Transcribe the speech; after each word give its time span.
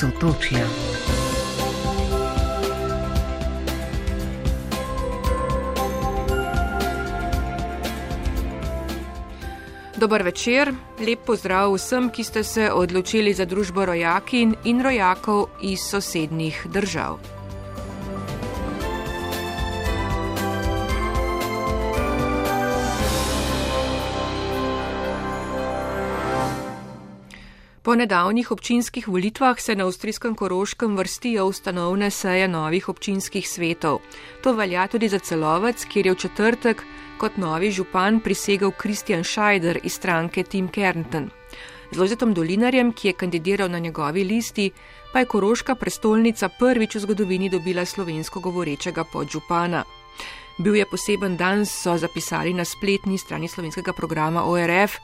sotočja. 0.00 0.66
Dober 9.96 10.22
večer, 10.22 10.72
lep 10.98 11.22
pozdrav 11.26 11.72
vsem, 11.76 12.10
ki 12.10 12.24
ste 12.24 12.42
se 12.42 12.66
odločili 12.72 13.34
za 13.34 13.46
družbo 13.46 13.86
rojakin 13.86 14.56
in 14.64 14.82
rojakov 14.82 15.46
iz 15.62 15.86
sosednjih 15.86 16.66
držav. 16.74 17.33
Po 27.84 27.92
nedavnih 27.94 28.50
občinskih 28.50 29.08
volitvah 29.08 29.60
se 29.60 29.74
na 29.76 29.84
avstrijskem 29.84 30.34
Koroškem 30.34 30.96
vrstijo 30.96 31.44
ustanovne 31.46 32.10
seje 32.10 32.48
novih 32.48 32.88
občinskih 32.88 33.48
svetov. 33.48 33.98
To 34.42 34.52
velja 34.52 34.86
tudi 34.88 35.08
za 35.08 35.18
celovec, 35.18 35.84
kjer 35.84 36.06
je 36.06 36.12
v 36.12 36.16
četrtek 36.16 36.82
kot 37.18 37.36
novi 37.36 37.68
župan 37.70 38.20
prisegal 38.20 38.70
Kristjan 38.70 39.24
Šajder 39.24 39.78
iz 39.82 39.92
stranke 39.92 40.42
Tim 40.42 40.68
Kernton. 40.68 41.28
Z 41.90 41.98
Lozetom 41.98 42.32
Dolinarjem, 42.34 42.92
ki 42.92 43.08
je 43.08 43.12
kandidiral 43.12 43.68
na 43.68 43.78
njegovi 43.78 44.24
listi, 44.24 44.70
pa 45.12 45.18
je 45.18 45.26
Koroška 45.26 45.74
prestolnica 45.74 46.48
prvič 46.48 46.94
v 46.94 47.00
zgodovini 47.00 47.50
dobila 47.50 47.84
slovensko 47.84 48.40
govorečega 48.40 49.04
podžupana. 49.04 49.84
Bil 50.58 50.76
je 50.76 50.86
poseben 50.86 51.36
dan, 51.36 51.66
so 51.66 51.98
zapisali 51.98 52.54
na 52.54 52.64
spletni 52.64 53.18
strani 53.18 53.48
slovenskega 53.48 53.92
programa 53.92 54.44
ORF, 54.44 54.96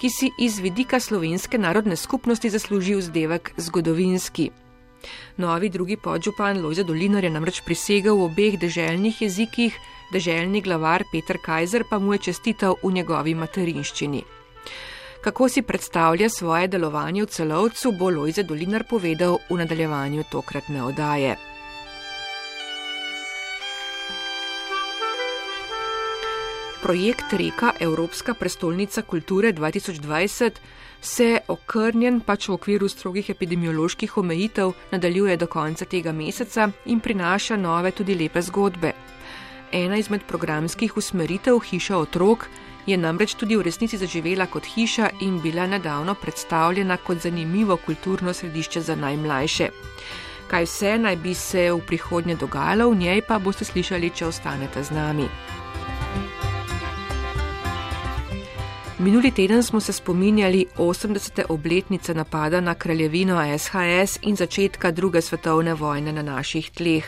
ki 0.00 0.10
si 0.10 0.30
iz 0.38 0.58
vidika 0.58 1.00
slovenske 1.00 1.58
narodne 1.58 1.96
skupnosti 1.96 2.50
zasluži 2.50 2.94
vzdevek 2.94 3.52
zgodovinski. 3.56 4.50
Novi 5.36 5.68
drugi 5.68 5.96
podžupan 5.96 6.62
Lojze 6.62 6.84
Dolinar 6.84 7.24
je 7.24 7.30
namreč 7.30 7.60
prisegal 7.64 8.16
v 8.16 8.28
obeh 8.28 8.58
deželnih 8.60 9.22
jezikih, 9.22 9.74
deželni 10.12 10.60
glavar 10.60 11.04
Petr 11.12 11.38
Kajzer 11.42 11.84
pa 11.90 11.98
mu 11.98 12.12
je 12.12 12.18
čestital 12.30 12.76
v 12.82 12.92
njegovi 12.92 13.34
materinščini. 13.34 14.22
Kako 15.24 15.48
si 15.48 15.62
predstavlja 15.62 16.28
svoje 16.28 16.68
delovanje 16.68 17.24
v 17.24 17.26
celovcu, 17.26 17.92
bo 17.92 18.10
Lojze 18.10 18.42
Dolinar 18.42 18.84
povedal 18.88 19.38
v 19.50 19.58
nadaljevanju 19.58 20.24
tokratne 20.30 20.82
odaje. 20.82 21.55
Projekt 26.86 27.32
Reka 27.32 27.72
Evropska 27.80 28.34
prestolnica 28.34 29.02
kulture 29.02 29.52
2020 29.52 30.50
se 31.00 31.38
okrnjen 31.48 32.20
pač 32.20 32.46
v 32.46 32.52
okviru 32.54 32.86
strogih 32.88 33.30
epidemioloških 33.30 34.14
omejitev 34.22 34.70
nadaljuje 34.92 35.36
do 35.36 35.48
konca 35.50 35.84
tega 35.84 36.12
meseca 36.12 36.68
in 36.84 37.00
prinaša 37.00 37.56
nove 37.56 37.90
tudi 37.90 38.14
lepe 38.14 38.42
zgodbe. 38.42 38.92
Ena 39.72 39.98
izmed 39.98 40.22
programskih 40.28 40.96
usmeritev 40.96 41.58
Hiša 41.58 41.98
otrok 41.98 42.46
je 42.86 42.96
namreč 42.96 43.34
tudi 43.34 43.56
v 43.56 43.66
resnici 43.66 43.98
zaživela 43.98 44.46
kot 44.46 44.70
hiša 44.76 45.10
in 45.26 45.42
bila 45.42 45.66
nedavno 45.66 46.14
predstavljena 46.14 46.96
kot 46.96 47.18
zanimivo 47.18 47.76
kulturno 47.76 48.32
središče 48.32 48.80
za 48.80 48.94
najmlajše. 48.94 49.70
Kaj 50.46 50.64
vse 50.64 50.98
naj 50.98 51.16
bi 51.16 51.34
se 51.34 51.72
v 51.72 51.82
prihodnje 51.86 52.36
dogajalo, 52.36 52.90
v 52.90 52.96
njej 52.96 53.26
pa 53.26 53.38
boste 53.38 53.64
slišali, 53.64 54.14
če 54.14 54.26
ostanete 54.26 54.84
z 54.84 54.94
nami. 54.94 55.28
Minuli 58.98 59.30
teden 59.30 59.62
smo 59.62 59.80
se 59.80 59.92
spominjali 59.92 60.66
80. 60.76 61.42
obletnice 61.48 62.14
napada 62.14 62.60
na 62.60 62.74
kraljevino 62.74 63.58
SHS 63.58 64.18
in 64.22 64.36
začetka 64.36 64.90
druge 64.90 65.20
svetovne 65.20 65.74
vojne 65.74 66.12
na 66.12 66.22
naših 66.22 66.70
tleh. 66.70 67.04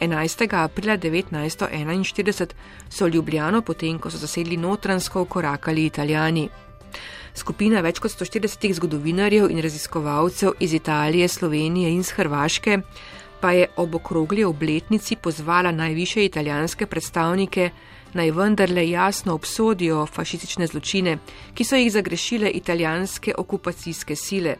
11. 0.00 0.54
aprila 0.64 0.98
1941 0.98 2.46
so 2.88 3.06
Ljubljano, 3.06 3.62
potem 3.62 3.98
ko 3.98 4.10
so 4.10 4.18
zasedli 4.18 4.56
notransko, 4.56 5.24
korakali 5.24 5.86
italijani. 5.86 6.48
Skupina 7.34 7.80
več 7.80 7.98
kot 7.98 8.10
140 8.10 8.72
zgodovinarjev 8.74 9.50
in 9.50 9.62
raziskovalcev 9.62 10.60
iz 10.60 10.74
Italije, 10.74 11.28
Slovenije 11.28 11.90
in 11.90 12.02
z 12.02 12.10
Hrvaške 12.10 12.78
pa 13.40 13.52
je 13.52 13.66
ob 13.76 13.94
okrogli 13.94 14.44
obletnici 14.44 15.16
pozvala 15.16 15.72
najviše 15.72 16.24
italijanske 16.24 16.86
predstavnike 16.86 17.70
naj 18.18 18.32
vendarle 18.34 18.84
jasno 18.90 19.34
obsodijo 19.38 20.06
fašistične 20.06 20.66
zločine, 20.66 21.18
ki 21.54 21.64
so 21.64 21.78
jih 21.78 21.92
zagrešile 21.92 22.50
italijanske 22.50 23.34
okupacijske 23.38 24.16
sile. 24.16 24.56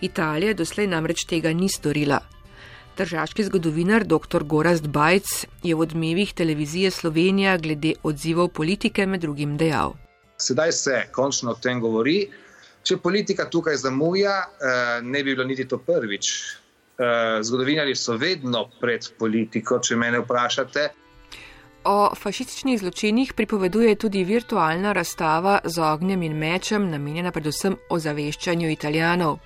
Italija 0.00 0.54
doslej 0.54 0.86
namreč 0.92 1.24
tega 1.30 1.52
ni 1.52 1.68
storila. 1.68 2.20
Državski 2.96 3.44
zgodovinar 3.44 4.04
dr. 4.04 4.44
Gorast 4.44 4.86
Bajc 4.86 5.46
je 5.62 5.74
v 5.74 5.80
odmevih 5.80 6.34
televizije 6.34 6.90
Slovenija 6.90 7.56
glede 7.56 7.94
odzivov 8.02 8.48
politike 8.48 9.06
med 9.06 9.20
drugim 9.20 9.56
dejal. 9.56 9.94
Sedaj 10.36 10.72
se 10.72 11.02
končno 11.12 11.50
o 11.50 11.54
tem 11.54 11.80
govori. 11.80 12.26
Če 12.82 12.98
politika 12.98 13.46
tukaj 13.50 13.76
zamuja, 13.76 14.34
eh, 14.42 15.00
ne 15.02 15.22
bi 15.22 15.34
bilo 15.34 15.44
niti 15.44 15.68
to 15.68 15.78
prvič. 15.78 16.32
Eh, 16.98 17.42
zgodovinari 17.42 17.94
so 17.96 18.16
vedno 18.16 18.68
pred 18.80 19.06
politiko, 19.18 19.78
če 19.78 19.96
mene 19.96 20.20
vprašate. 20.20 20.88
O 21.84 22.14
fašističnih 22.14 22.78
zločinih 22.78 23.32
pripoveduje 23.32 23.94
tudi 23.94 24.24
virtualna 24.24 24.92
razstava 24.92 25.58
z 25.64 25.78
ognjem 25.82 26.22
in 26.22 26.36
mečem, 26.38 26.90
namenjena 26.90 27.32
predvsem 27.32 27.76
ozaveščanju 27.90 28.68
italijanov. 28.70 29.38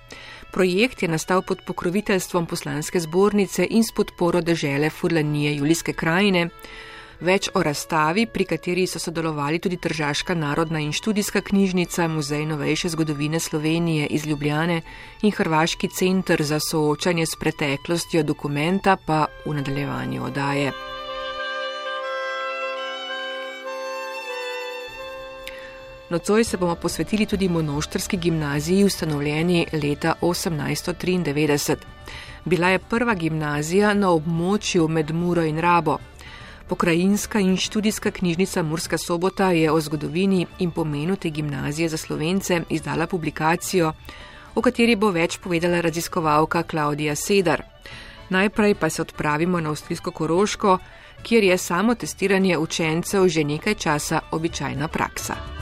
Projekt 0.53 1.01
je 1.01 1.09
nastal 1.09 1.41
pod 1.41 1.63
pokroviteljstvom 1.65 2.45
poslanske 2.45 2.99
zbornice 2.99 3.65
in 3.69 3.83
s 3.83 3.91
podporo 3.91 4.41
dežele 4.41 4.89
Furlanije 4.89 5.55
Julijske 5.55 5.93
krajine. 5.93 6.49
Več 7.19 7.49
o 7.53 7.63
razstavi, 7.65 8.27
pri 8.29 8.45
kateri 8.45 8.85
so 8.87 8.99
sodelovali 9.01 9.57
tudi 9.59 9.79
Tržaška 9.81 10.35
narodna 10.37 10.79
in 10.79 10.91
študijska 10.93 11.41
knjižnica, 11.41 12.07
Muzej 12.07 12.45
novejše 12.45 12.89
zgodovine 12.89 13.39
Slovenije 13.39 14.05
iz 14.07 14.27
Ljubljane 14.27 14.81
in 15.21 15.31
Hrvaški 15.31 15.89
centr 15.89 16.43
za 16.43 16.59
soočanje 16.59 17.25
s 17.25 17.35
preteklostjo 17.35 18.23
dokumenta 18.23 18.97
pa 19.07 19.25
v 19.45 19.57
nadaljevanju 19.57 20.23
odaje. 20.23 20.96
Nocoj 26.09 26.43
se 26.43 26.57
bomo 26.57 26.75
posvetili 26.75 27.25
tudi 27.25 27.49
monoštrski 27.49 28.17
gimnaziji, 28.17 28.83
ustanovljeni 28.83 29.67
leta 29.73 30.13
1893. 30.21 31.75
Bila 32.45 32.69
je 32.69 32.79
prva 32.79 33.15
gimnazija 33.15 33.93
na 33.93 34.07
območju 34.09 34.87
med 34.87 35.11
Muro 35.11 35.43
in 35.43 35.59
Rabo. 35.59 35.97
Pokrajinska 36.67 37.39
in 37.39 37.57
študijska 37.57 38.11
knjižnica 38.11 38.63
Murska 38.63 38.97
sobota 38.97 39.51
je 39.51 39.71
o 39.71 39.81
zgodovini 39.81 40.45
in 40.59 40.71
pomenu 40.71 41.15
te 41.15 41.29
gimnazije 41.29 41.89
za 41.89 41.97
slovence 41.97 42.61
izdala 42.69 43.07
publikacijo, 43.07 43.93
o 44.55 44.61
kateri 44.61 44.95
bo 44.95 45.11
več 45.11 45.37
povedala 45.37 45.81
raziskovalka 45.81 46.63
Klaudija 46.63 47.15
Sedar. 47.15 47.63
Najprej 48.29 48.75
pa 48.75 48.89
se 48.89 49.01
odpravimo 49.01 49.59
na 49.59 49.69
avstrijsko 49.69 50.11
Koroško, 50.11 50.77
kjer 51.23 51.43
je 51.43 51.57
samo 51.57 51.95
testiranje 51.95 52.57
učencev 52.57 53.27
že 53.27 53.43
nekaj 53.43 53.73
časa 53.73 54.19
običajna 54.31 54.87
praksa. 54.87 55.56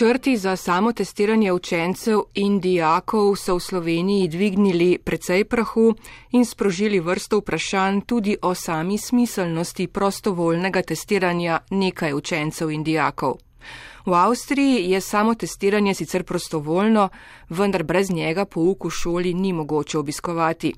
Načrti 0.00 0.36
za 0.36 0.56
samotestiranje 0.56 1.52
učencev 1.52 2.20
in 2.34 2.60
dijakov 2.60 3.36
so 3.36 3.54
v 3.54 3.60
Sloveniji 3.60 4.28
dvignili 4.28 4.98
precej 4.98 5.44
prahu 5.44 5.94
in 6.32 6.44
sprožili 6.44 7.00
vrsto 7.00 7.38
vprašanj 7.38 8.00
tudi 8.00 8.36
o 8.42 8.54
sami 8.54 8.98
smiselnosti 8.98 9.86
prostovoljnega 9.86 10.82
testiranja 10.82 11.58
nekaj 11.70 12.14
učencev 12.14 12.70
in 12.70 12.84
dijakov. 12.84 13.34
V 14.06 14.14
Avstriji 14.14 14.90
je 14.90 15.00
samotestiranje 15.00 15.94
sicer 15.94 16.24
prostovoljno, 16.24 17.08
vendar 17.48 17.84
brez 17.84 18.10
njega 18.10 18.44
pouk 18.44 18.84
v 18.84 18.90
šoli 18.90 19.34
ni 19.34 19.52
mogoče 19.52 19.98
obiskovati. 19.98 20.72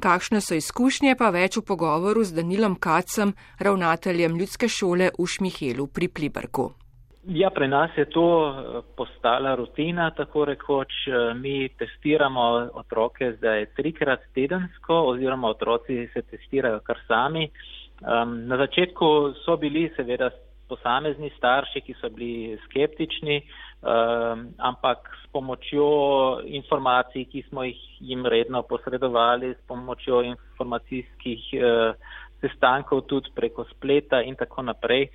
Kakšne 0.00 0.40
so 0.40 0.54
izkušnje 0.54 1.14
pa 1.14 1.30
več 1.30 1.56
v 1.56 1.62
pogovoru 1.62 2.24
z 2.24 2.32
Danilom 2.32 2.74
Kacem, 2.74 3.32
ravnateljem 3.58 4.36
ljudske 4.36 4.68
šole 4.68 5.10
v 5.18 5.26
Šmihelu 5.26 5.86
pri 5.86 6.08
Pliberku. 6.08 6.85
Ja, 7.28 7.50
pri 7.50 7.68
nas 7.68 7.90
je 7.96 8.04
to 8.10 8.26
eh, 8.48 8.82
postala 8.96 9.54
rutina, 9.54 10.10
tako 10.10 10.44
rekoč. 10.44 10.92
Eh, 11.06 11.34
mi 11.34 11.68
testiramo 11.68 12.70
otroke 12.74 13.32
zdaj 13.38 13.66
trikrat 13.76 14.20
tedensko 14.34 14.94
oziroma 15.10 15.48
otroci 15.48 16.08
se 16.12 16.22
testirajo 16.22 16.80
kar 16.80 16.98
sami. 17.08 17.50
Um, 17.96 18.46
na 18.46 18.56
začetku 18.56 19.34
so 19.44 19.56
bili 19.56 19.88
seveda 19.96 20.30
posamezni 20.68 21.30
starši, 21.38 21.80
ki 21.80 21.94
so 22.00 22.10
bili 22.10 22.58
skeptični, 22.66 23.40
Um, 23.86 24.56
ampak 24.58 25.04
s 25.22 25.28
pomočjo 25.30 26.40
informacij, 26.48 27.26
ki 27.28 27.44
smo 27.48 27.62
jih 27.62 27.80
jim 28.00 28.26
redno 28.26 28.62
posredovali, 28.62 29.52
s 29.54 29.60
pomočjo 29.68 30.22
informacijskih 30.24 31.42
uh, 31.54 31.92
sestankov 32.40 33.04
tudi 33.06 33.30
preko 33.36 33.66
spleta 33.70 34.22
in 34.24 34.34
tako 34.34 34.64
naprej, 34.66 35.06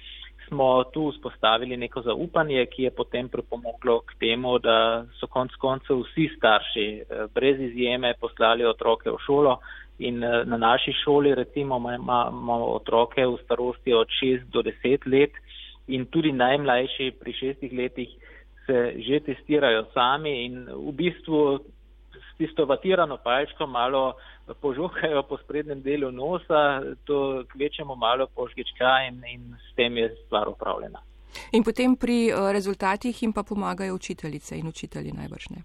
smo 0.52 0.84
tu 0.84 1.12
vzpostavili 1.12 1.78
neko 1.78 2.02
zaupanje, 2.02 2.66
ki 2.66 2.84
je 2.84 2.92
potem 2.92 3.30
pripomoglo 3.30 4.02
k 4.02 4.18
temu, 4.20 4.60
da 4.60 5.06
so 5.20 5.28
konc 5.28 5.56
koncev 5.56 6.04
vsi 6.04 6.28
starši 6.38 6.88
uh, 7.02 7.32
brez 7.34 7.60
izjeme 7.60 8.14
poslali 8.20 8.66
otroke 8.66 9.10
v 9.10 9.16
šolo. 9.26 9.58
In 10.00 10.24
uh, 10.24 10.44
na 10.46 10.58
naši 10.58 10.92
šoli 11.04 11.36
recimo 11.36 11.80
imamo 11.80 12.66
otroke 12.66 13.26
v 13.26 13.38
starosti 13.46 13.94
od 13.94 14.08
6 14.24 14.52
do 14.52 14.62
10 14.62 15.08
let 15.08 15.32
in 15.88 16.06
tudi 16.06 16.32
najmlajši 16.32 17.12
pri 17.20 17.34
6 17.34 17.78
letih 17.78 18.10
se 18.66 18.94
že 19.08 19.20
testirajo 19.20 19.86
sami 19.94 20.46
in 20.46 20.68
v 20.68 20.92
bistvu 20.92 21.60
tisto 22.42 22.66
vatirano 22.66 23.18
palčko 23.24 23.68
malo 23.68 24.14
požukajo 24.62 25.24
po 25.30 25.38
sprednjem 25.38 25.82
delu 25.82 26.12
nosa, 26.12 26.82
to 27.06 27.44
kvečemo 27.54 27.96
malo 27.96 28.28
požgečka 28.36 29.06
in, 29.08 29.22
in 29.34 29.56
s 29.70 29.76
tem 29.76 29.98
je 29.98 30.10
stvar 30.26 30.50
upravljena. 30.50 31.00
In 31.52 31.64
potem 31.64 31.96
pri 31.96 32.18
eh, 32.30 32.52
rezultatih 32.54 33.24
jim 33.24 33.34
pa 33.34 33.44
pomagajo 33.44 33.96
učiteljice 33.96 34.58
in 34.58 34.68
učitelji 34.68 35.12
najbrž 35.12 35.50
ne. 35.50 35.64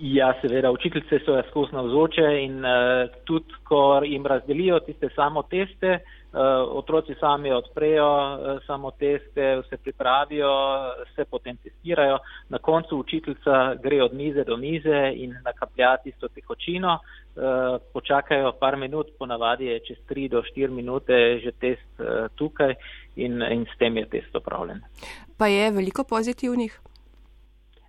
Ja, 0.00 0.32
seveda, 0.40 0.70
učiteljice 0.70 1.18
so 1.24 1.42
skozi 1.50 1.74
navzoče 1.76 2.28
in 2.42 2.64
uh, 2.64 3.10
tudi, 3.24 3.54
ko 3.64 4.00
jim 4.04 4.26
razdelijo 4.26 4.78
tiste 4.80 5.08
samo 5.16 5.42
teste, 5.42 5.98
uh, 5.98 6.20
Eh, 6.30 6.38
otroci 6.70 7.14
sami 7.20 7.50
odprejo 7.50 8.06
eh, 8.06 8.58
samo 8.66 8.90
teste, 8.90 9.62
se 9.68 9.76
pripravijo, 9.76 10.50
se 11.16 11.24
potem 11.24 11.56
testirajo. 11.56 12.18
Na 12.48 12.58
koncu 12.58 12.98
učiteljica 12.98 13.74
gre 13.82 14.02
od 14.02 14.14
mize 14.14 14.44
do 14.44 14.56
mize 14.56 15.12
in 15.14 15.34
nakaplja 15.44 15.96
tisto 15.96 16.28
tekočino, 16.28 16.98
eh, 16.98 17.78
počakajo 17.92 18.52
par 18.60 18.76
minut, 18.76 19.06
ponavadi 19.18 19.66
je 19.66 19.80
čez 19.80 19.98
3 20.08 20.28
do 20.28 20.42
4 20.42 20.70
minute 20.70 21.40
že 21.42 21.50
test 21.52 22.02
tukaj 22.34 22.74
in, 23.16 23.42
in 23.42 23.66
s 23.74 23.78
tem 23.78 23.96
je 23.96 24.06
test 24.08 24.36
opravljen. 24.36 24.80
Pa 25.38 25.46
je 25.46 25.70
veliko 25.70 26.04
pozitivnih? 26.04 26.80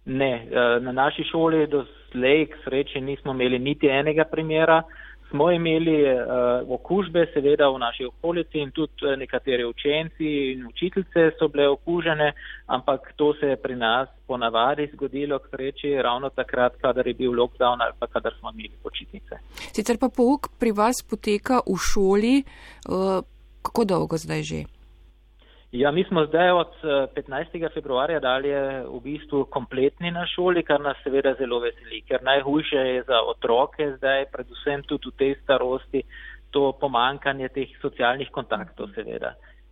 Ne, 0.06 0.48
na 0.81 0.92
naši 0.92 1.24
šoli 1.24 1.68
do 1.68 1.86
slej 2.12 2.46
k 2.52 2.63
sreči 2.63 3.02
nismo 3.02 3.31
imeli 3.31 3.60
niti 3.60 3.88
enega 3.88 4.25
primera 4.25 4.84
smo 5.31 5.52
imeli 5.52 6.04
uh, 6.04 6.74
okužbe, 6.75 7.25
seveda 7.34 7.69
v 7.69 7.80
naši 7.80 8.06
okolici 8.06 8.60
in 8.60 8.72
tudi 8.72 9.08
eh, 9.08 9.16
nekateri 9.18 9.66
učenci 9.66 10.31
in 10.52 10.66
učiteljice 10.68 11.31
so 11.40 11.48
bile 11.48 11.69
okužene, 11.69 12.34
ampak 12.68 13.13
to 13.16 13.34
se 13.40 13.54
je 13.54 13.58
pri 13.58 13.75
nas 13.75 14.10
ponavadi 14.28 14.90
zgodilo, 14.94 15.40
k 15.40 15.48
reči, 15.54 15.94
ravno 16.04 16.30
takrat, 16.30 16.75
kadar 16.81 17.08
je 17.08 17.13
bil 17.13 17.31
lockdown 17.31 17.81
ali 17.81 17.94
pa 18.00 18.08
kadar 18.08 18.36
smo 18.40 18.52
imeli 18.52 18.75
počitnice. 18.84 19.40
Sicer 19.72 19.98
pa 19.98 20.10
pouk 20.10 20.52
pri 20.60 20.72
vas 20.72 21.02
poteka 21.04 21.64
v 21.68 21.80
šoli, 21.80 22.36
uh, 22.44 23.24
kako 23.64 23.86
dolgo 23.86 24.18
zdaj 24.18 24.44
že? 24.44 24.64
Ja, 25.71 25.91
mi 25.91 26.03
smo 26.03 26.25
zdaj 26.25 26.51
od 26.51 26.71
15. 27.15 27.65
Eh, 27.65 27.69
februarja 27.73 28.19
dalje 28.19 28.83
v 28.83 29.00
bistvu 29.03 29.45
kompletni 29.45 30.12
na 30.12 30.25
šoli, 30.27 30.63
kar 30.63 30.81
nas 30.81 30.97
seveda 31.03 31.31
zelo 31.39 31.59
veseli, 31.63 32.01
ker 32.01 32.23
najhujše 32.23 32.75
je 32.75 33.03
za 33.07 33.21
otroke 33.21 33.88
zdaj, 33.97 34.25
predvsem 34.33 34.83
tudi 34.83 35.07
v 35.07 35.18
tej 35.18 35.35
starosti, 35.44 36.03
to 36.51 36.73
pomankanje 36.81 37.47
teh 37.56 37.71
socialnih 37.81 38.27
kontaktov 38.31 38.91
seveda. 38.95 39.31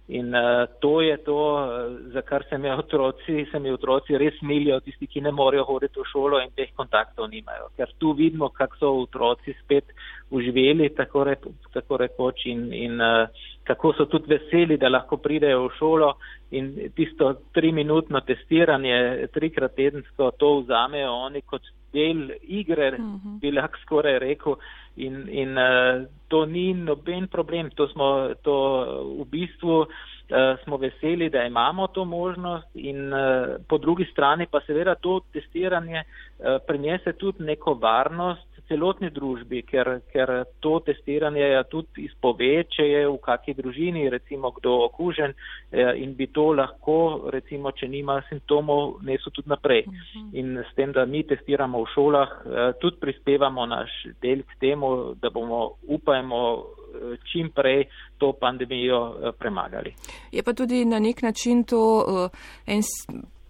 In 0.09 0.33
uh, 0.33 0.65
to 0.81 1.01
je 1.01 1.17
to, 1.21 1.41
eh, 1.61 2.11
za 2.13 2.21
kar 2.21 2.43
se 2.49 2.57
mi 2.57 2.69
otroci, 2.71 3.45
se 3.51 3.59
mi 3.59 3.69
otroci 3.71 4.17
res 4.17 4.41
milijo, 4.41 4.79
tisti, 4.81 5.05
ki 5.07 5.21
ne 5.21 5.31
morejo 5.31 5.67
hoditi 5.67 6.01
v 6.01 6.05
šolo 6.09 6.39
in 6.41 6.49
teh 6.57 6.71
kontaktov 6.73 7.29
nimajo. 7.29 7.69
Ker 7.77 7.93
tu 8.01 8.15
vidimo, 8.17 8.49
kako 8.49 8.79
so 8.79 8.89
otroci 9.03 9.53
spet 9.61 9.93
uživeli, 10.33 10.89
tako, 10.97 11.23
re, 11.29 11.35
tako 11.73 12.01
rekoč, 12.01 12.47
in, 12.49 12.73
in 12.73 12.97
uh, 12.97 13.29
kako 13.69 13.93
so 13.93 14.09
tudi 14.09 14.33
veseli, 14.33 14.79
da 14.81 14.89
lahko 14.89 15.21
pridejo 15.21 15.67
v 15.67 15.75
šolo 15.77 16.13
in 16.57 16.73
tisto 16.97 17.35
triminutno 17.53 18.23
testiranje 18.25 19.27
trikrat 19.33 19.75
tedensko 19.77 20.31
to 20.41 20.55
vzamejo 20.63 21.13
oni 21.27 21.41
kot 21.45 21.61
del 21.93 22.31
igre, 22.41 22.91
uh 22.93 22.99
mhm. 22.99 23.15
-huh. 23.15 23.39
bi 23.39 23.51
lahko 23.51 23.77
skoraj 23.85 24.19
rekel. 24.19 24.55
In, 24.95 25.29
in 25.29 25.57
uh, 25.57 26.05
to 26.27 26.45
ni 26.45 26.73
noben 26.73 27.27
problem, 27.27 27.69
to 27.69 27.87
smo 27.87 28.33
to 28.43 28.55
v 29.19 29.25
bistvu. 29.25 29.85
Uh, 30.29 30.59
smo 30.63 30.77
veseli, 30.77 31.29
da 31.29 31.43
imamo 31.43 31.87
to 31.87 32.05
možnost 32.05 32.67
in 32.73 33.13
uh, 33.13 33.55
po 33.67 33.77
drugi 33.77 34.05
strani 34.11 34.45
pa 34.45 34.59
seveda 34.61 34.95
to 34.95 35.19
testiranje 35.33 36.03
uh, 36.03 36.45
prinese 36.67 37.13
tudi 37.13 37.43
neko 37.43 37.73
varnost 37.73 38.48
celotni 38.69 39.09
družbi, 39.13 39.63
ker, 39.67 39.89
ker 40.13 40.31
to 40.63 40.77
testiranje 40.85 41.41
ja 41.41 41.63
tudi 41.67 42.05
izpove, 42.05 42.51
če 42.69 42.85
je 42.85 43.01
v 43.07 43.17
kakšni 43.25 43.55
družini 43.57 44.05
recimo 44.13 44.51
kdo 44.55 44.75
okužen 44.85 45.33
eh, 45.33 45.91
in 46.03 46.13
bi 46.15 46.29
to 46.33 46.51
lahko, 46.53 47.29
recimo, 47.33 47.73
če 47.73 47.89
nima 47.89 48.19
simptomov, 48.29 48.99
nesel 49.05 49.33
tudi 49.35 49.49
naprej. 49.49 49.85
Mhm. 49.87 50.29
In 50.39 50.61
s 50.63 50.75
tem, 50.77 50.93
da 50.93 51.05
mi 51.09 51.23
testiramo 51.27 51.81
v 51.83 51.91
šolah, 51.95 52.29
eh, 52.29 52.59
tudi 52.81 53.01
prispevamo 53.01 53.65
naš 53.65 53.95
del 54.21 54.45
k 54.45 54.59
temu, 54.61 55.15
da 55.21 55.33
bomo, 55.33 55.81
upajmo, 55.89 56.43
eh, 56.53 57.17
čim 57.31 57.51
prej 57.55 57.87
to 58.17 58.33
pandemijo 58.37 59.33
premagali. 59.39 59.93
Je 60.31 60.43
pa 60.43 60.53
tudi 60.53 60.85
na 60.85 60.99
nek 60.99 61.21
način 61.21 61.63
to 61.63 61.79
uh, 61.79 62.29
en 62.67 62.81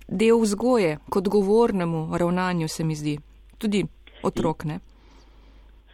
del 0.07 0.39
vzgoje 0.41 0.97
k 1.09 1.15
odgovornemu 1.15 2.17
ravnanju, 2.17 2.67
se 2.67 2.83
mi 2.83 2.95
zdi. 2.95 3.17
Tudi 3.57 3.85
otrok, 4.23 4.63
ne? 4.65 4.79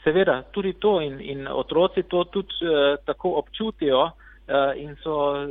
Seveda, 0.05 0.43
tudi 0.53 0.75
to 0.77 0.99
in, 1.01 1.17
in 1.21 1.47
otroci 1.49 2.03
to 2.05 2.23
tudi 2.29 2.61
uh, 2.61 2.95
tako 3.05 3.33
občutijo 3.41 4.03
uh, 4.05 4.11
in 4.77 4.95
so 5.03 5.47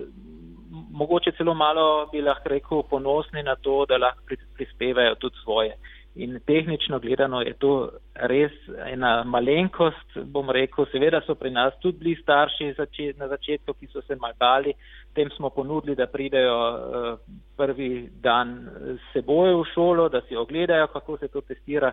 mogoče 0.91 1.33
celo 1.37 1.55
malo, 1.55 2.07
bi 2.13 2.23
lahko 2.23 2.49
rekel, 2.49 2.83
ponosni 2.91 3.43
na 3.43 3.57
to, 3.57 3.85
da 3.89 3.99
lahko 3.99 4.39
prispevajo 4.57 5.15
tudi 5.15 5.37
svoje. 5.43 5.77
In 6.15 6.41
tehnično 6.47 6.99
gledano 6.99 7.41
je 7.41 7.53
to 7.59 7.91
res 8.15 8.53
ena 8.87 9.25
malenkost, 9.27 10.19
bom 10.31 10.51
rekel, 10.51 10.87
seveda 10.93 11.19
so 11.27 11.35
pri 11.35 11.51
nas 11.51 11.75
tudi 11.83 11.99
bili 11.99 12.15
starši 12.23 12.69
začet, 12.77 13.19
na 13.19 13.27
začetku, 13.29 13.75
ki 13.75 13.89
so 13.91 14.03
se 14.07 14.15
mal 14.17 14.37
bali, 14.39 14.77
tem 15.15 15.31
smo 15.35 15.51
ponudili, 15.51 15.97
da 15.99 16.07
pridejo 16.07 16.55
uh, 16.55 17.19
prvi 17.57 18.09
dan 18.23 18.55
seboj 19.13 19.57
v 19.59 19.65
šolo, 19.75 20.09
da 20.09 20.23
si 20.29 20.37
ogledajo, 20.37 20.87
kako 20.95 21.19
se 21.19 21.29
to 21.29 21.41
testira 21.41 21.91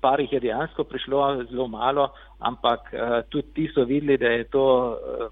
par 0.00 0.20
jih 0.20 0.32
je 0.32 0.40
dejansko 0.40 0.84
prišlo 0.84 1.44
zelo 1.50 1.68
malo, 1.68 2.08
ampak 2.38 2.92
uh, 2.92 3.22
tudi 3.28 3.52
ti 3.54 3.68
so 3.74 3.84
videli, 3.84 4.18
da 4.18 4.28
je 4.28 4.44
to 4.44 4.66
uh, 4.92 5.26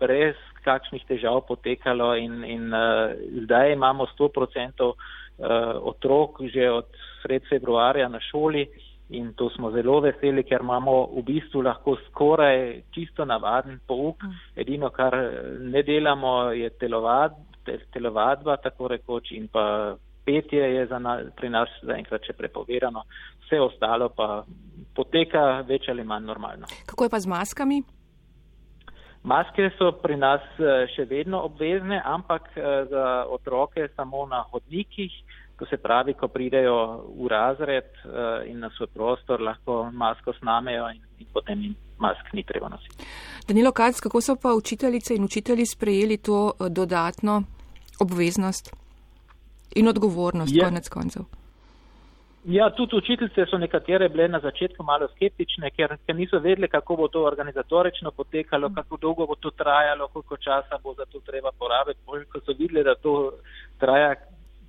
brez 0.00 0.36
kakšnih 0.64 1.04
težav 1.08 1.42
potekalo 1.48 2.14
in, 2.16 2.44
in 2.44 2.74
uh, 2.74 3.12
zdaj 3.44 3.72
imamo 3.72 4.06
100% 4.18 4.86
uh, 4.86 4.94
otrok 5.82 6.42
že 6.54 6.70
od 6.70 6.86
sred 7.22 7.42
februarja 7.50 8.08
na 8.08 8.20
šoli 8.20 8.66
in 9.12 9.32
to 9.36 9.50
smo 9.50 9.70
zelo 9.70 10.00
veseli, 10.00 10.42
ker 10.42 10.62
imamo 10.64 10.94
v 11.16 11.22
bistvu 11.26 11.62
lahko 11.62 11.96
skoraj 12.08 12.82
čisto 12.94 13.24
navaden 13.24 13.80
pouk. 13.86 14.22
Mm. 14.24 14.38
Edino, 14.56 14.88
kar 14.90 15.16
ne 15.60 15.82
delamo, 15.82 16.50
je 16.56 16.70
telovad, 16.80 17.36
telovadba, 17.92 18.56
tako 18.56 18.88
rekoč, 18.88 19.32
in 19.36 19.48
pa 19.52 19.96
petje 20.24 20.64
je 20.74 20.86
na, 20.98 21.18
pri 21.36 21.50
nas 21.50 21.68
zaenkrat 21.82 22.24
še 22.24 22.36
prepovedano 22.38 23.04
vse 23.52 23.60
ostalo 23.60 24.08
pa 24.08 24.44
poteka 24.94 25.62
več 25.68 25.88
ali 25.88 26.04
manj 26.04 26.24
normalno. 26.26 26.66
Kako 26.86 27.04
je 27.04 27.10
pa 27.10 27.20
z 27.20 27.26
maskami? 27.26 27.82
Maske 29.22 29.70
so 29.78 29.92
pri 30.02 30.16
nas 30.16 30.42
eh, 30.58 30.88
še 30.96 31.06
vedno 31.06 31.44
obvezne, 31.46 32.00
ampak 32.04 32.50
eh, 32.56 32.86
za 32.90 33.24
otroke 33.30 33.88
samo 33.96 34.26
na 34.26 34.42
hodnikih, 34.50 35.12
to 35.58 35.66
se 35.70 35.78
pravi, 35.78 36.16
ko 36.18 36.26
pridejo 36.28 37.06
v 37.14 37.28
razred 37.30 37.86
eh, 38.02 38.50
in 38.50 38.58
na 38.58 38.70
svoj 38.74 38.90
prostor, 38.90 39.40
lahko 39.40 39.84
masko 39.92 40.34
snamejo 40.40 40.88
in, 40.90 41.04
in 41.22 41.28
potem 41.32 41.62
jim 41.62 41.76
mask 42.02 42.32
ni 42.34 42.42
treba 42.42 42.68
nositi. 42.72 43.06
Danilo 43.46 43.70
Kac, 43.72 44.00
kako 44.00 44.20
so 44.20 44.34
pa 44.42 44.56
učiteljice 44.58 45.14
in 45.14 45.24
učitelji 45.24 45.66
sprejeli 45.66 46.18
to 46.18 46.50
dodatno 46.68 47.42
obveznost 48.02 48.74
in 49.76 49.88
odgovornost 49.88 50.54
ja. 50.54 50.66
konec 50.66 50.88
koncev? 50.88 51.30
Ja, 52.44 52.70
tudi 52.70 52.96
učiteljice 52.96 53.44
so 53.46 53.58
nekatere 53.58 54.08
bile 54.08 54.26
na 54.28 54.40
začetku 54.42 54.82
malo 54.82 55.06
skeptične, 55.14 55.70
ker, 55.70 55.92
ker 56.06 56.16
niso 56.16 56.40
vedeli, 56.42 56.68
kako 56.68 56.96
bo 56.96 57.08
to 57.08 57.22
organizatorično 57.24 58.10
potekalo, 58.10 58.70
kako 58.74 58.96
dolgo 58.96 59.26
bo 59.26 59.34
to 59.34 59.50
trajalo, 59.50 60.08
koliko 60.08 60.36
časa 60.36 60.78
bo 60.82 60.94
za 60.94 61.04
to 61.04 61.20
treba 61.26 61.52
porabiti. 61.58 62.00
Ko 62.04 62.40
so 62.40 62.54
videli, 62.58 62.82
da 62.82 62.94
to 62.94 63.32
traja 63.78 64.14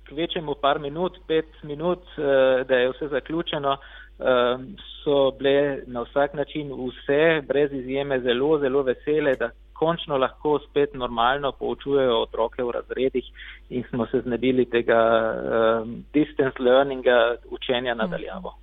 kvečemu 0.08 0.54
par 0.60 0.78
minut, 0.78 1.18
pet 1.26 1.50
minut, 1.62 2.06
eh, 2.18 2.64
da 2.68 2.76
je 2.76 2.92
vse 2.92 3.08
zaključeno, 3.08 3.72
eh, 3.72 4.56
so 5.02 5.30
bile 5.38 5.82
na 5.86 6.02
vsak 6.02 6.34
način 6.34 6.70
vse, 6.70 7.42
brez 7.48 7.72
izjeme, 7.72 8.20
zelo, 8.20 8.58
zelo 8.58 8.82
vesele, 8.82 9.34
da 9.34 9.50
končno 9.74 10.16
lahko 10.18 10.58
spet 10.68 10.94
normalno 10.94 11.52
poučujejo 11.52 12.22
otroke 12.22 12.62
v 12.62 12.70
razredih 12.70 13.24
in 13.70 13.84
smo 13.90 14.06
se 14.06 14.20
znebili 14.20 14.64
tega 14.70 15.00
um, 15.34 16.04
distance 16.12 16.62
learninga 16.62 17.36
učenja 17.50 17.94
nadaljavo. 17.94 18.54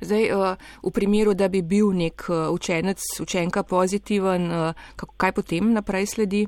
Zdaj, 0.00 0.30
v 0.82 0.90
primeru, 0.94 1.34
da 1.34 1.48
bi 1.48 1.62
bil 1.62 1.92
nek 1.92 2.24
učenec, 2.52 3.02
učenka 3.22 3.62
pozitiven, 3.62 4.48
kaj 5.16 5.32
potem 5.32 5.72
naprej 5.72 6.06
sledi? 6.06 6.46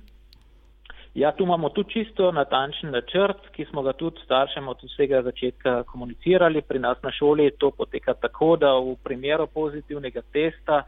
Ja, 1.14 1.32
tu 1.32 1.44
imamo 1.44 1.68
tudi 1.68 1.90
čisto 1.90 2.30
natančen 2.32 2.90
načrt, 2.90 3.48
ki 3.52 3.64
smo 3.70 3.82
ga 3.82 3.92
tudi 3.92 4.22
staršem 4.24 4.68
od 4.68 4.78
vsega 4.82 5.22
začetka 5.22 5.82
komunicirali. 5.82 6.62
Pri 6.62 6.78
nas 6.78 7.02
na 7.02 7.10
šoli 7.10 7.50
to 7.58 7.70
poteka 7.70 8.14
tako, 8.14 8.56
da 8.56 8.76
v 8.78 8.94
primeru 9.04 9.46
pozitivnega 9.46 10.22
testa 10.32 10.84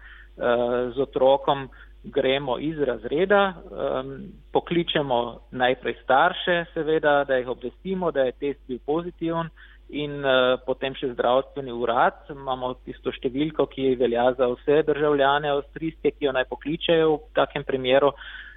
z 0.94 1.00
otrokom 1.00 1.68
gremo 2.04 2.58
iz 2.58 2.78
razreda, 2.78 3.54
um, 3.54 4.22
pokličemo 4.52 5.40
najprej 5.50 5.94
starše, 6.04 6.64
seveda, 6.74 7.24
da 7.24 7.36
jih 7.36 7.48
obvestimo, 7.48 8.10
da 8.10 8.20
je 8.20 8.32
test 8.32 8.60
bil 8.68 8.78
pozitiven 8.86 9.50
in 9.88 10.24
uh, 10.24 10.58
potem 10.66 10.94
še 10.98 11.12
zdravstveni 11.12 11.72
urad. 11.72 12.24
Imamo 12.32 12.74
tisto 12.86 13.12
številko, 13.14 13.68
ki 13.70 13.94
velja 14.00 14.32
za 14.38 14.48
vse 14.54 14.82
državljane 14.88 15.52
avstrijske, 15.52 16.14
ki 16.16 16.26
jo 16.26 16.32
naj 16.32 16.48
pokličejo 16.50 17.12
v 17.14 17.20
takem 17.36 17.64
primeru. 17.68 18.12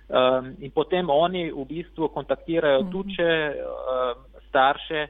Um, 0.06 0.54
in 0.62 0.72
potem 0.72 1.10
oni 1.10 1.50
v 1.52 1.66
bistvu 1.70 2.10
kontaktirajo 2.14 2.84
mhm. 2.84 2.92
tuče 2.94 3.30
uh, 3.52 4.42
starše 4.50 5.08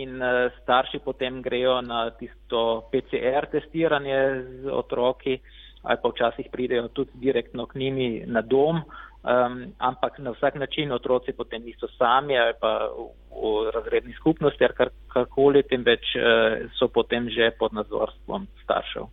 in 0.00 0.20
uh, 0.20 0.52
starši 0.62 1.00
potem 1.04 1.40
grejo 1.42 1.80
na 1.84 2.10
tisto 2.10 2.88
PCR 2.92 3.48
testiranje 3.52 4.20
z 4.62 4.72
otroki 4.72 5.40
ali 5.82 5.98
pa 6.02 6.08
včasih 6.08 6.48
pridejo 6.52 6.88
tudi 6.88 7.10
direktno 7.14 7.66
k 7.66 7.74
njimi 7.74 8.22
na 8.26 8.40
dom, 8.40 8.76
um, 8.76 9.72
ampak 9.78 10.18
na 10.18 10.30
vsak 10.30 10.54
način 10.54 10.92
otroci 10.92 11.32
potem 11.32 11.62
niso 11.62 11.88
sami 11.98 12.38
ali 12.38 12.52
pa 12.60 12.88
v, 12.88 13.08
v 13.30 13.70
razredni 13.74 14.12
skupnosti 14.12 14.64
ali 14.64 14.74
kar, 14.74 14.90
karkoli, 15.08 15.62
temveč 15.62 16.16
uh, 16.16 16.68
so 16.78 16.88
potem 16.88 17.30
že 17.30 17.50
pod 17.58 17.72
nadzorstvom 17.72 18.46
staršev. 18.64 19.08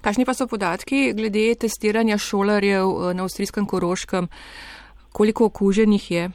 Kakšni 0.00 0.24
pa 0.28 0.34
so 0.34 0.46
podatki 0.46 1.12
glede 1.16 1.54
testiranja 1.54 2.18
šolarjev 2.18 2.86
eh, 2.86 3.14
na 3.14 3.24
avstrijskem 3.24 3.66
koroškem? 3.66 4.28
Koliko 5.12 5.46
okuženih 5.46 6.10
je? 6.10 6.30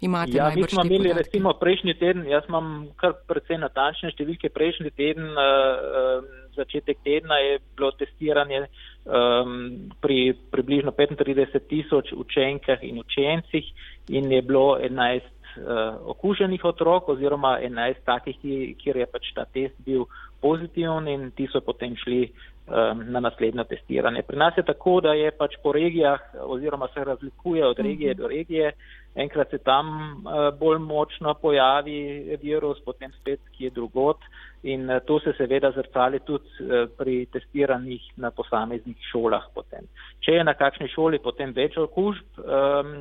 Imate 0.00 0.36
ja, 0.36 0.52
mi 0.54 0.62
smo 0.62 0.84
imeli 0.84 1.08
podatki? 1.08 1.22
recimo 1.22 1.52
prejšnji 1.58 1.94
teden, 1.94 2.26
jaz 2.26 2.44
imam 2.48 2.86
kar 2.96 3.16
precej 3.26 3.58
natančne 3.58 4.12
številke, 4.14 4.50
prejšnji 4.54 4.92
teden, 4.94 5.32
uh, 5.32 5.40
uh, 5.42 6.44
začetek 6.58 7.02
tedna 7.06 7.38
je 7.42 7.58
bilo 7.76 7.90
testiranje 7.98 8.66
um, 8.66 9.90
pri 10.02 10.34
približno 10.52 10.94
35 10.94 11.66
tisoč 11.70 12.12
učenkah 12.14 12.82
in 12.82 13.02
učencih 13.02 13.66
in 14.08 14.30
je 14.32 14.42
bilo 14.42 14.78
11 14.78 15.26
uh, 15.58 15.98
okuženih 16.14 16.64
otrok 16.64 17.08
oziroma 17.14 17.58
11 17.62 18.04
takih, 18.06 18.38
kjer 18.78 19.02
je 19.02 19.06
pač 19.06 19.32
ta 19.34 19.46
test 19.50 19.74
bil 19.86 20.06
pozitiven 20.40 21.08
in 21.08 21.30
ti 21.34 21.48
so 21.50 21.60
potem 21.60 21.96
šli 21.98 22.28
um, 22.68 23.02
na 23.10 23.20
naslednjo 23.20 23.64
testiranje. 23.64 24.22
Pri 24.22 24.36
nas 24.38 24.54
je 24.56 24.62
tako, 24.62 25.00
da 25.00 25.12
je 25.12 25.30
pač 25.30 25.58
po 25.62 25.72
regijah 25.72 26.20
oziroma 26.46 26.88
se 26.94 27.04
razlikuje 27.04 27.66
od 27.66 27.78
regije 27.78 28.14
do 28.14 28.28
regije. 28.28 28.72
Enkrat 29.18 29.50
se 29.50 29.58
tam 29.58 29.88
uh, 30.22 30.48
bolj 30.58 30.78
močno 30.78 31.34
pojavi 31.42 32.36
virus, 32.42 32.78
potem 32.84 33.10
spet 33.20 33.40
kje 33.56 33.70
drugot 33.74 34.22
in 34.62 34.86
uh, 34.90 35.00
to 35.06 35.18
se 35.20 35.32
seveda 35.38 35.72
zrcali 35.74 36.20
tudi 36.26 36.46
uh, 36.62 36.86
pri 36.98 37.26
testiranjih 37.34 38.04
na 38.16 38.30
posameznih 38.30 38.96
šolah. 39.10 39.50
Potem. 39.54 39.90
Če 40.22 40.38
je 40.38 40.46
na 40.46 40.54
kakšni 40.54 40.88
šoli 40.94 41.18
potem 41.24 41.52
več 41.56 41.76
okužb, 41.82 42.42
um, 42.44 42.94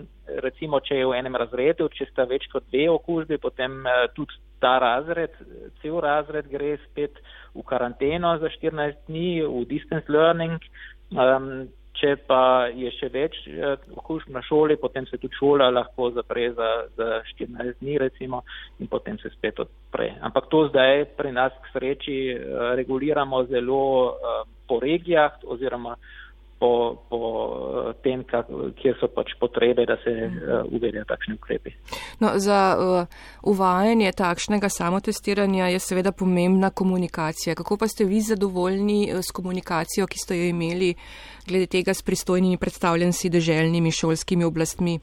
recimo 0.44 0.82
če 0.82 1.02
je 1.02 1.08
v 1.08 1.16
enem 1.22 1.38
razredu, 1.38 1.90
če 1.94 2.10
sta 2.12 2.26
več 2.26 2.50
kot 2.52 2.66
dve 2.72 2.90
okužbi, 2.98 3.38
potem 3.38 3.84
tudi 4.18 4.42
ta 4.60 4.78
razred, 4.82 5.34
cel 5.82 6.00
razred 6.02 6.50
gre 6.50 6.76
spet 6.88 7.22
v 7.54 7.66
karanteno 7.66 8.38
za 8.42 8.50
14 8.58 9.06
dni, 9.08 9.42
v 9.46 9.66
distance 9.70 10.10
learning. 10.10 10.58
Um, 11.14 11.68
če 11.98 12.14
pa 12.28 12.70
je 12.74 12.92
še 12.98 13.10
več 13.14 13.38
okužb 13.98 14.30
na 14.36 14.42
šoli, 14.46 14.78
potem 14.82 15.08
se 15.10 15.18
tudi 15.18 15.36
šola 15.40 15.70
lahko 15.74 16.12
zapre 16.16 16.50
za, 16.58 16.70
za 16.98 17.22
14 17.34 17.82
dni 17.82 17.98
recimo 18.02 18.44
in 18.80 18.90
potem 18.92 19.18
se 19.22 19.32
spet 19.34 19.60
odpre. 19.60 20.12
Ampak 20.22 20.50
to 20.52 20.68
zdaj 20.70 21.06
pri 21.18 21.34
nas 21.36 21.56
k 21.64 21.74
sreči 21.74 22.20
uh, 22.34 22.72
reguliramo 22.80 23.44
zelo 23.52 23.84
uh, 24.14 24.46
po 24.68 24.80
regijah 24.84 25.40
oziroma 25.48 25.96
po, 26.60 26.98
po 27.10 27.20
eh, 27.90 27.94
tem, 28.04 28.24
kak, 28.24 28.50
kjer 28.82 28.98
so 29.00 29.10
pač 29.14 29.34
potrebe, 29.40 29.86
da 29.86 29.98
se 30.04 30.12
uh, 30.12 30.66
uvedejo 30.74 31.06
takšni 31.10 31.36
ukrepi. 31.38 31.74
No, 32.20 32.34
za 32.42 32.60
uh, 32.78 33.20
uvajanje 33.44 34.12
takšnega 34.18 34.70
samotestiranja 34.70 35.70
je 35.74 35.80
seveda 35.80 36.12
pomembna 36.12 36.70
komunikacija. 36.70 37.56
Kako 37.56 37.78
pa 37.78 37.88
ste 37.88 38.06
vi 38.06 38.22
zadovoljni 38.22 39.14
s 39.14 39.32
komunikacijo, 39.32 40.08
ki 40.08 40.18
ste 40.24 40.40
jo 40.40 40.50
imeli 40.50 40.96
glede 41.48 41.66
tega 41.66 41.94
s 41.94 42.02
pristojnimi 42.02 42.58
predstavljenci 42.58 43.30
deželnimi 43.30 43.92
šolskimi 43.92 44.44
oblastmi? 44.44 45.00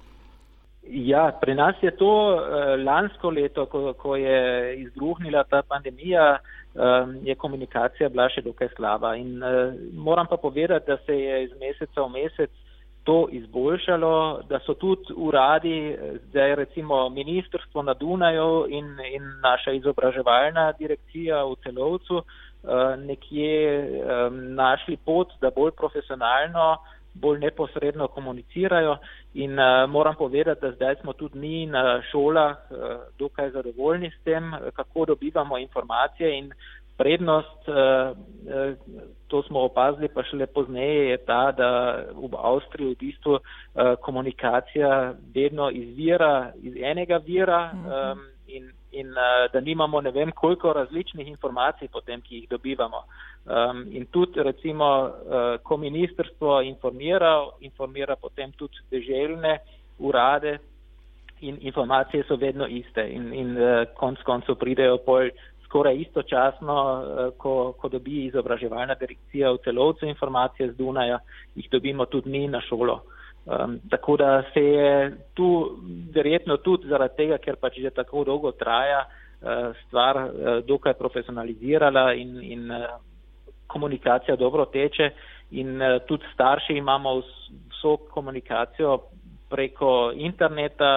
Ja, 0.85 1.33
pri 1.41 1.55
nas 1.55 1.75
je 1.83 1.91
to 1.97 2.11
uh, 2.37 2.41
lansko 2.85 3.31
leto, 3.31 3.67
ko, 3.67 3.95
ko 3.99 4.17
je 4.17 4.77
izbruhnila 4.83 5.45
ta 5.49 5.63
pandemija, 5.63 6.27
uh, 6.37 6.65
um, 6.75 7.17
je 7.23 7.35
komunikacija 7.35 8.09
bila 8.09 8.29
še 8.29 8.43
dokaj 8.43 8.69
slaba. 8.77 9.15
In 9.17 9.43
uh, 9.43 9.75
moram 9.93 10.27
pa 10.27 10.37
povedati, 10.37 10.91
da 10.91 10.99
se 11.07 11.19
je 11.19 11.43
iz 11.45 11.51
meseca 11.61 12.03
v 12.03 12.11
mesec 12.19 12.51
to 13.05 13.27
izboljšalo, 13.37 14.45
da 14.49 14.59
so 14.65 14.75
tudi 14.81 15.13
uradi, 15.17 15.97
zdaj 16.31 16.55
recimo 16.55 17.09
ministrstvo 17.13 17.83
na 17.83 17.93
Dunaju 17.95 18.65
in, 18.69 18.87
in 19.13 19.27
naša 19.43 19.75
izobraževalna 19.77 20.73
direkcija 20.79 21.43
v 21.45 21.59
celovcu 21.67 22.23
uh, 22.23 22.25
nekje 22.97 23.61
našli 24.57 24.97
pot, 24.97 25.37
da 25.41 25.53
bolj 25.53 25.77
profesionalno 25.77 26.79
bolj 27.15 27.39
neposredno 27.39 28.09
komunicirajo 28.09 28.97
in 29.35 29.59
uh, 29.59 29.91
moram 29.91 30.15
povedati, 30.15 30.61
da 30.61 30.73
zdaj 30.73 30.95
smo 31.01 31.13
tudi 31.13 31.39
mi 31.39 31.67
na 31.67 32.03
šolah 32.11 32.57
uh, 32.71 32.79
dokaj 33.19 33.51
zadovoljni 33.51 34.11
s 34.11 34.25
tem, 34.25 34.53
kako 34.75 35.05
dobivamo 35.05 35.59
informacije 35.59 36.39
in 36.39 36.53
prednost, 36.97 37.69
uh, 37.69 38.17
to 39.29 39.43
smo 39.43 39.61
opazili 39.61 40.09
pa 40.09 40.23
šele 40.23 40.47
pozneje, 40.47 41.09
je 41.11 41.17
ta, 41.17 41.53
da 41.53 41.69
v 42.15 42.37
Avstriji 42.39 42.95
v 42.95 42.99
bistvu 42.99 43.33
uh, 43.33 43.41
komunikacija 44.01 45.15
vedno 45.35 45.71
izvira 45.71 46.53
iz 46.63 46.75
enega 46.83 47.17
vira 47.17 47.71
um, 47.73 48.21
in, 48.47 48.73
in 49.01 49.11
uh, 49.11 49.53
da 49.53 49.61
nimamo 49.61 50.01
ne 50.01 50.11
vem 50.11 50.33
koliko 50.33 50.73
različnih 50.73 51.29
informacij 51.29 51.89
potem, 51.89 52.21
ki 52.21 52.37
jih 52.37 52.49
dobivamo. 52.49 53.03
Um, 53.45 53.87
in 53.91 54.07
tudi 54.07 54.43
recimo, 54.43 54.87
uh, 55.05 55.57
ko 55.63 55.77
ministrstvo 55.77 56.61
informira, 56.63 57.35
informira 57.61 58.17
potem 58.17 58.53
tudi 58.53 58.81
deželjne 58.91 59.59
urade 59.99 60.59
in 61.41 61.59
informacije 61.61 62.25
so 62.29 62.37
vedno 62.37 62.67
iste 62.67 63.05
in, 63.11 63.33
in 63.35 63.57
uh, 63.57 63.85
konc 63.95 64.23
koncev 64.25 64.57
pridejo 64.57 64.97
pol 65.05 65.29
skoraj 65.65 66.01
istočasno, 66.07 66.77
uh, 66.77 67.35
ko, 67.39 67.75
ko 67.79 67.89
dobi 67.89 68.25
izobraževalna 68.27 68.95
direkcija 68.95 69.53
v 69.53 69.61
celovcu 69.65 70.07
informacije 70.07 70.71
z 70.73 70.77
Dunaja, 70.77 71.19
jih 71.55 71.69
dobimo 71.71 72.07
tudi 72.07 72.31
mi 72.31 72.49
na 72.49 72.61
šolo. 72.61 73.03
Um, 73.45 73.81
tako 73.91 74.17
da 74.17 74.43
se 74.55 74.61
je 74.61 75.17
tu 75.35 75.79
verjetno 76.15 76.57
tudi 76.57 76.89
zaradi 76.89 77.17
tega, 77.17 77.39
ker 77.39 77.57
pač 77.61 77.77
že 77.77 77.91
tako 77.91 78.25
dolgo 78.25 78.53
traja, 78.53 79.05
uh, 79.05 79.77
stvar 79.85 80.17
uh, 80.17 80.31
dokaj 80.65 80.95
profesionalizirala 80.97 82.15
in, 82.15 82.39
in 82.41 82.71
uh, 82.71 82.87
komunikacija 83.67 84.37
dobro 84.37 84.65
teče 84.65 85.11
in 85.51 85.77
uh, 85.77 86.01
tudi 86.09 86.25
starši 86.33 86.79
imamo 86.81 87.21
vso 87.21 87.97
komunikacijo 87.97 88.99
preko 89.51 90.13
interneta, 90.17 90.91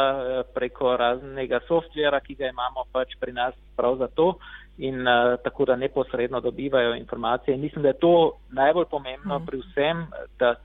preko 0.53 0.95
raznega 0.97 1.59
softvera, 1.67 2.19
ki 2.19 2.35
ga 2.35 2.47
imamo 2.47 2.87
pač 2.91 3.17
pri 3.19 3.33
nas 3.33 3.53
prav 3.75 3.97
za 3.99 4.07
to 4.07 4.37
in 4.77 5.03
uh, 5.07 5.35
tako 5.43 5.65
da 5.65 5.75
neposredno 5.75 6.39
dobivajo 6.39 6.95
informacije. 6.95 7.57
Mislim, 7.57 7.83
da 7.83 7.89
je 7.89 7.99
to 7.99 8.31
najbolj 8.49 8.85
pomembno 8.85 9.39
mm. 9.39 9.45
pri 9.45 9.57
vsem, 9.57 10.05
da 10.39 10.55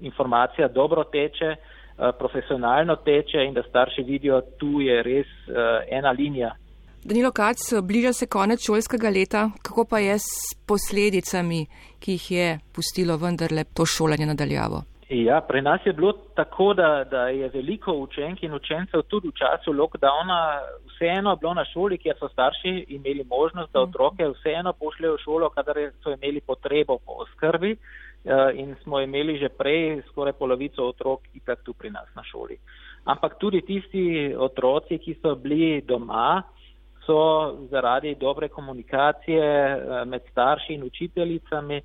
informacija 0.00 0.68
dobro 0.68 1.04
teče, 1.04 1.50
uh, 1.56 2.04
profesionalno 2.18 2.96
teče 2.96 3.44
in 3.46 3.54
da 3.54 3.62
starši 3.62 4.02
vidijo, 4.02 4.40
tu 4.58 4.80
je 4.80 5.02
res 5.02 5.26
uh, 5.48 5.54
ena 5.90 6.10
linija. 6.10 6.54
Danilo 7.04 7.30
Kac, 7.32 7.58
bliža 7.82 8.12
se 8.12 8.26
konec 8.26 8.60
šolskega 8.66 9.08
leta, 9.08 9.50
kako 9.62 9.84
pa 9.90 9.98
je 9.98 10.18
s 10.18 10.54
posledicami, 10.66 11.66
ki 12.00 12.12
jih 12.12 12.30
je 12.30 12.58
pustilo 12.74 13.16
vendarle 13.16 13.64
to 13.64 13.86
šolanje 13.86 14.26
nadaljavo? 14.26 14.82
Ja, 15.08 15.40
pri 15.40 15.62
nas 15.62 15.80
je 15.86 15.92
bilo 15.92 16.12
tako, 16.12 16.74
da, 16.74 17.04
da 17.10 17.28
je 17.28 17.48
veliko 17.48 17.92
učenk 17.92 18.42
in 18.42 18.54
učencev 18.54 19.02
tudi 19.02 19.28
v 19.28 19.38
času 19.40 19.72
lockdowna 19.72 20.60
vseeno 20.90 21.36
bilo 21.36 21.54
na 21.54 21.64
šoli, 21.64 21.98
kjer 21.98 22.16
so 22.18 22.28
starši 22.28 22.84
imeli 22.88 23.24
možnost, 23.24 23.72
da 23.72 23.80
mhm. 23.80 23.88
otroke 23.88 24.28
vseeno 24.28 24.72
pošljajo 24.72 25.14
v 25.14 25.22
šolo, 25.24 25.50
kadar 25.50 25.76
so 26.02 26.12
imeli 26.12 26.40
potrebo 26.40 26.98
po 26.98 27.12
oskrbi. 27.24 27.76
In 28.54 28.74
smo 28.82 29.00
imeli 29.00 29.38
že 29.38 29.48
prej 29.48 30.02
skoraj 30.08 30.32
polovico 30.32 30.88
otrok 30.88 31.20
itak 31.34 31.62
tu 31.64 31.72
pri 31.74 31.90
nas 31.90 32.08
na 32.16 32.22
šoli. 32.22 32.58
Ampak 33.04 33.38
tudi 33.38 33.62
tisti 33.62 34.34
otroci, 34.36 34.98
ki 34.98 35.16
so 35.22 35.34
bili 35.34 35.80
doma, 35.80 36.42
so 37.06 37.56
zaradi 37.70 38.14
dobre 38.20 38.48
komunikacije 38.48 39.44
med 40.04 40.22
starši 40.30 40.74
in 40.74 40.82
učiteljicami 40.82 41.80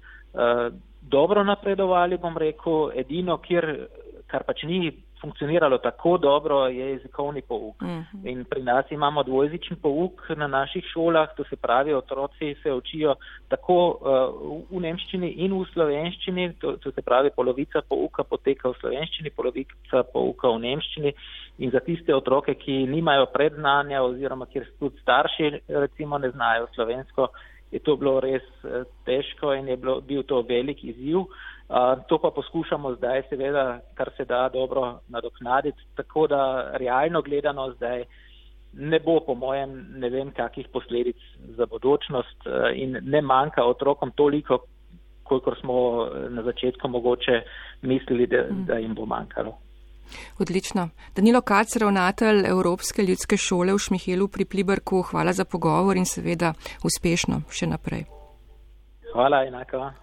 dobro 1.02 1.44
napredovali, 1.44 2.18
bom 2.18 2.38
rekel, 2.38 2.92
edino, 2.96 3.38
kjer, 3.38 3.88
kar 4.28 4.44
pač 4.44 4.64
ni 4.68 4.92
funkcioniralo 5.24 5.78
tako 5.78 6.18
dobro, 6.18 6.68
je 6.68 6.90
jezikovni 6.90 7.42
pouk. 7.42 7.82
Uh 7.82 7.88
mhm. 7.88 8.02
-huh. 8.14 8.32
In 8.32 8.46
pri 8.46 8.64
nas 8.64 8.86
imamo 8.92 9.24
dvojezični 9.24 9.76
pouk 9.82 10.30
na 10.30 10.48
naših 10.48 10.84
šolah, 10.94 11.30
to 11.38 11.44
se 11.44 11.56
pravi, 11.56 11.94
otroci 11.94 12.56
se 12.64 12.74
učijo 12.74 13.16
tako 13.48 13.78
uh, 13.88 13.98
v 14.78 14.82
nemščini 14.82 15.30
in 15.30 15.54
v 15.54 15.66
slovenščini, 15.74 16.54
to, 16.60 16.78
to 16.78 16.92
se 16.92 17.02
pravi, 17.02 17.30
polovica 17.36 17.82
pouka 17.90 18.24
poteka 18.24 18.70
v 18.70 18.76
slovenščini, 18.82 19.30
polovica 19.30 20.04
pouka 20.14 20.48
v 20.50 20.60
nemščini. 20.60 21.14
In 21.58 21.72
za 21.72 21.80
tiste 21.80 22.16
otroke, 22.16 22.54
ki 22.56 22.86
nimajo 22.88 23.26
predznanja 23.26 24.04
oziroma 24.04 24.46
kjer 24.46 24.68
tudi 24.80 25.00
starši 25.02 25.52
recimo 25.68 26.18
ne 26.18 26.30
znajo 26.30 26.68
slovensko, 26.76 27.28
je 27.72 27.80
to 27.80 27.96
bilo 27.96 28.20
res 28.20 28.44
uh, 28.64 28.84
težko 29.06 29.54
in 29.54 29.68
je 29.68 29.78
bilo, 29.78 30.02
bil 30.02 30.24
to 30.24 30.42
velik 30.42 30.84
izziv. 30.84 31.18
Uh, 31.18 31.28
To 32.08 32.18
pa 32.22 32.30
poskušamo 32.36 32.96
zdaj, 32.96 33.24
seveda, 33.30 33.80
kar 33.94 34.12
se 34.18 34.26
da 34.26 34.50
dobro 34.54 35.00
nadoknaditi, 35.08 35.82
tako 35.96 36.28
da 36.28 36.72
realno 36.78 37.22
gledano 37.22 37.72
zdaj 37.72 38.04
ne 38.74 39.00
bo, 39.00 39.20
po 39.26 39.36
mojem, 39.36 39.86
ne 39.96 40.10
vem, 40.10 40.32
kakih 40.32 40.68
posledic 40.74 41.18
za 41.58 41.66
bodočnost 41.66 42.48
in 42.76 42.98
ne 43.02 43.22
manjka 43.22 43.64
otrokom 43.64 44.12
toliko, 44.12 44.60
koliko 45.24 45.56
smo 45.56 46.08
na 46.30 46.44
začetku 46.44 46.88
mogoče 46.88 47.42
mislili, 47.82 48.28
da, 48.28 48.38
mm. 48.38 48.66
da 48.66 48.78
jim 48.78 48.96
bo 48.96 49.06
manjkalo. 49.06 49.58
Odlično. 50.40 50.90
Danilo 51.16 51.42
Kac, 51.42 51.76
ravnatelj 51.76 52.46
Evropske 52.48 53.04
ljudske 53.04 53.38
šole 53.38 53.74
v 53.74 53.78
Šmihelu 53.78 54.28
pri 54.28 54.46
Pliberku, 54.46 55.02
hvala 55.02 55.34
za 55.34 55.46
pogovor 55.46 55.98
in 55.98 56.06
seveda 56.06 56.54
uspešno 56.84 57.42
še 57.50 57.68
naprej. 57.68 58.06
Hvala, 59.14 59.46
enako. 59.48 60.03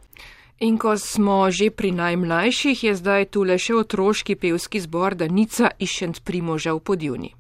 In 0.61 0.77
ko 0.77 0.93
smo 1.01 1.49
že 1.49 1.73
pri 1.73 1.89
najmlajših, 1.97 2.85
je 2.85 2.93
zdaj 2.93 3.33
tu 3.33 3.49
le 3.49 3.57
še 3.57 3.81
otroški 3.81 4.37
pevski 4.37 4.85
zbor 4.85 5.17
Danica 5.17 5.73
Išent 5.81 6.21
Primoža 6.21 6.77
v 6.77 6.85
Podjuni. 6.85 7.31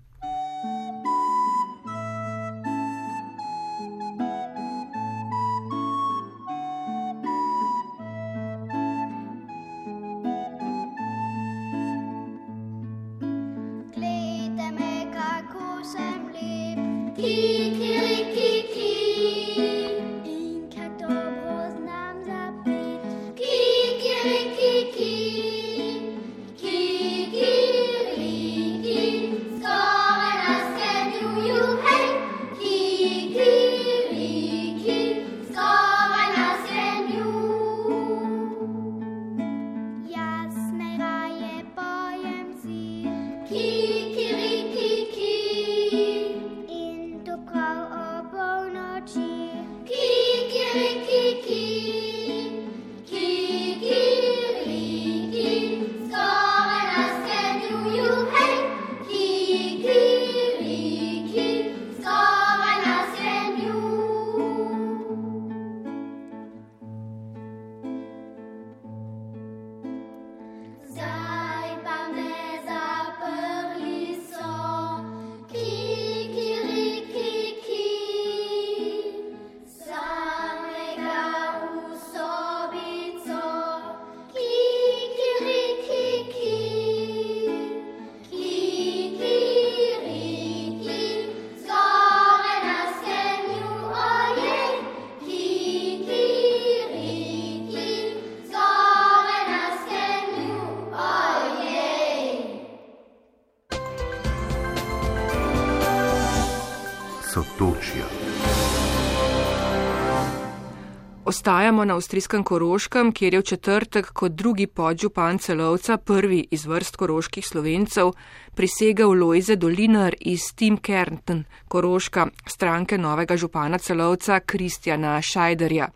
Ostajamo 111.40 111.84
na 111.84 111.94
avstrijskem 111.94 112.42
Koroškem, 112.44 113.12
kjer 113.12 113.34
je 113.34 113.40
v 113.40 113.42
četrtek 113.42 114.10
kot 114.12 114.32
drugi 114.32 114.66
podžupan 114.66 115.38
celovca, 115.38 115.96
prvi 115.96 116.42
iz 116.50 116.66
vrst 116.66 116.96
koroških 116.96 117.46
slovencev, 117.46 118.10
prisegel 118.54 119.14
Lojze 119.16 119.56
Dolinar 119.56 120.14
iz 120.20 120.40
Team 120.54 120.76
Kernten, 120.76 121.44
Koroška, 121.68 122.26
stranke 122.46 122.98
novega 122.98 123.36
župana 123.36 123.78
celovca 123.78 124.40
Kristjana 124.40 125.22
Šajderja. 125.22 125.88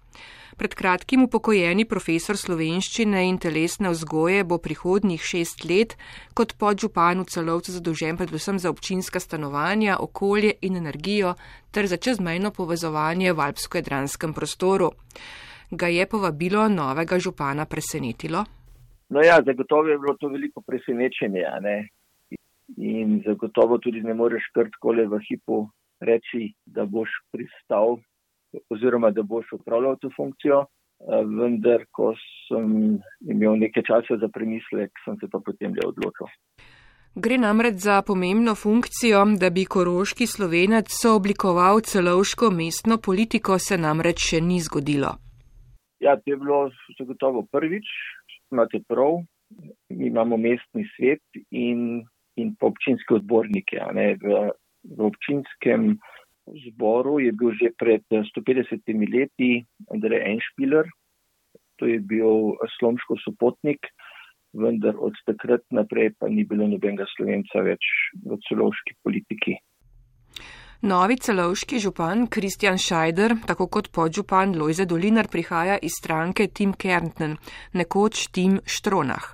Pred 0.57 0.75
kratkim 0.79 1.25
upokojeni 1.27 1.83
profesor 1.91 2.37
slovenščine 2.39 3.25
in 3.27 3.41
telesne 3.43 3.91
vzgoje 3.91 4.45
bo 4.47 4.61
prihodnjih 4.63 5.23
šest 5.31 5.65
let 5.67 5.97
kot 6.39 6.55
podžupan 6.61 7.25
v 7.25 7.27
celovcu 7.35 7.75
zadolžen 7.75 8.21
predvsem 8.21 8.61
za 8.63 8.71
občinska 8.71 9.19
stanovanja, 9.19 9.97
okolje 9.99 10.53
in 10.63 10.79
energijo 10.79 11.35
ter 11.75 11.91
za 11.91 11.99
čezmejno 11.99 12.53
povezovanje 12.55 13.33
v 13.33 13.47
alpsko-jedranskem 13.49 14.35
prostoru. 14.35 14.93
Ga 15.75 15.91
je 15.91 16.07
povabilo 16.07 16.69
novega 16.69 17.19
župana 17.19 17.67
presenetilo? 17.67 18.45
No 19.11 19.27
ja, 19.27 19.43
zagotovo 19.43 19.91
je 19.91 19.99
bilo 19.99 20.15
to 20.21 20.31
veliko 20.31 20.63
presenečenje. 20.63 21.51
In 22.79 23.23
zagotovo 23.27 23.79
tudi 23.79 24.07
ne 24.07 24.15
moreš 24.15 24.47
kar 24.55 24.71
tako 24.71 24.95
le 24.95 25.11
v 25.11 25.19
hipu 25.27 25.65
reči, 26.01 26.55
da 26.67 26.87
boš 26.87 27.11
pristal 27.35 27.99
oziroma 28.71 29.11
da 29.11 29.23
boš 29.23 29.53
upravljal 29.59 29.97
to 30.01 30.11
funkcijo. 30.17 30.65
Eh, 31.05 31.25
vendar, 31.27 31.85
ko 31.91 32.15
sem 32.47 32.99
imel 33.29 33.59
nekaj 33.61 33.83
časa 33.83 34.17
za 34.21 34.29
premislek, 34.33 34.93
sem 35.05 35.19
se 35.21 35.29
pa 35.29 35.41
potem 35.45 35.75
le 35.75 35.89
odločil. 35.89 36.31
Gre 37.15 37.37
namreč 37.39 37.83
za 37.83 38.01
pomembno 38.03 38.55
funkcijo, 38.55 39.21
da 39.39 39.51
bi 39.51 39.67
koroški 39.75 40.27
slovenec 40.27 40.91
sooblikoval 40.91 41.83
celovško 41.91 42.51
mestno 42.51 42.99
politiko, 42.99 43.59
se 43.59 43.79
namreč 43.79 44.25
še 44.31 44.41
ni 44.41 44.59
zgodilo. 44.65 45.13
Ja, 46.03 46.17
to 46.17 46.33
je 46.33 46.39
bilo 46.41 46.59
zagotovo 46.99 47.45
prvič, 47.53 47.87
imate 48.51 48.81
prav, 48.89 49.23
mi 49.91 50.09
imamo 50.09 50.37
mestni 50.37 50.87
svet 50.97 51.23
in, 51.51 52.03
in 52.37 52.57
občinske 52.61 53.21
odbornike. 53.21 53.79
V, 54.23 54.41
v 54.97 55.07
občinskem 55.07 55.95
zboru 56.47 57.21
je 57.21 57.33
bil 57.33 57.53
že 57.57 57.73
pred 57.79 58.05
150 58.11 58.85
leti 59.13 59.65
Andrej 59.91 60.23
Enšpiler, 60.33 60.87
to 61.77 61.87
je 61.87 61.99
bil 61.99 62.55
slomško 62.79 63.17
sopotnik 63.25 63.81
vendar 64.55 64.95
od 64.99 65.15
takrat 65.27 65.63
naprej 65.71 66.15
pa 66.19 66.29
ni 66.29 66.45
bilo 66.45 66.67
nobenega 66.71 67.07
slovenca 67.17 67.63
več 67.67 67.85
v 68.23 68.39
celovški 68.49 68.97
politiki. 69.03 69.59
Novi 70.85 71.17
celovški 71.17 71.81
župan 71.81 72.27
Kristjan 72.29 72.77
Šajder, 72.79 73.39
tako 73.49 73.71
kot 73.73 73.89
podžupan 73.95 74.53
Lojze 74.59 74.85
Dolinar, 74.85 75.31
prihaja 75.33 75.79
iz 75.81 75.97
stranke 75.97 76.51
Tim 76.53 76.75
Kärntnen, 76.77 77.39
nekoč 77.73 78.29
Tim 78.37 78.59
Štronah. 78.69 79.31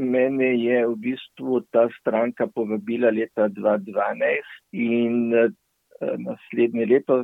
Mene 0.00 0.48
je 0.56 0.80
v 0.88 0.94
bistvu 1.04 1.60
ta 1.72 1.86
stranka 2.00 2.48
povabila 2.52 3.12
leta 3.12 3.48
2012 3.52 4.56
in 4.72 5.32
eh, 5.32 5.52
naslednje 6.00 6.86
leto, 6.86 7.22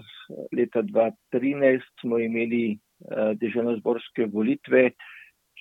leta 0.57 0.83
2013, 0.83 1.83
smo 2.01 2.19
imeli 2.19 2.63
eh, 2.73 3.35
državno-zborske 3.41 4.27
volitve 4.33 4.91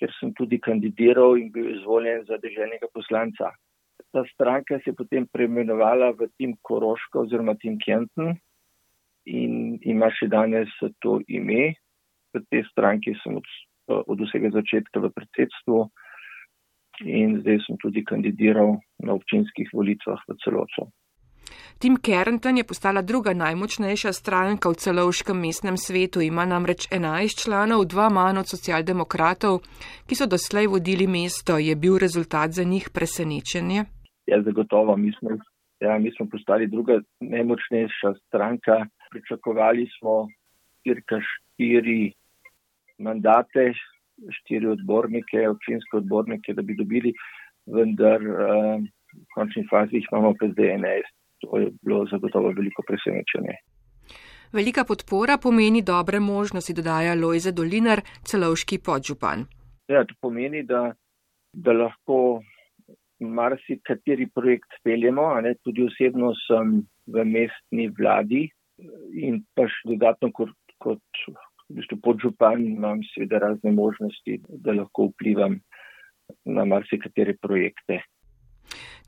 kjer 0.02 0.10
sem 0.18 0.32
tudi 0.34 0.58
kandidiral 0.58 1.36
in 1.38 1.52
bil 1.54 1.68
izvoljen 1.76 2.24
za 2.26 2.38
državnega 2.42 2.88
poslanca. 2.94 3.52
Ta 4.12 4.24
stranka 4.32 4.80
se 4.82 4.90
je 4.90 4.98
potem 4.98 5.28
preimenovala 5.30 6.10
v 6.18 6.26
Tim 6.36 6.56
Koroško 6.66 7.22
oziroma 7.22 7.54
Tim 7.54 7.78
Kenton 7.78 8.34
in 9.30 9.78
ima 9.86 10.10
še 10.10 10.26
danes 10.26 10.72
to 11.04 11.20
ime. 11.28 11.74
V 12.34 12.42
tej 12.50 12.64
stranki 12.72 13.14
sem 13.22 13.36
od, 13.38 13.46
od 13.86 14.24
vsega 14.26 14.50
začetka 14.56 15.04
v 15.04 15.12
predsedstvu 15.14 15.84
in 17.06 17.38
zdaj 17.44 17.62
sem 17.68 17.78
tudi 17.78 18.02
kandidiral 18.02 18.80
na 19.06 19.14
občinskih 19.14 19.70
volitvah 19.70 20.18
v 20.26 20.38
celoto. 20.42 20.88
Tim 21.82 21.96
Kerenten 21.96 22.56
je 22.56 22.64
postala 22.64 23.00
druga 23.02 23.32
najmočnejša 23.34 24.10
stranka 24.14 24.70
v 24.70 24.78
celovškem 24.82 25.34
mestnem 25.44 25.76
svetu, 25.76 26.20
ima 26.22 26.44
namreč 26.46 26.86
11 26.94 27.42
članov, 27.42 27.80
dva 27.90 28.04
manj 28.06 28.36
od 28.42 28.50
socialdemokratov, 28.54 29.56
ki 30.06 30.14
so 30.14 30.28
doslej 30.30 30.68
vodili 30.70 31.08
mesto. 31.10 31.56
Je 31.58 31.74
bil 31.74 31.96
rezultat 31.98 32.54
za 32.54 32.62
njih 32.62 32.86
presenečenje? 32.94 33.82
Ja, 34.30 34.38
zagotovo. 34.46 34.94
Mi 34.96 35.10
smo, 35.18 35.30
ja, 35.80 35.98
mi 35.98 36.12
smo 36.14 36.26
postali 36.30 36.68
druga 36.70 37.00
najmočnejša 37.20 38.14
stranka. 38.26 38.76
Pričakovali 39.10 39.88
smo 39.98 40.28
cirka 40.86 41.18
štiri 41.18 42.12
mandate, 42.98 43.72
štiri 44.38 44.70
odbornike, 44.76 45.48
občinske 45.48 45.96
odbornike, 45.96 46.54
da 46.54 46.62
bi 46.62 46.78
dobili, 46.78 47.10
vendar 47.66 48.22
uh, 48.22 48.78
v 49.18 49.26
končni 49.34 49.66
fazi 49.70 49.98
jih 49.98 50.06
imamo 50.12 50.32
pa 50.38 50.46
zdaj 50.54 50.70
11 50.78 51.10
to 51.42 51.58
je 51.58 51.70
bilo 51.82 52.06
zagotovo 52.10 52.54
veliko 52.56 52.84
presenečenje. 52.88 53.58
Velika 54.52 54.84
podpora 54.84 55.38
pomeni 55.42 55.82
dobre 55.82 56.20
možnosti, 56.20 56.74
dodaja 56.76 57.14
Lojze 57.14 57.52
Dolinar, 57.52 58.02
celovški 58.24 58.78
podžupan. 58.84 59.46
Ja, 59.88 60.04
to 60.04 60.14
pomeni, 60.20 60.62
da, 60.62 60.92
da 61.52 61.72
lahko 61.72 62.42
marsikateri 63.20 64.26
projekt 64.34 64.76
peljemo, 64.84 65.40
ne, 65.40 65.54
tudi 65.64 65.86
osebno 65.86 66.34
sem 66.46 66.82
v 67.06 67.24
mestni 67.24 67.88
vladi 67.98 68.48
in 69.14 69.40
pa 69.54 69.66
še 69.70 69.94
dodatno 69.94 70.32
kot, 70.36 70.52
kot 70.82 71.24
v 71.28 71.78
bistvu 71.78 71.98
podžupan 72.04 72.64
imam 72.66 73.02
seveda 73.12 73.40
razne 73.46 73.72
možnosti, 73.72 74.40
da 74.48 74.76
lahko 74.76 75.08
vplivam 75.12 75.60
na 76.44 76.64
marsikatere 76.68 77.36
projekte. 77.40 78.02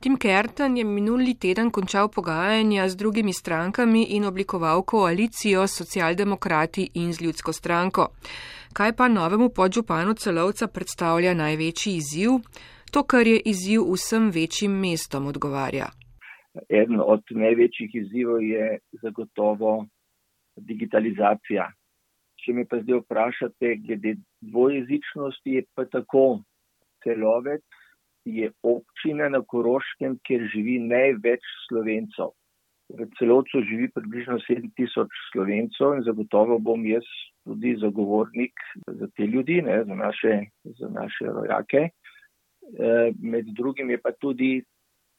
Tim 0.05 0.17
Kerten 0.17 0.77
je 0.77 0.83
minuli 0.85 1.33
teden 1.33 1.71
končal 1.73 2.07
pogajanja 2.15 2.83
z 2.89 2.95
drugimi 2.95 3.33
strankami 3.33 4.01
in 4.15 4.25
oblikoval 4.25 4.83
koalicijo 4.91 5.63
s 5.67 5.77
socialdemokrati 5.81 6.83
in 7.01 7.13
z 7.13 7.23
ljudsko 7.25 7.53
stranko. 7.53 8.03
Kaj 8.77 8.91
pa 8.97 9.07
novemu 9.07 9.47
podžupanu 9.49 10.13
celovca 10.13 10.67
predstavlja 10.67 11.33
največji 11.33 11.93
izziv? 12.01 12.35
To, 12.93 13.01
kar 13.11 13.25
je 13.27 13.39
izziv 13.51 13.81
vsem 13.93 14.27
večjim 14.35 14.75
mestom, 14.83 15.25
odgovarja. 15.31 15.87
Eden 16.69 17.01
od 17.01 17.23
največjih 17.29 17.95
izzivov 18.01 18.43
je 18.45 18.77
zagotovo 19.01 19.71
digitalizacija. 20.55 21.65
Če 22.45 22.53
me 22.53 22.67
pa 22.69 22.77
zdaj 22.83 23.01
vprašate, 23.01 23.73
glede 23.87 24.13
dvojezičnosti, 24.53 25.57
je 25.57 25.65
pa 25.73 25.87
tako 25.89 26.43
celovec 27.01 27.65
je 28.25 28.51
občina 28.63 29.29
na 29.29 29.41
Koroškem, 29.41 30.17
kjer 30.25 30.49
živi 30.53 30.79
največ 30.81 31.45
slovencov. 31.67 32.33
V 32.89 33.07
celotu 33.17 33.61
živi 33.65 33.89
približno 33.93 34.37
7000 34.45 35.09
slovencov 35.31 35.95
in 35.97 36.03
zagotovo 36.05 36.59
bom 36.61 36.85
jaz 36.85 37.05
tudi 37.45 37.73
zagovornik 37.81 38.53
za 38.87 39.07
te 39.17 39.25
ljudi, 39.25 39.61
ne, 39.61 39.83
za, 39.85 39.95
naše, 39.95 40.33
za 40.79 40.89
naše 40.89 41.25
rojake. 41.25 41.89
E, 41.89 41.91
med 43.21 43.49
drugim 43.57 43.89
je 43.89 43.97
pa 44.01 44.11
tudi 44.11 44.61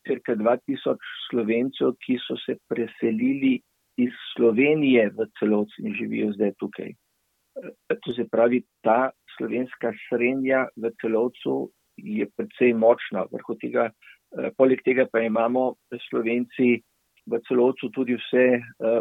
cirka 0.07 0.37
2000 0.39 0.95
slovencev, 1.31 1.97
ki 2.03 2.19
so 2.23 2.39
se 2.47 2.59
preselili 2.71 3.59
iz 3.99 4.15
Slovenije 4.35 5.11
v 5.11 5.27
celot 5.39 5.71
in 5.83 5.95
živijo 5.95 6.33
zdaj 6.39 6.55
tukaj. 6.63 6.91
E, 6.91 7.99
to 8.03 8.15
se 8.15 8.29
pravi, 8.31 8.63
ta 8.83 9.11
slovenska 9.37 9.93
srednja 10.07 10.67
v 10.77 10.91
celotu 11.01 11.71
je 11.97 12.27
precej 12.37 12.75
močna. 12.75 13.27
Tega, 13.61 13.91
eh, 13.91 14.51
poleg 14.57 14.83
tega 14.85 15.07
pa 15.11 15.21
imamo 15.21 15.77
slovenci 16.09 16.83
v 17.27 17.41
celotu 17.49 17.91
tudi 17.91 18.15
vse 18.15 18.47
eh, 18.61 19.01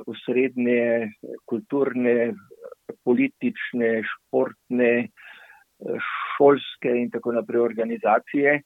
kulturne, 1.46 2.34
politične, 3.04 4.02
športne, 4.04 4.94
eh, 5.06 6.00
šolske 6.36 6.90
in 6.90 7.12
tako 7.12 7.36
naprej 7.38 7.62
organizacije, 7.62 8.62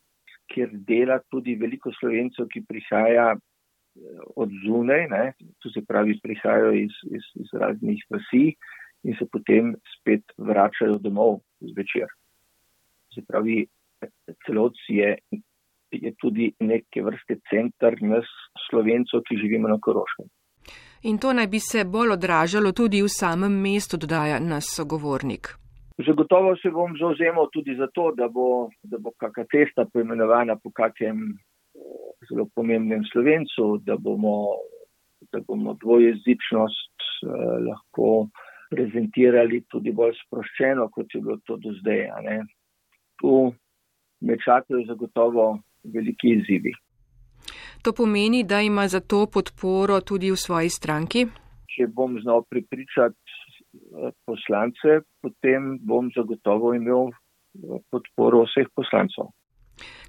kjer 0.50 0.70
dela 0.88 1.20
tudi 1.30 1.56
veliko 1.56 1.92
slovencev, 2.00 2.48
ki 2.50 2.66
prihaja 2.66 3.36
od 4.36 4.50
zunaj, 4.66 5.08
ne, 5.10 5.24
to 5.60 5.70
se 5.70 5.82
pravi, 5.86 6.20
prihajajo 6.24 6.72
iz, 6.78 6.94
iz, 7.12 7.26
iz 7.36 7.50
raznih 7.54 8.04
vasi 8.10 8.56
in 9.04 9.16
se 9.20 9.26
potem 9.32 9.74
spet 9.96 10.24
vračajo 10.38 11.00
domov 11.04 11.40
zvečer. 11.60 12.08
Se 13.14 13.24
pravi, 13.28 13.66
celoc 14.46 14.74
je, 14.88 15.16
je 15.92 16.14
tudi 16.22 16.52
neke 16.60 17.04
vrste 17.04 17.40
centr 17.50 17.98
nas 18.02 18.28
slovencov, 18.70 19.24
ki 19.28 19.40
živimo 19.42 19.68
na 19.68 19.80
Koroškem. 19.82 20.30
In 21.04 21.18
to 21.18 21.34
naj 21.34 21.48
bi 21.48 21.60
se 21.60 21.86
bolj 21.86 22.12
odražalo 22.18 22.72
tudi 22.76 23.02
v 23.02 23.10
samem 23.10 23.54
mestu, 23.62 23.98
dodaja 23.98 24.40
nas 24.40 24.68
sogovornik. 24.76 25.56
Zagotovo 26.08 26.56
se 26.62 26.72
bom 26.72 26.96
zauzemal 27.00 27.48
tudi 27.54 27.76
za 27.76 27.88
to, 27.94 28.12
da 28.16 28.28
bo, 28.28 28.70
da 28.84 28.98
bo 28.98 29.12
kakšna 29.18 29.46
cesta 29.52 29.86
poimenovana 29.94 30.56
po 30.56 30.72
kakem 30.72 31.40
zelo 32.30 32.46
pomembnem 32.56 33.04
slovencu, 33.12 33.78
da 33.88 33.98
bomo, 33.98 34.36
da 35.32 35.40
bomo 35.48 35.76
dvojezičnost 35.82 36.96
eh, 37.00 37.28
lahko 37.68 38.28
prezentirali 38.70 39.64
tudi 39.72 39.92
bolj 39.92 40.16
sproščeno, 40.26 40.90
kot 40.94 41.16
je 41.16 41.22
bilo 41.22 41.40
to 41.46 41.58
do 41.58 41.74
zdaj. 41.80 42.06
Tu 43.20 43.34
me 44.22 44.38
čakajo 44.46 44.86
zagotovo 44.88 45.60
veliki 45.84 46.36
izzivi. 46.38 46.74
To 47.82 47.94
pomeni, 47.94 48.44
da 48.44 48.62
ima 48.62 48.88
za 48.88 49.00
to 49.00 49.26
podporo 49.34 50.02
tudi 50.02 50.32
v 50.32 50.38
svoji 50.38 50.70
stranki? 50.70 51.26
Če 51.72 51.88
bom 51.88 52.20
znal 52.22 52.44
pripričati 52.50 53.16
eh, 53.16 54.12
poslance, 54.26 55.02
potem 55.22 55.78
bom 55.80 56.12
zagotovo 56.16 56.74
imel 56.76 57.08
eh, 57.10 57.80
podporo 57.90 58.44
vseh 58.50 58.68
poslancov. 58.76 59.32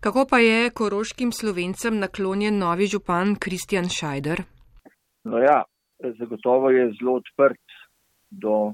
Kako 0.01 0.27
pa 0.31 0.39
je 0.39 0.71
koroškim 0.75 1.31
slovencem 1.33 1.99
naklonjen 2.03 2.59
novi 2.59 2.87
župan 2.91 3.37
Kristjan 3.39 3.87
Šajder? 3.87 4.43
No 5.25 5.39
ja, 5.39 5.63
zagotovo 6.19 6.71
je 6.71 6.89
zelo 6.99 7.21
odprt 7.21 7.77
do 8.31 8.73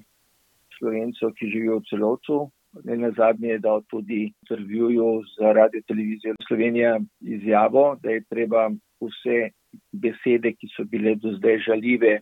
slovencev, 0.79 1.35
ki 1.37 1.51
živijo 1.53 1.81
v 1.81 1.88
celotu, 1.90 2.37
Ne 2.84 2.96
na 2.96 3.10
zadnje 3.16 3.48
je 3.48 3.58
dal 3.58 3.82
tudi 3.90 4.32
intervjuju 4.42 5.22
za 5.38 5.52
radio 5.52 5.80
televizijo 5.86 6.34
Slovenija 6.48 6.98
izjavo, 7.20 7.96
da 8.02 8.10
je 8.10 8.24
treba 8.30 8.68
vse 9.00 9.50
besede, 9.92 10.52
ki 10.52 10.68
so 10.76 10.84
bile 10.84 11.14
do 11.14 11.32
zdaj 11.38 11.58
žaljive, 11.68 12.18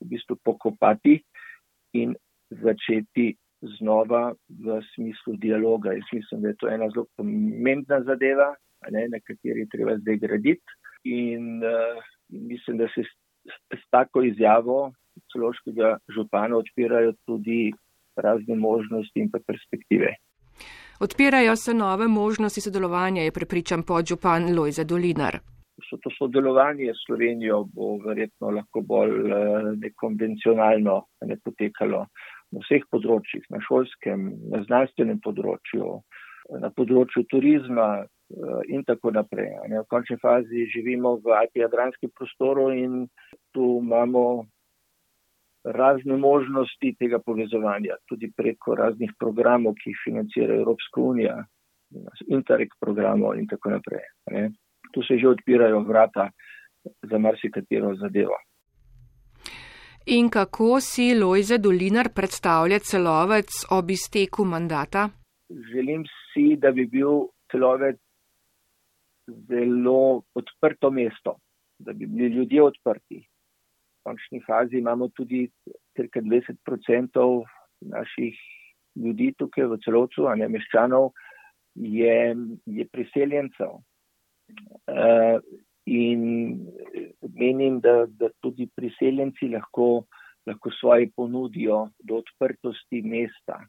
v 0.00 0.08
bistvu 0.12 0.36
pokopati 0.44 1.18
in 1.92 2.14
začeti 2.50 3.34
znova 3.78 4.34
v 4.48 4.80
smislu 4.94 5.36
dialoga. 5.36 5.92
Jaz 5.92 6.12
mislim, 6.12 6.42
da 6.42 6.48
je 6.48 6.58
to 6.60 6.68
ena 6.68 6.90
zelo 6.94 7.06
pomembna 7.16 8.02
zadeva, 8.06 8.54
ne, 8.90 9.08
na 9.08 9.18
kateri 9.20 9.66
je 9.66 9.72
treba 9.72 9.96
zdaj 9.98 10.16
graditi. 10.16 10.78
In 11.04 11.64
uh, 11.64 11.98
mislim, 12.28 12.78
da 12.78 12.88
se 12.94 13.02
s, 13.02 13.12
s 13.74 13.82
tako 13.90 14.22
izjavo 14.22 14.92
celoškega 15.32 15.96
župana 16.14 16.56
odpirajo 16.56 17.12
tudi 17.26 17.72
razne 18.20 18.56
možnosti 18.56 19.20
in 19.20 19.30
pa 19.30 19.38
perspektive. 19.46 20.14
Odpirajo 21.00 21.56
se 21.56 21.74
nove 21.74 22.08
možnosti 22.08 22.60
sodelovanja, 22.60 23.22
je 23.22 23.32
prepričan 23.32 23.82
podžupan 23.82 24.58
Lojza 24.58 24.84
Dolinar. 24.84 25.38
So 25.90 25.96
to 26.02 26.10
sodelovanje 26.18 26.90
s 26.94 27.04
Slovenijo 27.06 27.64
bo 27.74 27.98
verjetno 28.06 28.50
lahko 28.50 28.80
bolj 28.80 29.14
eh, 29.30 29.36
nekonvencionalno 29.84 30.96
ne 31.30 31.36
potekalo 31.44 32.00
na 32.52 32.62
vseh 32.64 32.82
področjih, 32.90 33.44
na 33.54 33.60
šolskem, 33.62 34.24
na 34.50 34.62
znanstvenem 34.64 35.20
področju, 35.22 36.00
na 36.64 36.70
področju 36.74 37.24
turizma 37.30 37.88
eh, 38.02 38.60
in 38.74 38.82
tako 38.88 39.14
naprej. 39.14 39.54
V 39.70 39.86
končni 39.92 40.18
fazi 40.18 40.66
živimo 40.74 41.18
v 41.22 41.38
Alpi-Jadranskem 41.44 42.10
prostoru 42.10 42.70
in 42.74 43.04
tu 43.54 43.78
imamo 43.78 44.24
razne 45.74 46.16
možnosti 46.16 46.94
tega 46.98 47.18
povezovanja, 47.18 47.96
tudi 48.08 48.30
preko 48.36 48.74
raznih 48.74 49.12
programov, 49.18 49.74
ki 49.78 49.90
jih 49.90 50.02
financira 50.04 50.54
Evropska 50.54 51.00
unija, 51.00 51.36
Interreg 52.28 52.74
programov 52.80 53.38
in 53.38 53.46
tako 53.48 53.70
naprej. 53.70 54.04
Ne. 54.30 54.50
Tu 54.92 55.02
se 55.02 55.16
že 55.18 55.28
odpirajo 55.28 55.80
vrata 55.88 56.30
za 57.02 57.18
marsikatero 57.18 57.94
zadevo. 57.96 58.36
In 60.06 60.28
kako 60.28 60.80
si 60.80 61.14
Lojze 61.14 61.58
Dolinar 61.58 62.12
predstavlja 62.14 62.78
celovec 62.78 63.64
ob 63.70 63.90
izteku 63.90 64.44
mandata? 64.44 65.08
želim 65.50 66.04
si, 66.04 66.56
da 66.56 66.70
bi 66.70 66.86
bil 66.86 67.28
celovec 67.50 67.96
zelo 69.26 70.22
odprto 70.34 70.90
mesto, 70.90 71.36
da 71.78 71.92
bi 71.92 72.06
bili 72.06 72.28
ljudje 72.28 72.62
odprti. 72.62 73.26
Končni 74.08 74.40
fazi 74.40 74.78
imamo 74.78 75.08
tudi 75.08 75.50
cirka 75.96 76.20
20% 76.20 77.24
naših 77.92 78.36
ljudi 78.96 79.34
tukaj 79.36 79.66
v 79.68 79.76
celovcu, 79.84 80.26
a 80.26 80.34
ne 80.34 80.48
meščanov, 80.48 81.10
je, 81.76 82.14
je 82.66 82.86
priseljencev. 82.88 83.76
Uh, 84.88 85.36
in 85.84 86.22
menim, 87.36 87.80
da, 87.84 88.06
da 88.08 88.32
tudi 88.40 88.68
priseljenci 88.76 89.50
lahko, 89.52 90.06
lahko 90.48 90.72
svoje 90.80 91.10
ponudijo 91.16 91.90
do 92.00 92.22
odprtosti 92.22 93.02
mesta. 93.04 93.60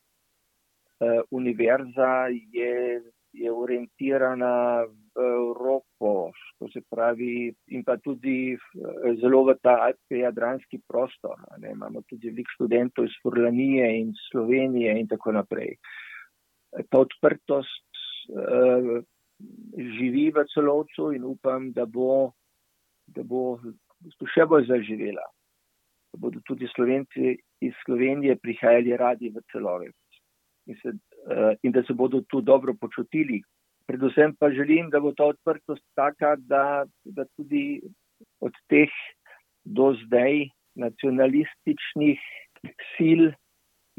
Uh, 1.04 1.20
univerza 1.36 2.30
je, 2.32 3.02
je 3.34 3.52
orientirana 3.52 4.86
v 4.86 5.22
Evropo, 5.22 6.32
to 6.58 6.68
se 6.74 6.82
pravi, 6.90 7.54
in 7.68 7.84
pa 7.84 7.98
tudi 7.98 8.58
zelo 9.22 9.44
v 9.46 9.56
ta 9.62 9.92
jadranski 10.10 10.82
prostor. 10.88 11.38
Ne, 11.58 11.72
imamo 11.72 12.02
tudi 12.10 12.30
veliko 12.30 12.56
študentov 12.58 13.06
iz 13.06 13.16
Furlanije 13.22 13.86
in 14.00 14.14
Slovenije 14.32 14.98
in 15.00 15.08
tako 15.08 15.36
naprej. 15.38 15.78
Ta 16.90 17.02
odprtost 17.02 17.86
uh, 18.34 19.02
živi 19.78 20.30
v 20.32 20.46
celovcu 20.54 21.12
in 21.14 21.24
upam, 21.24 21.72
da 21.72 21.86
bo, 21.86 22.32
da 23.08 23.24
bo 23.24 23.60
še 24.34 24.46
bolj 24.50 24.68
zaživela. 24.70 25.26
Da 26.10 26.18
bodo 26.18 26.42
tudi 26.46 26.68
Slovenci 26.74 27.38
iz 27.62 27.74
Slovenije 27.86 28.40
prihajali 28.42 28.98
radi 28.98 29.30
v 29.30 29.44
celovec 29.52 29.96
in, 30.70 30.78
se, 30.82 30.94
in 31.64 31.72
da 31.72 31.84
se 31.84 31.94
bodo 31.94 32.22
tu 32.22 32.42
dobro 32.42 32.74
počutili. 32.74 33.42
Predvsem 33.88 34.36
pa 34.40 34.52
želim, 34.52 34.90
da 34.90 35.00
bo 35.00 35.12
ta 35.18 35.26
odprtost 35.26 35.84
taka, 35.96 36.36
da, 36.36 36.86
da 37.06 37.26
tudi 37.36 37.82
od 38.40 38.54
teh 38.70 38.90
do 39.66 39.94
zdaj 40.06 40.50
nacionalističnih 40.76 42.20
sil 42.94 43.32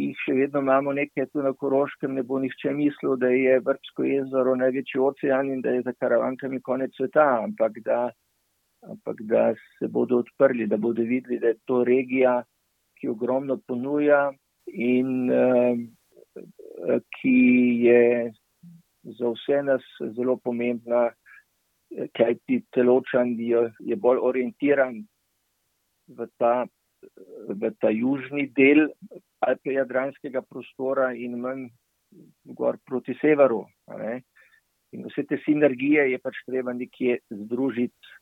jih 0.01 0.21
še 0.25 0.35
vedno 0.37 0.63
imamo 0.65 0.93
nekaj 0.97 1.29
tu 1.33 1.45
na 1.45 1.53
Koroškem, 1.57 2.15
ne 2.17 2.25
bo 2.27 2.41
nihče 2.43 2.73
mislil, 2.77 3.17
da 3.21 3.31
je 3.33 3.59
Vrbsko 3.67 4.07
jezero 4.07 4.57
največji 4.61 5.03
ocean 5.05 5.53
in 5.55 5.63
da 5.65 5.75
je 5.77 5.85
za 5.87 5.95
karavankami 5.99 6.61
konec 6.65 6.95
sveta, 6.97 7.27
ampak 7.45 7.81
da, 7.87 8.01
ampak 8.87 9.23
da 9.33 9.51
se 9.79 9.89
bodo 9.89 10.23
odprli, 10.25 10.69
da 10.71 10.81
bodo 10.81 11.05
videli, 11.07 11.41
da 11.43 11.53
je 11.53 11.61
to 11.69 11.83
regija, 11.85 12.41
ki 13.01 13.13
ogromno 13.13 13.57
ponuja 13.67 14.29
in 14.71 15.31
uh, 15.33 15.81
ki 17.19 17.39
je 17.87 18.03
za 19.19 19.31
vse 19.35 19.63
nas 19.67 19.87
zelo 20.17 20.37
pomembna, 20.37 21.09
kaj 22.15 22.37
ti 22.47 22.61
celočan 22.75 23.35
je, 23.41 23.65
je 23.81 23.97
bolj 23.97 24.21
orientiran 24.31 25.01
v 26.07 26.29
ta 26.39 26.67
v 27.49 27.71
ta 27.81 27.91
južni 27.91 28.47
del 28.53 28.91
Alpe-Jadranskega 29.41 30.43
prostora 30.45 31.13
in 31.17 31.39
manj 31.41 31.69
gor 32.57 32.79
proti 32.85 33.17
severu. 33.21 33.65
In 34.93 35.07
vse 35.07 35.25
te 35.29 35.39
sinergije 35.45 36.11
je 36.11 36.19
pač 36.19 36.43
treba 36.47 36.75
nekje 36.77 37.21
združiti 37.31 38.17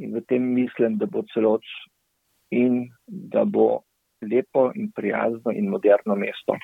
in 0.00 0.14
v 0.14 0.22
tem 0.28 0.44
mislim, 0.54 0.98
da 1.00 1.06
bo 1.06 1.24
celoč 1.32 1.66
in 2.52 2.86
da 3.06 3.44
bo 3.44 3.82
lepo 4.22 4.70
in 4.74 4.90
prijazno 4.92 5.52
in 5.52 5.68
moderno 5.72 6.16
mesto. 6.16 6.56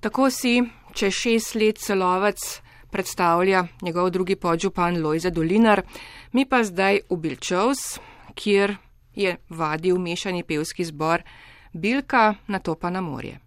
Tako 0.00 0.30
si, 0.30 0.60
če 0.94 1.10
šest 1.10 1.54
let 1.56 1.78
celovec 1.78 2.42
predstavlja 2.90 3.64
njegov 3.82 4.10
drugi 4.10 4.36
podžupan 4.36 5.00
Lojza 5.02 5.30
Dolinar, 5.30 5.82
mi 6.32 6.46
pa 6.46 6.62
zdaj 6.64 7.00
v 7.10 7.16
Bilčovs, 7.16 7.98
kjer 8.34 8.76
je 9.16 9.36
vadil 9.48 9.98
mešani 9.98 10.44
pevski 10.44 10.84
zbor 10.84 11.24
Bilka, 11.72 12.34
na 12.46 12.58
to 12.58 12.74
pa 12.74 12.90
na 12.90 13.00
morje. 13.00 13.40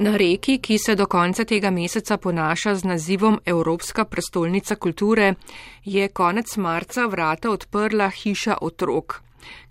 Na 0.00 0.16
reki, 0.16 0.58
ki 0.58 0.78
se 0.78 0.94
do 0.96 1.04
konca 1.06 1.44
tega 1.44 1.68
meseca 1.70 2.16
ponaša 2.16 2.72
z 2.74 2.84
nazivom 2.88 3.34
Evropska 3.44 4.04
prestolnica 4.04 4.74
kulture, 4.76 5.34
je 5.84 6.08
konec 6.08 6.56
marca 6.56 7.04
vrata 7.06 7.50
odprla 7.50 8.06
hiša 8.08 8.56
otrok. 8.60 9.20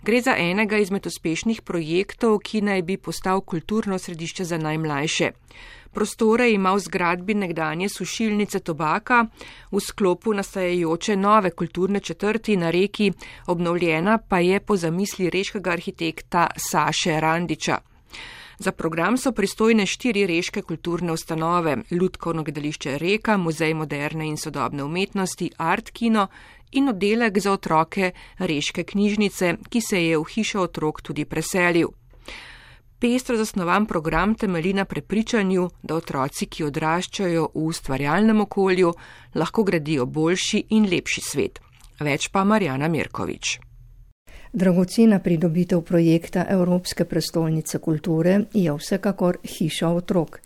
Gre 0.02 0.20
za 0.20 0.36
enega 0.38 0.78
izmed 0.78 1.06
uspešnih 1.06 1.62
projektov, 1.62 2.38
ki 2.46 2.62
naj 2.62 2.82
bi 2.82 2.96
postal 2.96 3.40
kulturno 3.40 3.98
središče 3.98 4.44
za 4.44 4.58
najmlajše. 4.58 5.32
Prostore 5.90 6.50
ima 6.50 6.76
v 6.78 6.86
zgradbi 6.86 7.34
nekdanje 7.34 7.88
sušilnice 7.88 8.60
tobaka, 8.60 9.24
v 9.72 9.80
sklopu 9.82 10.34
nastajajoče 10.34 11.16
nove 11.16 11.50
kulturne 11.50 12.00
četrti 12.00 12.56
na 12.56 12.70
reki, 12.70 13.12
obnovljena 13.46 14.18
pa 14.18 14.38
je 14.38 14.60
po 14.60 14.76
zamisli 14.76 15.30
reškega 15.30 15.70
arhitekta 15.70 16.46
Saše 16.70 17.20
Randiča. 17.20 17.80
Za 18.60 18.72
program 18.72 19.16
so 19.16 19.32
pristojne 19.32 19.86
štiri 19.86 20.26
reške 20.26 20.62
kulturne 20.62 21.12
ustanove: 21.12 21.76
Ljudkovno 21.90 22.42
gledališče 22.42 22.98
Reka, 22.98 23.36
Muzej 23.36 23.74
moderne 23.74 24.26
in 24.28 24.36
sodobne 24.36 24.84
umetnosti, 24.84 25.50
Art 25.56 25.90
Kino 25.90 26.26
in 26.72 26.88
oddelek 26.88 27.38
za 27.38 27.52
otroke 27.52 28.10
Reške 28.38 28.84
knjižnice, 28.84 29.54
ki 29.68 29.80
se 29.80 30.02
je 30.04 30.18
v 30.18 30.24
hišo 30.34 30.60
otrok 30.60 31.00
tudi 31.02 31.24
preselil. 31.24 31.88
Pestro 32.98 33.36
zasnovan 33.36 33.86
program 33.86 34.34
temelji 34.34 34.72
na 34.72 34.84
prepričanju, 34.84 35.70
da 35.82 35.96
otroci, 35.96 36.46
ki 36.46 36.64
odraščajo 36.64 37.48
v 37.54 37.64
ustvarjalnem 37.64 38.40
okolju, 38.40 38.92
lahko 39.34 39.64
gradijo 39.64 40.06
boljši 40.06 40.66
in 40.68 40.84
lepši 40.90 41.20
svet. 41.20 41.60
Več 42.00 42.28
pa 42.28 42.44
Marjana 42.44 42.88
Mirkovič. 42.88 43.69
Dragocena 44.52 45.18
pridobitev 45.18 45.80
projekta 45.80 46.44
Evropske 46.50 47.04
prestolnice 47.04 47.78
kulture 47.78 48.40
je 48.54 48.72
vsekakor 48.74 49.36
hiša 49.44 49.88
otrok. 49.88 50.40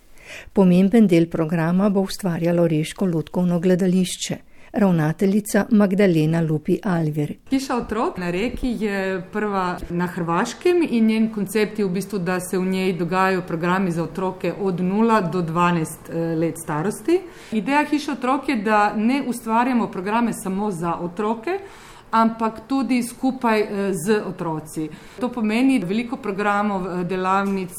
Pomemben 0.52 1.06
del 1.06 1.26
programa 1.26 1.88
bo 1.88 2.00
ustvarjalo 2.00 2.66
Reško 2.68 3.06
lutkovno 3.06 3.60
gledališče 3.60 4.36
ravnateljica 4.74 5.66
Magdalena 5.70 6.40
Lupi 6.42 6.78
Alvir. 6.82 7.32
Hiša 7.50 7.76
otrok 7.76 8.18
na 8.18 8.30
reki 8.30 8.76
je 8.80 9.22
prva 9.32 9.78
na 9.90 10.06
Hrvaškem 10.06 10.86
in 10.90 11.06
njen 11.06 11.30
koncept 11.32 11.78
je 11.78 11.84
v 11.84 11.90
bistvu, 11.90 12.18
da 12.18 12.40
se 12.40 12.58
v 12.58 12.66
njej 12.66 12.92
dogajajo 12.98 13.42
programi 13.46 13.90
za 13.90 14.02
otroke 14.02 14.52
od 14.60 14.80
0 14.80 15.30
do 15.30 15.42
12 15.42 15.86
eh, 16.10 16.36
let 16.36 16.58
starosti. 16.58 17.20
Ideja 17.52 17.84
hiša 17.84 18.12
otrok 18.12 18.48
je, 18.48 18.56
da 18.56 18.92
ne 18.96 19.22
ustvarjamo 19.26 19.86
programe 19.90 20.32
samo 20.32 20.70
za 20.70 20.94
otroke, 20.94 21.58
ampak 22.14 22.62
tudi 22.70 23.02
skupaj 23.02 23.60
eh, 23.60 23.90
z 23.92 24.20
otroci. 24.22 24.88
To 25.20 25.28
pomeni 25.28 25.80
veliko 25.82 26.16
programov, 26.16 26.86
eh, 26.86 27.04
delavnic 27.04 27.74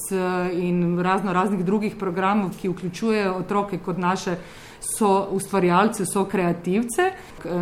in 0.54 1.00
razno 1.00 1.34
raznih 1.34 1.66
drugih 1.66 1.96
programov, 1.96 2.52
ki 2.62 2.70
vključujejo 2.70 3.34
otroke 3.40 3.80
kot 3.80 3.98
naše 3.98 4.38
so 4.80 5.28
ustvarjalce, 5.32 6.06
so 6.06 6.26
kreativce. 6.26 7.12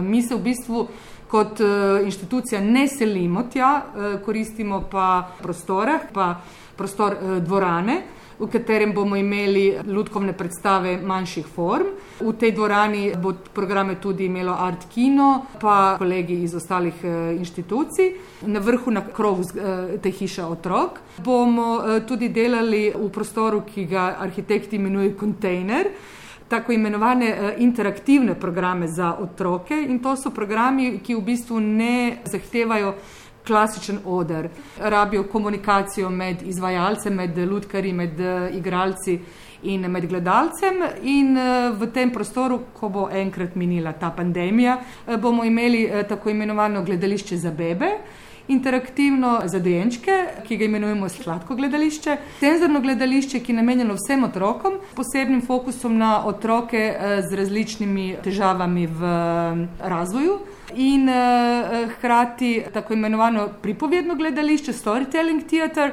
Mi 0.01 0.21
se 0.21 0.35
v 0.35 0.39
bistvu 0.43 0.87
kot 1.33 1.61
eh, 1.61 2.03
inštitucija 2.05 2.61
ne 2.61 2.87
selimo 2.87 3.47
tja, 3.49 3.71
eh, 3.81 4.17
koristimo 4.25 4.83
pa 4.91 5.29
prostore, 5.41 5.99
pa 6.13 6.35
prostor 6.77 7.13
eh, 7.13 7.39
dvorane 7.41 8.01
v 8.43 8.49
katerem 8.51 8.93
bomo 8.93 9.15
imeli 9.15 9.79
ljudkovne 9.87 10.33
predstave 10.37 10.97
manjših 10.97 11.47
form. 11.47 11.93
V 12.19 12.33
tej 12.39 12.51
dvorani 12.51 13.13
bo 13.21 13.33
programe 13.53 13.95
tudi 14.01 14.25
imelo 14.25 14.55
Art 14.59 14.87
Kino, 14.93 15.45
pa 15.61 15.95
kolegi 15.97 16.41
iz 16.43 16.55
ostalih 16.55 17.03
inštitucij. 17.39 18.11
Na 18.47 18.59
vrhu, 18.59 18.91
na 18.91 19.01
krogu 19.07 19.43
te 20.01 20.11
hiše 20.11 20.43
otrok, 20.43 20.99
bomo 21.23 22.01
tudi 22.07 22.29
delali 22.29 22.91
v 22.95 23.09
prostoru, 23.09 23.63
ki 23.65 23.85
ga 23.85 24.15
arhitekti 24.19 24.75
imenujejo 24.75 25.17
kontejner 25.19 25.89
tako 26.53 26.71
imenovane 26.71 27.29
eh, 27.29 27.53
interaktivne 27.57 28.35
programe 28.35 28.87
za 28.87 29.15
otroke 29.19 29.73
in 29.89 29.99
to 29.99 30.15
so 30.15 30.29
programi, 30.29 30.99
ki 31.03 31.15
v 31.15 31.21
bistvu 31.21 31.59
ne 31.59 32.17
zahtevajo 32.25 32.93
klasičen 33.47 33.99
oder. 34.05 34.49
Rabijo 34.79 35.23
komunikacijo 35.23 36.09
med 36.09 36.41
izvajalcem, 36.41 37.13
med 37.13 37.37
ljudkari, 37.37 37.93
med 37.93 38.19
eh, 38.19 38.57
igralci 38.57 39.19
in 39.63 39.81
med 39.91 40.07
gledalcem 40.09 40.83
in 41.03 41.37
eh, 41.37 41.71
v 41.71 41.91
tem 41.93 42.11
prostoru, 42.11 42.59
ko 42.73 42.89
bo 42.89 43.07
enkrat 43.11 43.55
minila 43.55 43.93
ta 43.93 44.11
pandemija, 44.11 44.77
bomo 45.21 45.43
imeli 45.43 45.89
tako 46.09 46.29
imenovano 46.29 46.83
gledališče 46.83 47.37
za 47.37 47.51
bebe, 47.51 47.97
interaktivno 48.47 49.41
za 49.45 49.59
dojenčke, 49.59 50.25
ki 50.47 50.57
ga 50.57 50.65
imenujemo 50.65 51.09
sladko 51.09 51.55
gledališče, 51.55 52.17
senzorno 52.39 52.79
gledališče, 52.81 53.39
ki 53.39 53.51
je 53.51 53.55
namenjeno 53.55 53.95
vsem 53.95 54.23
otrokom, 54.23 54.79
posebnim 54.95 55.41
fokusom 55.45 55.97
na 55.97 56.25
otroke 56.27 56.77
eh, 56.77 57.21
z 57.29 57.35
različnimi 57.35 58.15
težavami 58.23 58.87
v 58.87 59.13
eh, 59.13 59.67
razvoju. 59.79 60.39
In 60.75 61.09
uh, 61.09 61.89
hkrati 61.91 62.63
tako 62.73 62.93
imenovano 62.93 63.49
pripovedno 63.61 64.15
gledališče, 64.15 64.73
storytelling 64.73 65.43
theater, 65.49 65.91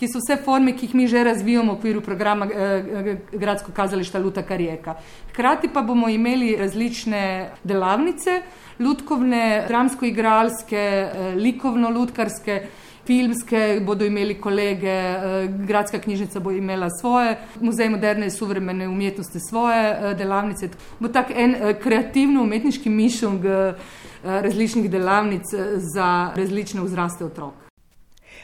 ki 0.00 0.08
so 0.08 0.20
vse 0.20 0.36
forme, 0.44 0.72
ki 0.76 0.86
jih 0.86 0.94
mi 0.94 1.06
že 1.08 1.24
razvijamo 1.24 1.72
v 1.72 1.76
okviru 1.76 2.00
programa 2.00 2.46
uh, 2.46 3.10
Gradsko 3.32 3.72
kazališta 3.72 4.18
Luta 4.18 4.42
Karijeka. 4.42 4.94
Hkrati 5.32 5.68
pa 5.72 5.82
bomo 5.82 6.08
imeli 6.08 6.56
različne 6.56 7.50
delavnice, 7.64 8.42
ljudkovne, 8.80 9.64
dramsko-igralske, 9.68 10.76
eh, 10.76 11.34
likovno-ludkarske. 11.36 12.62
Filmske 13.10 13.80
bodo 13.86 14.04
imeli 14.06 14.36
kolege, 14.40 14.86
eh, 14.86 15.48
Gradska 15.66 15.98
knjižnica 15.98 16.40
bo 16.40 16.50
imela 16.50 16.90
svoje, 16.90 17.36
Muzej 17.60 17.88
moderne 17.90 18.24
in 18.24 18.30
suvremene 18.30 18.88
umetnosti 18.88 19.40
svoje 19.50 19.80
eh, 19.90 20.14
delavnice. 20.14 20.68
Bo 21.00 21.08
tak 21.08 21.32
en 21.34 21.56
kreativno 21.82 22.42
umetniški 22.42 22.90
mišung 22.90 23.44
različnih 24.22 24.90
delavnic 24.90 25.42
za 25.94 26.30
različne 26.36 26.82
vzraste 26.82 27.24
otrok. 27.24 27.54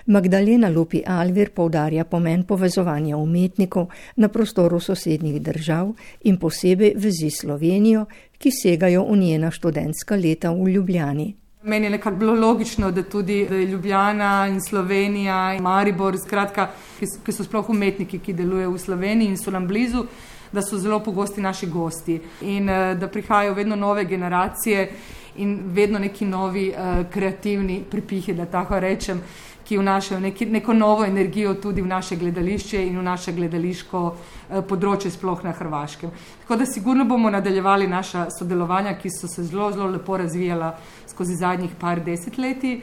Magdalena 0.06 0.68
Lupi 0.68 1.02
Alvir 1.06 1.50
povdarja 1.50 2.04
pomen 2.04 2.42
povezovanja 2.42 3.16
umetnikov 3.16 3.86
na 4.16 4.28
prostoru 4.28 4.80
sosednjih 4.80 5.42
držav 5.42 5.94
in 6.24 6.36
posebej 6.38 6.94
vezi 6.96 7.30
Slovenijo, 7.30 8.06
ki 8.38 8.50
segajo 8.50 9.06
v 9.10 9.16
njena 9.16 9.50
študentska 9.50 10.16
leta 10.16 10.50
v 10.50 10.68
Ljubljani. 10.68 11.34
Meni 11.66 11.86
je 11.86 11.90
nekako 11.90 12.16
bilo 12.16 12.34
logično, 12.34 12.90
da 12.90 13.02
tudi 13.02 13.40
Ljubljana 13.70 14.46
in 14.48 14.60
Slovenija 14.60 15.54
in 15.54 15.62
Maribor, 15.62 16.14
skratka, 16.18 16.68
ki 17.00 17.32
so 17.32 17.42
sploh 17.42 17.70
umetniki, 17.70 18.20
ki 18.22 18.34
delujejo 18.38 18.70
v 18.70 18.78
Sloveniji 18.78 19.32
in 19.32 19.36
so 19.36 19.50
nam 19.50 19.66
blizu, 19.66 20.04
da 20.52 20.62
so 20.62 20.78
zelo 20.78 21.00
pogosti 21.02 21.42
naši 21.42 21.66
gosti 21.66 22.20
in 22.40 22.70
eh, 22.70 22.94
da 22.94 23.08
prihajajo 23.08 23.54
vedno 23.54 23.76
nove 23.76 24.04
generacije 24.04 24.92
in 25.36 25.58
vedno 25.74 25.98
neki 25.98 26.24
novi 26.24 26.68
uh, 26.70 27.10
kreativni 27.12 27.82
pripihi, 27.90 28.32
da 28.34 28.46
tako 28.46 28.80
rečem 28.80 29.20
ki 29.68 29.78
vnašajo 29.78 30.20
neki, 30.20 30.46
neko 30.46 30.74
novo 30.74 31.04
energijo 31.04 31.54
tudi 31.54 31.82
v 31.82 31.86
naše 31.86 32.16
gledališče 32.16 32.86
in 32.86 32.98
v 32.98 33.02
naše 33.02 33.32
gledališko 33.32 34.02
eh, 34.14 34.62
področje, 34.62 35.10
sploh 35.10 35.42
na 35.44 35.52
Hrvaškem. 35.56 36.12
Tako 36.42 36.58
da 36.60 36.66
sigurno 36.70 37.04
bomo 37.04 37.30
nadaljevali 37.30 37.88
naša 37.90 38.28
sodelovanja, 38.38 38.94
ki 39.00 39.10
so 39.10 39.28
se 39.28 39.44
zelo, 39.44 39.72
zelo 39.74 39.90
lepo 39.90 40.16
razvijala 40.22 40.76
skozi 41.16 41.40
zadnjih 41.40 41.72
par 41.80 42.04
desetletij. 42.04 42.82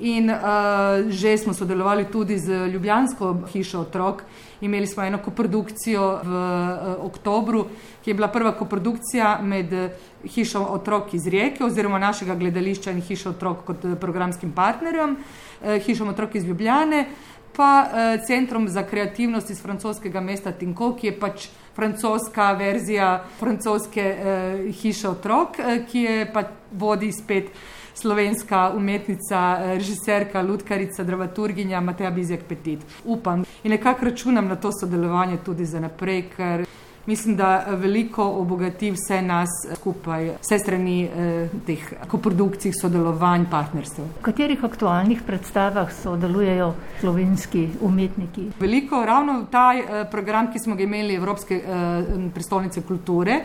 In 0.00 0.26
uh, 0.26 1.06
že 1.06 1.36
smo 1.38 1.52
sodelovali 1.54 2.08
tudi 2.10 2.34
z 2.38 2.64
Ljubljansko 2.72 3.46
hišo 3.52 3.84
otrok. 3.84 4.24
Imeli 4.60 4.88
smo 4.90 5.04
eno 5.04 5.20
koprodukcijo 5.22 6.08
v 6.24 6.32
uh, 6.34 7.04
oktobru, 7.04 7.68
ki 8.02 8.10
je 8.10 8.14
bila 8.18 8.26
prva 8.32 8.56
koprodukcija 8.58 9.38
med 9.42 9.70
hišo 10.24 10.64
otrok 10.74 11.14
iz 11.14 11.28
Rijeke 11.30 11.64
oziroma 11.64 12.02
našega 12.02 12.34
gledališča 12.34 12.90
in 12.90 13.04
hišo 13.06 13.36
otrok 13.36 13.62
kot 13.68 13.86
programskim 14.00 14.50
partnerjem. 14.52 15.14
Uh, 15.14 15.44
Eh, 15.64 15.80
hišom 15.80 16.08
otrok 16.08 16.34
iz 16.34 16.44
Ljubljane, 16.44 17.06
pa 17.56 17.86
eh, 17.86 18.18
Centrom 18.26 18.68
za 18.68 18.82
kreativnost 18.82 19.50
iz 19.50 19.62
francoskega 19.62 20.20
mesta 20.20 20.52
Tinko, 20.52 20.90
ki 20.96 21.06
je 21.06 21.12
pač 21.20 21.46
francoska 21.74 22.52
verzija 22.52 23.24
francoske 23.38 24.00
eh, 24.00 24.72
hiše 24.72 25.08
otrok, 25.08 25.56
ki 25.90 26.00
je 26.00 26.32
pa 26.32 26.42
vodi 26.72 27.12
spet 27.12 27.50
slovenska 27.94 28.72
umetnica, 28.76 29.58
režiserka, 29.74 30.42
lutkarica, 30.42 31.04
dramaturginja 31.04 31.80
Mateja 31.80 32.10
Bizjak 32.10 32.40
Petit. 32.48 32.80
Upam 33.04 33.44
in 33.62 33.70
nekako 33.70 34.04
računam 34.04 34.48
na 34.48 34.56
to 34.56 34.72
sodelovanje 34.72 35.36
tudi 35.44 35.64
za 35.64 35.80
naprej, 35.80 36.22
ker 36.36 36.66
mislim, 37.06 37.36
da 37.36 37.64
veliko 37.68 38.24
obogati 38.24 38.90
vse 38.90 39.22
nas 39.22 39.48
skupaj, 39.76 40.30
vse 40.40 40.58
strani 40.58 41.04
eh, 41.04 41.48
teh 41.66 41.92
koprodukcij, 42.08 42.72
sodelovanj, 42.80 43.44
partnerstv. 43.50 44.00
V 44.00 44.22
katerih 44.22 44.64
aktualnih 44.64 45.22
predstavah 45.26 45.92
sodelujejo 46.02 46.72
slovenski 47.00 47.68
umetniki? 47.80 48.48
Veliko, 48.60 49.04
ravno 49.04 49.44
ta 49.50 49.74
eh, 49.74 50.04
program, 50.10 50.52
ki 50.52 50.58
smo 50.58 50.76
ga 50.76 50.82
imeli 50.82 51.14
Evropske 51.14 51.54
eh, 51.54 52.30
prestolnice 52.34 52.82
kulture, 52.82 53.40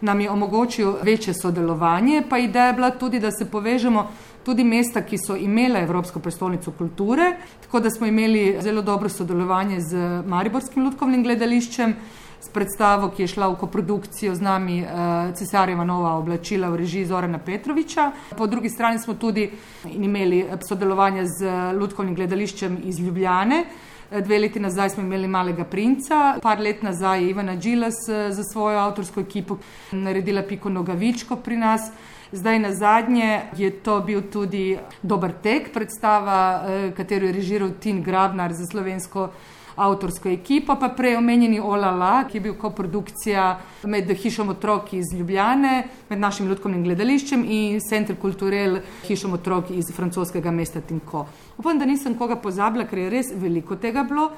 nam 0.00 0.20
je 0.20 0.30
omogočil 0.30 0.94
večje 1.02 1.34
sodelovanje, 1.34 2.22
pa 2.28 2.38
ideja 2.38 2.66
je 2.66 2.72
bila 2.72 2.90
tudi, 2.90 3.20
da 3.20 3.30
se 3.30 3.44
povežemo 3.50 4.06
tudi 4.44 4.64
mesta, 4.64 5.02
ki 5.02 5.18
so 5.18 5.36
imele 5.36 5.82
Evropsko 5.82 6.20
prestolnico 6.20 6.72
kulture, 6.72 7.36
tako 7.62 7.80
da 7.80 7.90
smo 7.90 8.06
imeli 8.06 8.56
zelo 8.60 8.82
dobro 8.82 9.08
sodelovanje 9.08 9.80
z 9.80 10.22
Mariborskim 10.26 10.84
ljudkovnim 10.84 11.22
gledališčem. 11.22 11.94
S 12.40 12.48
predstavo, 12.48 13.10
ki 13.12 13.22
je 13.22 13.28
šla 13.28 13.48
v 13.52 13.56
koprodukcijo 13.60 14.34
z 14.34 14.40
nami, 14.40 14.80
uh, 14.82 15.34
Cesarjeva 15.36 15.84
nova 15.84 16.14
oblačila 16.16 16.70
v 16.70 16.80
režiji 16.80 17.06
Zorana 17.06 17.38
Petroviča. 17.38 18.10
Po 18.36 18.46
drugi 18.46 18.68
strani 18.68 18.98
smo 18.98 19.14
tudi 19.14 19.50
imeli 19.84 20.46
sodelovanje 20.68 21.26
z 21.26 21.52
Ludkovnim 21.76 22.14
gledališčem 22.14 22.78
iz 22.84 23.00
Ljubljane. 23.00 23.64
Dve 24.10 24.38
leti 24.38 24.60
nazaj 24.60 24.90
smo 24.90 25.02
imeli 25.02 25.28
Malega 25.28 25.64
princa, 25.64 26.38
par 26.42 26.58
let 26.58 26.82
nazaj 26.82 27.22
je 27.22 27.30
Ivana 27.30 27.56
Džilas 27.56 27.94
za 28.08 28.44
svojo 28.44 28.78
avtorsko 28.78 29.20
ekipo 29.20 29.56
naredila 29.92 30.42
Piko 30.42 30.68
Nogavičko 30.68 31.36
pri 31.36 31.56
nas. 31.56 31.92
Zdaj 32.32 32.58
na 32.58 32.74
zadnje 32.74 33.40
je 33.56 33.70
to 33.70 34.00
bil 34.00 34.22
tudi 34.32 34.78
dober 35.02 35.32
tek, 35.42 35.72
predstava, 35.74 36.62
eh, 36.66 36.92
katero 36.96 37.26
je 37.26 37.32
režiral 37.32 37.70
Tin 37.80 38.02
Grabnar 38.02 38.52
za 38.52 38.66
slovensko 38.66 39.30
avtorsko 39.76 40.28
ekipo, 40.28 40.76
pa 40.80 40.88
prej 40.96 41.16
omenjeni 41.16 41.60
Olala, 41.60 42.24
ki 42.28 42.38
je 42.38 42.44
bil 42.48 42.54
koprodukcija 42.58 43.44
med 43.84 44.10
Hišom 44.10 44.48
otrok 44.54 44.92
iz 44.94 45.12
Ljubljane, 45.14 45.74
med 46.08 46.18
našim 46.18 46.48
ljudkovnim 46.48 46.84
gledališčem 46.84 47.44
in 47.44 47.80
Centre 47.80 48.16
Culturel 48.20 48.80
Hišom 49.06 49.36
otrok 49.38 49.70
iz 49.70 49.92
francoskega 49.96 50.50
mesta 50.50 50.80
Tinko. 50.80 51.26
Upam, 51.58 51.78
da 51.78 51.86
nisem 51.86 52.18
koga 52.18 52.36
pozabila, 52.36 52.86
ker 52.88 52.98
je 52.98 53.10
res 53.10 53.32
veliko 53.36 53.76
tega 53.76 54.04
bilo. 54.04 54.30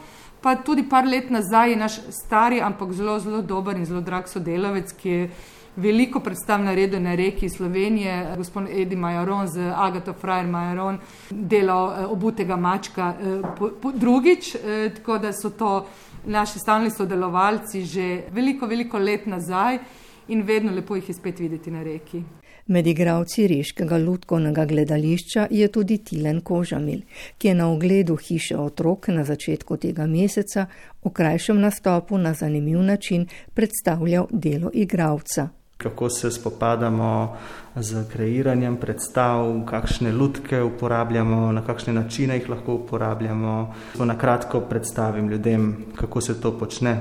Pa 0.42 0.56
tudi 0.58 0.82
par 0.90 1.06
let 1.06 1.30
nazaj 1.30 1.70
je 1.70 1.76
naš 1.78 1.96
stari, 2.10 2.60
ampak 2.60 2.92
zelo, 2.92 3.18
zelo 3.22 3.42
dober 3.42 3.76
in 3.78 3.86
zelo 3.86 4.00
drag 4.02 4.26
sodelavec, 4.26 4.90
ki 4.98 5.10
je 5.10 5.28
veliko 5.76 6.20
predstav 6.20 6.64
naredil 6.64 7.02
na 7.02 7.14
reki 7.14 7.48
Slovenije, 7.48 8.34
gospod 8.36 8.68
Edi 8.70 8.96
Majaron 8.96 9.48
z 9.48 9.72
Agato 9.76 10.12
Frajer 10.12 10.46
Majaron, 10.46 10.98
delal 11.30 11.92
eh, 11.92 12.06
obutega 12.06 12.56
mačka 12.56 13.14
eh, 13.20 13.40
po, 13.58 13.70
po, 13.82 13.92
drugič, 13.92 14.54
eh, 14.54 14.90
tako 14.96 15.18
da 15.18 15.32
so 15.32 15.50
to 15.50 15.86
naši 16.26 16.58
stalni 16.58 16.90
sodelovalci 16.90 17.84
že 17.84 18.22
veliko, 18.30 18.66
veliko 18.66 18.98
let 18.98 19.26
nazaj 19.26 19.78
in 20.28 20.42
vedno 20.42 20.72
lepo 20.72 20.96
jih 20.96 21.08
je 21.08 21.14
spet 21.14 21.38
videti 21.38 21.70
na 21.70 21.82
reki. 21.82 22.22
Med 22.66 22.86
igravci 22.86 23.46
Reškega 23.46 23.96
lutkovnega 23.98 24.64
gledališča 24.64 25.46
je 25.50 25.68
tudi 25.68 25.98
Tilen 25.98 26.40
Kožamil, 26.40 27.00
ki 27.38 27.48
je 27.48 27.54
na 27.54 27.66
ogledu 27.72 28.16
hiše 28.16 28.56
otrok 28.56 29.08
na 29.08 29.24
začetku 29.24 29.76
tega 29.76 30.06
meseca 30.06 30.66
v 31.04 31.10
krajšem 31.10 31.60
nastopu 31.60 32.18
na 32.18 32.34
zanimiv 32.34 32.82
način 32.82 33.26
predstavljal 33.54 34.26
delo 34.30 34.70
igravca 34.72 35.48
kako 35.82 36.10
se 36.10 36.30
spopadamo 36.30 37.36
z 37.76 38.04
kreiranjem 38.12 38.76
predstav, 38.76 39.46
kakšne 39.66 40.12
lutke 40.12 40.62
uporabljamo, 40.62 41.52
na 41.52 41.64
kakšne 41.64 41.92
načine 41.92 42.36
jih 42.36 42.50
lahko 42.50 42.74
uporabljamo. 42.74 43.74
Na 43.98 44.18
kratko 44.18 44.60
predstavim 44.60 45.28
ljudem, 45.28 45.76
kako 45.96 46.20
se 46.20 46.40
to 46.40 46.52
počne, 46.58 46.96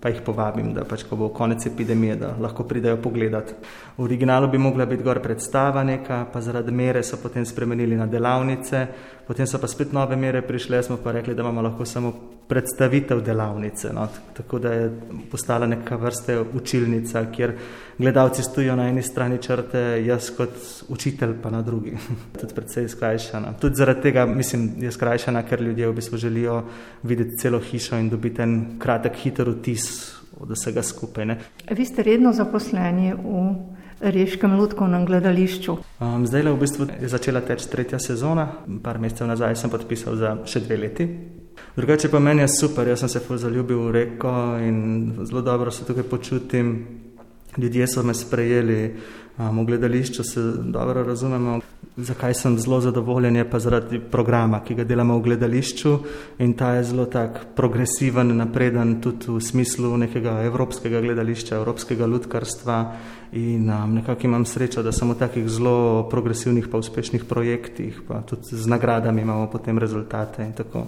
pa 0.00 0.08
jih 0.08 0.20
povabim, 0.22 0.74
da 0.74 0.84
pač, 0.84 1.02
ko 1.08 1.16
bo 1.16 1.28
konec 1.34 1.66
epidemije, 1.66 2.16
da 2.16 2.34
lahko 2.40 2.64
pridejo 2.64 2.96
pogledat. 3.02 3.54
V 3.96 4.04
originalu 4.04 4.48
bi 4.48 4.58
mogla 4.58 4.86
biti 4.86 5.02
gor 5.02 5.20
predstava 5.22 5.84
neka, 5.84 6.26
pa 6.32 6.40
zaradi 6.40 6.72
mere 6.72 7.02
so 7.02 7.16
potem 7.22 7.46
spremenili 7.46 7.96
na 7.96 8.06
delavnice, 8.06 8.86
potem 9.26 9.46
so 9.46 9.58
pa 9.58 9.66
spet 9.66 9.92
nove 9.92 10.16
mere 10.16 10.42
prišle, 10.42 10.82
smo 10.82 10.96
pa 11.02 11.12
rekli, 11.12 11.34
da 11.34 11.42
imamo 11.42 11.62
lahko 11.62 11.84
samo 11.84 12.12
predstavitev 12.48 13.20
delavnice. 13.26 13.90
No. 13.92 14.08
Tako 14.36 14.58
da 14.58 14.72
je 14.72 14.90
postala 15.30 15.66
neka 15.66 15.96
vrste 15.96 16.40
učilnica, 16.54 17.24
kjer 17.32 17.52
gledalci 17.98 18.42
stojijo 18.42 18.76
na 18.76 18.88
eni 18.88 19.02
strani 19.02 19.38
črte, 19.42 19.80
jaz 20.06 20.30
kot 20.36 20.50
učitelj 20.88 21.34
pa 21.42 21.50
na 21.50 21.62
drugi. 21.62 21.96
Tudi 22.40 22.54
predvsej 22.54 22.88
skrajšana. 22.88 23.52
Tudi 23.60 23.74
zaradi 23.74 24.02
tega 24.02 24.26
mislim, 24.26 24.70
je 24.78 24.92
skrajšana, 24.92 25.42
ker 25.42 25.62
ljudje 25.62 25.88
v 25.88 25.94
bistvu 25.94 26.18
želijo 26.18 26.62
videti 27.02 27.36
celo 27.42 27.58
hišo 27.58 27.98
in 27.98 28.10
dobiti 28.10 28.42
en 28.42 28.78
kratek, 28.78 29.16
hiter 29.16 29.50
vtis 29.50 30.12
od 30.40 30.50
vsega 30.50 30.82
skupaj. 30.82 31.26
Ne. 31.26 31.38
Vi 31.70 31.84
ste 31.84 32.02
redno 32.02 32.32
zaposleni 32.32 33.14
v 33.14 33.75
Reškem 34.00 34.58
lutkovnem 34.58 35.06
gledališču. 35.06 35.76
Um, 36.00 36.26
zdaj 36.26 36.42
le 36.42 36.52
v 36.52 36.60
bistvu 36.60 36.86
je 37.00 37.08
začela 37.08 37.40
teči 37.40 37.68
tretja 37.72 37.98
sezona, 37.98 38.44
par 38.84 38.98
mesecev 39.00 39.28
nazaj 39.30 39.56
sem 39.56 39.72
podpisal 39.72 40.18
za 40.20 40.34
še 40.44 40.60
dve 40.66 40.76
leti. 40.76 41.06
Drugače 41.76 42.10
pa 42.12 42.20
meni 42.20 42.44
je 42.44 42.48
super, 42.52 42.88
jaz 42.88 43.00
sem 43.04 43.08
se 43.08 43.38
zaljubil 43.40 43.86
v 43.86 43.94
reko 43.94 44.32
in 44.60 45.16
zelo 45.24 45.40
dobro 45.42 45.70
se 45.70 45.84
tukaj 45.84 46.04
počutim. 46.04 46.76
Ljudje 47.56 47.86
so 47.88 48.02
me 48.02 48.14
sprejeli, 48.14 48.96
um, 49.38 49.62
v 49.62 49.66
gledališču 49.66 50.24
se 50.24 50.40
dobro 50.60 51.04
razumemo. 51.04 51.60
Zakaj 51.96 52.34
sem 52.34 52.58
zelo 52.58 52.80
zadovoljen, 52.80 53.36
je 53.36 53.50
pa 53.50 53.58
zaradi 53.58 53.98
programa, 54.10 54.58
ki 54.60 54.74
ga 54.76 54.84
delamo 54.84 55.14
v 55.16 55.22
gledališču 55.30 55.92
in 56.44 56.52
ta 56.52 56.74
je 56.76 56.82
zelo 56.84 57.06
tak 57.08 57.38
progresiven, 57.56 58.34
napreden 58.36 58.98
tudi 59.00 59.32
v 59.32 59.40
smislu 59.40 59.94
nekega 59.96 60.42
evropskega 60.44 61.00
gledališča, 61.00 61.56
evropskega 61.56 62.06
ljudkarstva 62.06 62.76
in 63.32 63.70
um, 63.70 63.94
nekako 63.94 64.28
imam 64.28 64.44
srečo, 64.44 64.84
da 64.84 64.92
sem 64.92 65.08
v 65.08 65.16
takih 65.16 65.48
zelo 65.48 66.04
progresivnih 66.12 66.68
pa 66.68 66.76
uspešnih 66.84 67.24
projektih, 67.24 68.02
pa 68.08 68.20
tudi 68.20 68.52
z 68.52 68.68
nagradami 68.68 69.24
imamo 69.24 69.48
potem 69.48 69.78
rezultate 69.78 70.44
in 70.44 70.52
tako. 70.52 70.84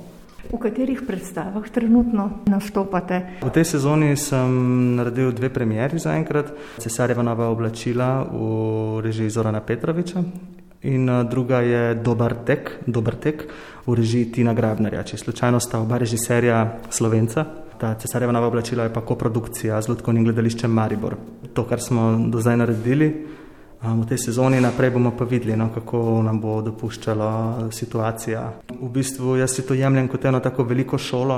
V 0.53 0.61
katerih 0.61 1.01
predstavah 1.09 1.65
trenutno 1.73 2.45
nastopate? 2.53 3.41
V 3.41 3.49
tej 3.49 3.65
sezoni 3.65 4.13
sem 4.17 4.53
naredil 5.01 5.33
dve 5.33 5.49
premjeri 5.49 5.97
zaenkrat. 5.97 6.53
Cesarjeva 6.85 7.25
nova 7.25 7.49
oblačila 7.49 8.29
v 8.29 9.01
režiji 9.01 9.33
Zorana 9.33 9.65
Petroviča 9.65 10.25
in 10.83 11.09
eh, 11.09 11.25
druga 11.25 11.61
je 11.61 11.95
Dobar 11.95 12.35
tek, 12.45 12.79
Dobar 12.87 13.17
tek 13.17 13.47
v 13.87 13.95
režiji 13.95 14.33
Tina 14.33 14.55
Grabnerja. 14.55 15.03
Če 15.03 15.17
slučajno 15.17 15.61
sta 15.61 15.81
oba 15.81 15.99
režiserja 15.99 16.81
Slovenca, 16.91 17.45
ta 17.79 17.95
Cesarjeva 17.95 18.33
nova 18.33 18.51
oblačila 18.51 18.85
je 18.85 18.93
pa 18.93 19.01
koprodukcija 19.07 19.81
z 19.83 19.89
Ludkovnim 19.89 20.25
gledališčem 20.27 20.71
Maribor. 20.71 21.17
To, 21.55 21.65
kar 21.65 21.81
smo 21.81 22.11
do 22.31 22.43
zdaj 22.43 22.57
naredili, 22.59 23.09
V 23.79 24.03
tej 24.11 24.19
sezoni 24.19 24.59
naprej 24.59 24.91
bomo 24.91 25.15
pa 25.15 25.23
videli, 25.23 25.55
no, 25.55 25.71
kako 25.71 26.19
nam 26.27 26.41
bo 26.43 26.57
dopuščala 26.67 27.71
situacija. 27.71 28.41
V 28.75 28.89
bistvu 28.91 29.37
jaz 29.39 29.55
si 29.55 29.63
to 29.63 29.77
jemljem 29.79 30.09
kot 30.11 30.25
eno 30.27 30.41
tako 30.43 30.67
veliko 30.67 30.99
šolo, 30.99 31.37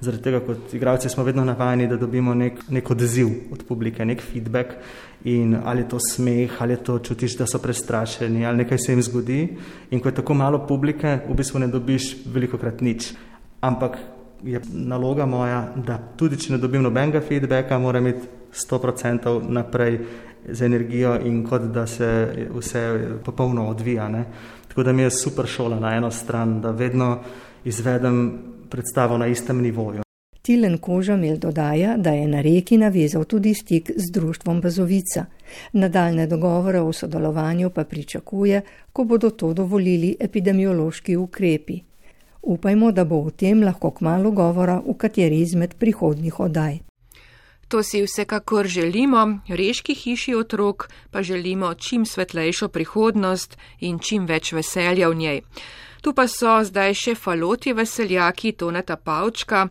zaradi 0.00 0.24
tega 0.24 0.40
kot 0.40 0.72
igralci 0.72 1.12
smo 1.12 1.20
vedno 1.24 1.44
navajeni, 1.44 1.90
da 1.92 2.00
dobimo 2.00 2.32
nek, 2.32 2.64
nek 2.72 2.90
odziv 2.96 3.52
od 3.52 3.66
publike, 3.68 4.08
nek 4.08 4.24
feedback 4.24 4.80
in 5.28 5.52
ali 5.52 5.84
je 5.84 5.90
to 5.92 6.00
smeh, 6.00 6.56
ali 6.64 6.72
je 6.72 6.82
to 6.88 6.98
čutiš, 6.98 7.36
da 7.36 7.46
so 7.46 7.60
prestrašeni, 7.60 8.46
ali 8.46 8.64
nekaj 8.64 8.78
se 8.78 8.96
jim 8.96 9.02
zgodi. 9.04 9.42
In 9.90 10.00
ko 10.00 10.08
je 10.08 10.16
tako 10.16 10.34
malo 10.34 10.64
publike, 10.66 11.18
v 11.28 11.36
bistvu 11.36 11.60
ne 11.60 11.68
dobiš 11.68 12.24
veliko 12.24 12.56
krat 12.56 12.80
nič. 12.80 13.12
Ampak 13.60 14.00
je 14.42 14.60
naloga 14.72 15.28
moja, 15.28 15.66
da 15.76 16.00
tudi 16.16 16.40
če 16.40 16.56
ne 16.56 16.58
dobim 16.58 16.82
nobenega 16.82 17.20
feedbacka, 17.20 17.78
moram 17.78 18.08
imeti 18.08 18.40
100% 18.52 19.48
naprej 19.48 19.98
z 20.48 20.62
energijo 20.62 21.18
in 21.24 21.46
kot 21.46 21.62
da 21.62 21.86
se 21.86 22.34
vse 22.58 23.08
popolno 23.24 23.68
odvija. 23.68 24.08
Ne. 24.08 24.24
Tako 24.68 24.82
da 24.82 24.92
mi 24.92 25.02
je 25.02 25.10
super 25.10 25.46
šola 25.46 25.80
na 25.80 25.94
eno 25.96 26.10
stran, 26.10 26.60
da 26.60 26.70
vedno 26.70 27.18
izvedem 27.64 28.38
predstavo 28.70 29.18
na 29.18 29.26
istem 29.26 29.60
nivoju. 29.60 30.02
Tilen 30.42 30.78
Kožamil 30.78 31.36
dodaja, 31.38 31.96
da 31.96 32.10
je 32.10 32.28
na 32.28 32.40
reki 32.40 32.78
navezal 32.78 33.24
tudi 33.24 33.54
stik 33.54 33.90
z 33.96 34.10
društvom 34.10 34.60
Bazovica. 34.60 35.24
Nadaljne 35.72 36.26
dogovore 36.26 36.80
o 36.80 36.92
sodelovanju 36.92 37.70
pa 37.70 37.84
pričakuje, 37.84 38.62
ko 38.92 39.04
bodo 39.04 39.30
to 39.30 39.52
dovolili 39.54 40.16
epidemiološki 40.20 41.16
ukrepi. 41.16 41.80
Upajmo, 42.42 42.92
da 42.92 43.04
bo 43.04 43.16
o 43.16 43.30
tem 43.30 43.62
lahko 43.62 43.90
kmalo 43.90 44.30
govora 44.30 44.80
v 44.86 44.94
kateri 44.94 45.40
izmed 45.40 45.74
prihodnjih 45.78 46.40
oddaj. 46.40 46.91
To 47.72 47.82
si 47.82 48.02
vsekakor 48.02 48.66
želimo, 48.66 49.38
reški 49.48 49.94
hiši 49.94 50.34
otrok 50.34 50.88
pa 51.10 51.22
želimo 51.22 51.74
čim 51.74 52.06
svetlejšo 52.06 52.68
prihodnost 52.68 53.56
in 53.80 53.98
čim 53.98 54.26
več 54.26 54.52
veselja 54.52 55.08
v 55.08 55.14
njej. 55.14 55.40
Tu 56.02 56.12
pa 56.12 56.26
so 56.28 56.58
zdaj 56.64 56.92
še 56.94 57.14
faloti 57.14 57.72
veseljaki 57.72 58.52
Toneta 58.52 58.96
Pavčka 58.96 59.68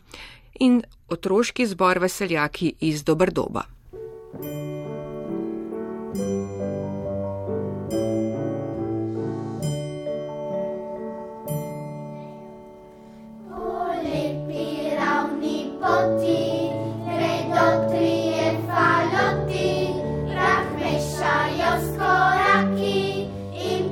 in 0.59 0.81
otroški 1.13 1.65
zbor 1.65 2.01
veseljaki 2.01 2.73
iz 2.79 3.03
Dobrdoba. 3.03 3.67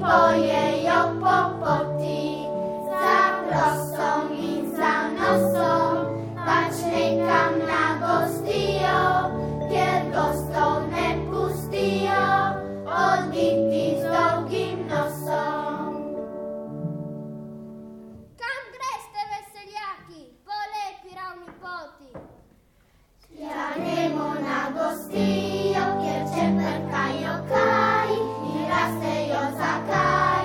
pojejo 0.09 1.21
po 1.21 1.37
poti, 1.61 2.41
za 2.89 3.21
prosom 3.45 4.33
in 4.33 4.65
za 4.73 4.93
nosom, 5.13 5.97
pač 6.45 6.81
nekam 6.89 7.53
na 7.69 7.83
gostijo, 8.01 9.01
kjer 9.69 10.01
gostov 10.09 10.89
ne 10.89 11.09
pustijo, 11.29 12.25
oditi 12.89 14.01
z 14.01 14.03
dolgim 14.09 14.79
nosom. 14.89 15.93
Kam 18.41 18.63
greste, 18.73 19.21
veseljaki, 19.31 20.23
po 20.41 20.57
lepi 20.73 21.11
ravni 21.19 21.51
poti? 21.61 22.11
Ja, 23.37 23.77
gremo 23.77 24.33
na 24.41 24.61
gostijo, 24.73 25.85
kjer 26.01 26.21
čeprkajo 26.33 27.35
kaj. 27.53 28.48
Teraz 28.69 28.93
te. 29.01 30.38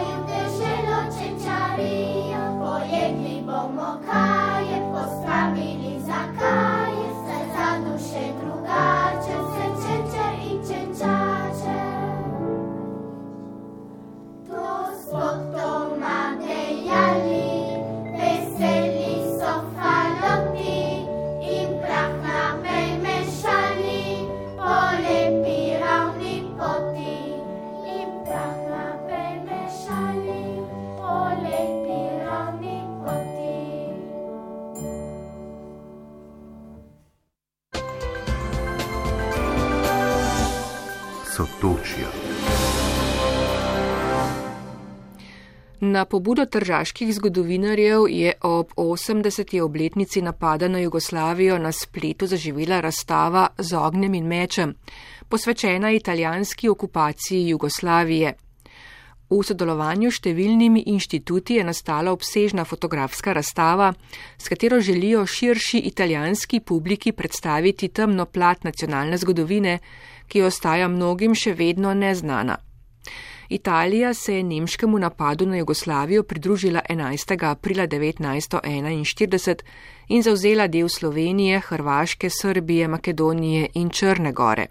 Na 45.95 46.05
pobudo 46.05 46.43
tržaških 46.47 47.15
zgodovinarjev 47.15 48.09
je 48.11 48.33
ob 48.43 48.73
80. 48.77 49.61
obletnici 49.63 50.23
napada 50.23 50.69
na 50.69 50.79
Jugoslavijo 50.79 51.59
na 51.59 51.73
spletu 51.73 52.27
zaživela 52.27 52.81
razstava 52.81 53.47
z 53.59 53.77
ognjem 53.77 54.15
in 54.15 54.27
mečem, 54.27 54.75
posvečena 55.29 55.91
italijanski 55.91 56.69
okupaciji 56.69 57.49
Jugoslavije. 57.49 58.35
V 59.31 59.41
sodelovanju 59.47 60.11
s 60.11 60.19
številnimi 60.19 60.83
inštituti 60.97 61.61
je 61.61 61.69
nastala 61.71 62.11
obsežna 62.11 62.65
fotografska 62.65 63.33
razstava, 63.33 63.93
s 64.39 64.51
katero 64.51 64.81
želijo 64.81 65.27
širši 65.27 65.79
italijanski 65.79 66.61
publiki 66.61 67.13
predstaviti 67.13 67.89
temno 67.89 68.27
plat 68.27 68.65
nacionalne 68.65 69.17
zgodovine, 69.17 69.79
ki 70.27 70.43
ostaja 70.43 70.89
mnogim 70.89 71.35
še 71.35 71.55
vedno 71.55 71.95
neznana. 71.95 72.59
Italija 73.49 74.15
se 74.15 74.37
je 74.37 74.43
nemškemu 74.43 74.99
napadu 74.99 75.47
na 75.47 75.57
Jugoslavijo 75.57 76.23
pridružila 76.23 76.81
11. 76.91 77.51
aprila 77.51 77.87
1941 77.87 79.63
in 80.09 80.23
zauzela 80.23 80.67
del 80.67 80.89
Slovenije, 80.89 81.61
Hrvaške, 81.61 82.31
Srbije, 82.31 82.89
Makedonije 82.89 83.69
in 83.75 83.91
Črne 83.91 84.33
gore. 84.33 84.67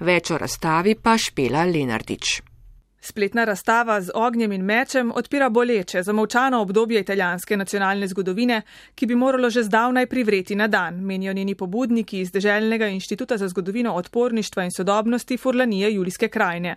Več 0.00 0.30
o 0.30 0.38
razstavi 0.38 0.94
pa 0.94 1.18
špela 1.18 1.64
Lenardič. 1.64 2.42
Spletna 3.04 3.44
razstava 3.44 4.00
z 4.00 4.10
ognjem 4.14 4.52
in 4.52 4.62
mečem 4.62 5.08
odpira 5.14 5.48
boleče 5.50 6.02
zamolčano 6.02 6.60
obdobje 6.62 7.00
italijanske 7.00 7.56
nacionalne 7.56 8.06
zgodovine, 8.08 8.60
ki 8.94 9.06
bi 9.06 9.16
moralo 9.18 9.50
že 9.50 9.64
zdavnaj 9.66 10.06
privreti 10.06 10.54
na 10.54 10.68
dan, 10.68 11.00
menijo 11.02 11.32
njeni 11.32 11.54
pobudniki 11.54 12.20
iz 12.20 12.30
Deželnega 12.32 12.86
inštituta 12.86 13.36
za 13.36 13.48
zgodovino 13.48 13.94
odporništva 13.94 14.64
in 14.64 14.70
sodobnosti 14.70 15.36
Furlanije 15.36 15.94
Julijske 15.94 16.28
krajine. 16.28 16.76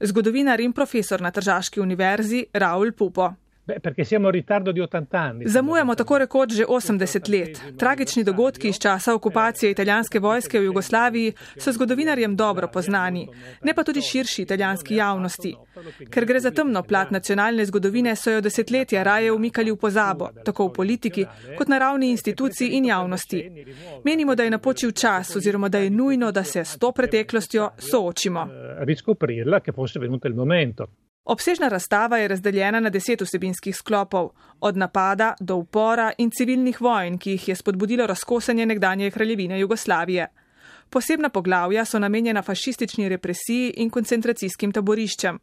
Zgodovinar 0.00 0.60
in 0.60 0.72
profesor 0.72 1.20
na 1.20 1.30
Tržaški 1.30 1.80
univerzi 1.80 2.46
Raul 2.52 2.92
Pupo. 2.92 3.32
Perché 3.66 4.04
siamo 4.04 4.26
in 4.26 4.32
ritardo 4.32 4.70
di 4.70 4.80
80 4.80 5.16
anni. 5.16 5.48
Zamujamo 5.48 5.94
tako 5.94 6.18
rekoč 6.18 6.52
že 6.54 6.64
80 6.64 7.28
let. 7.28 7.60
Tragični 7.76 8.22
dogodki 8.24 8.68
iz 8.68 8.78
časa 8.78 9.14
okupacije 9.14 9.70
italijanske 9.70 10.18
vojske 10.18 10.60
v 10.60 10.64
Jugoslaviji 10.64 11.32
so 11.58 11.72
zgodovinarjem 11.72 12.36
dobro 12.36 12.68
poznani, 12.68 13.28
ne 13.62 13.74
pa 13.74 13.82
tudi 13.82 14.00
širši 14.00 14.42
italijanski 14.42 14.96
javnosti. 14.96 15.54
Ker 16.10 16.24
gre 16.24 16.40
za 16.40 16.50
temno 16.50 16.82
plat 16.82 17.10
nacionalne 17.10 17.66
zgodovine, 17.66 18.16
so 18.16 18.30
jo 18.30 18.40
desetletja 18.40 19.02
raje 19.02 19.32
umikali 19.32 19.72
v 19.72 19.76
pozabo, 19.76 20.30
tako 20.44 20.68
v 20.68 20.72
politiki 20.72 21.26
kot 21.58 21.68
na 21.68 21.78
ravni 21.78 22.10
institucij 22.10 22.70
in 22.70 22.84
javnosti. 22.84 23.64
Menimo, 24.04 24.34
da 24.34 24.44
je 24.44 24.50
napočil 24.50 24.92
čas 24.92 25.36
oziroma 25.36 25.68
da 25.68 25.78
je 25.78 25.90
nujno, 25.90 26.32
da 26.32 26.44
se 26.44 26.64
s 26.64 26.78
to 26.78 26.92
preteklostjo 26.92 27.70
soočimo. 27.78 28.46
Obsežna 31.26 31.68
razstava 31.68 32.18
je 32.18 32.28
razdeljena 32.28 32.80
na 32.80 32.90
deset 32.90 33.20
vsebinskih 33.20 33.76
sklopov, 33.76 34.28
od 34.60 34.76
napada 34.76 35.34
do 35.40 35.56
upora 35.56 36.12
in 36.18 36.30
civilnih 36.30 36.80
vojn, 36.80 37.18
ki 37.18 37.30
jih 37.30 37.48
je 37.48 37.54
spodbudilo 37.54 38.06
razkosanje 38.06 38.66
nekdanje 38.66 39.10
kraljevine 39.10 39.58
Jugoslavije. 39.60 40.28
Posebna 40.90 41.28
poglavja 41.28 41.84
so 41.84 41.98
namenjena 41.98 42.42
fašistični 42.42 43.08
represiji 43.08 43.74
in 43.76 43.90
koncentracijskim 43.90 44.72
taboriščem. 44.72 45.38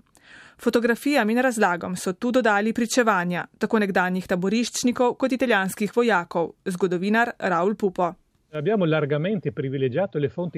Fotografijam 0.64 1.30
in 1.30 1.42
razlagom 1.42 1.96
so 1.96 2.14
tu 2.14 2.32
dodali 2.32 2.74
pričevanja 2.74 3.46
tako 3.58 3.80
nekdanjih 3.80 4.28
taboriščnikov 4.28 5.18
kot 5.20 5.32
italijanskih 5.32 5.92
vojakov, 5.96 6.52
zgodovinar 6.66 7.32
Raul 7.40 7.76
Pupo. 7.76 8.14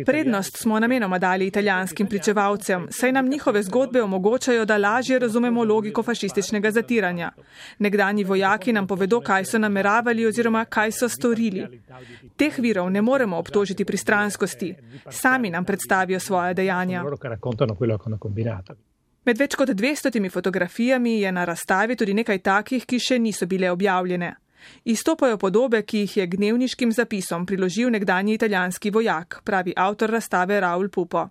Prednost 0.06 0.58
smo 0.58 0.80
namenoma 0.80 1.20
dali 1.20 1.48
italijanskim 1.48 2.08
pričevalcem, 2.08 2.88
saj 2.92 3.12
nam 3.12 3.30
njihove 3.30 3.64
zgodbe 3.64 4.02
omogočajo, 4.04 4.66
da 4.66 4.78
lažje 4.78 5.20
razumemo 5.20 5.64
logiko 5.64 6.04
fašističnega 6.04 6.72
zatiranja. 6.72 7.32
Nekdani 7.80 8.24
vojaki 8.24 8.74
nam 8.74 8.88
povedo, 8.88 9.22
kaj 9.22 9.46
so 9.46 9.58
nameravali 9.58 10.26
oziroma 10.26 10.66
kaj 10.66 10.92
so 10.92 11.10
storili. 11.10 11.82
Teh 12.38 12.60
virov 12.60 12.92
ne 12.92 13.02
moremo 13.02 13.38
obtožiti 13.38 13.86
pristranskosti, 13.86 14.76
sami 15.10 15.50
nam 15.50 15.66
predstavijo 15.66 16.20
svoje 16.20 16.54
dejanja. 16.54 17.04
Med 19.26 19.38
več 19.38 19.56
kot 19.56 19.70
200 19.70 20.30
fotografijami 20.30 21.20
je 21.22 21.32
na 21.32 21.46
razstavi 21.46 21.96
tudi 21.96 22.14
nekaj 22.14 22.40
takih, 22.40 22.86
ki 22.86 23.00
še 23.00 23.20
niso 23.20 23.46
bile 23.46 23.72
objavljene. 23.72 24.36
Izstopajo 24.84 25.38
podobe, 25.38 25.82
ki 25.82 26.00
jih 26.00 26.18
je 26.18 26.28
gnevniškim 26.28 26.92
zapisom 26.92 27.46
priložil 27.46 27.90
nekdanji 27.90 28.34
italijanski 28.34 28.90
vojak, 28.90 29.42
pravi 29.44 29.74
avtor 29.76 30.10
razstave 30.10 30.60
Raul 30.60 30.90
Pupo. 30.90 31.30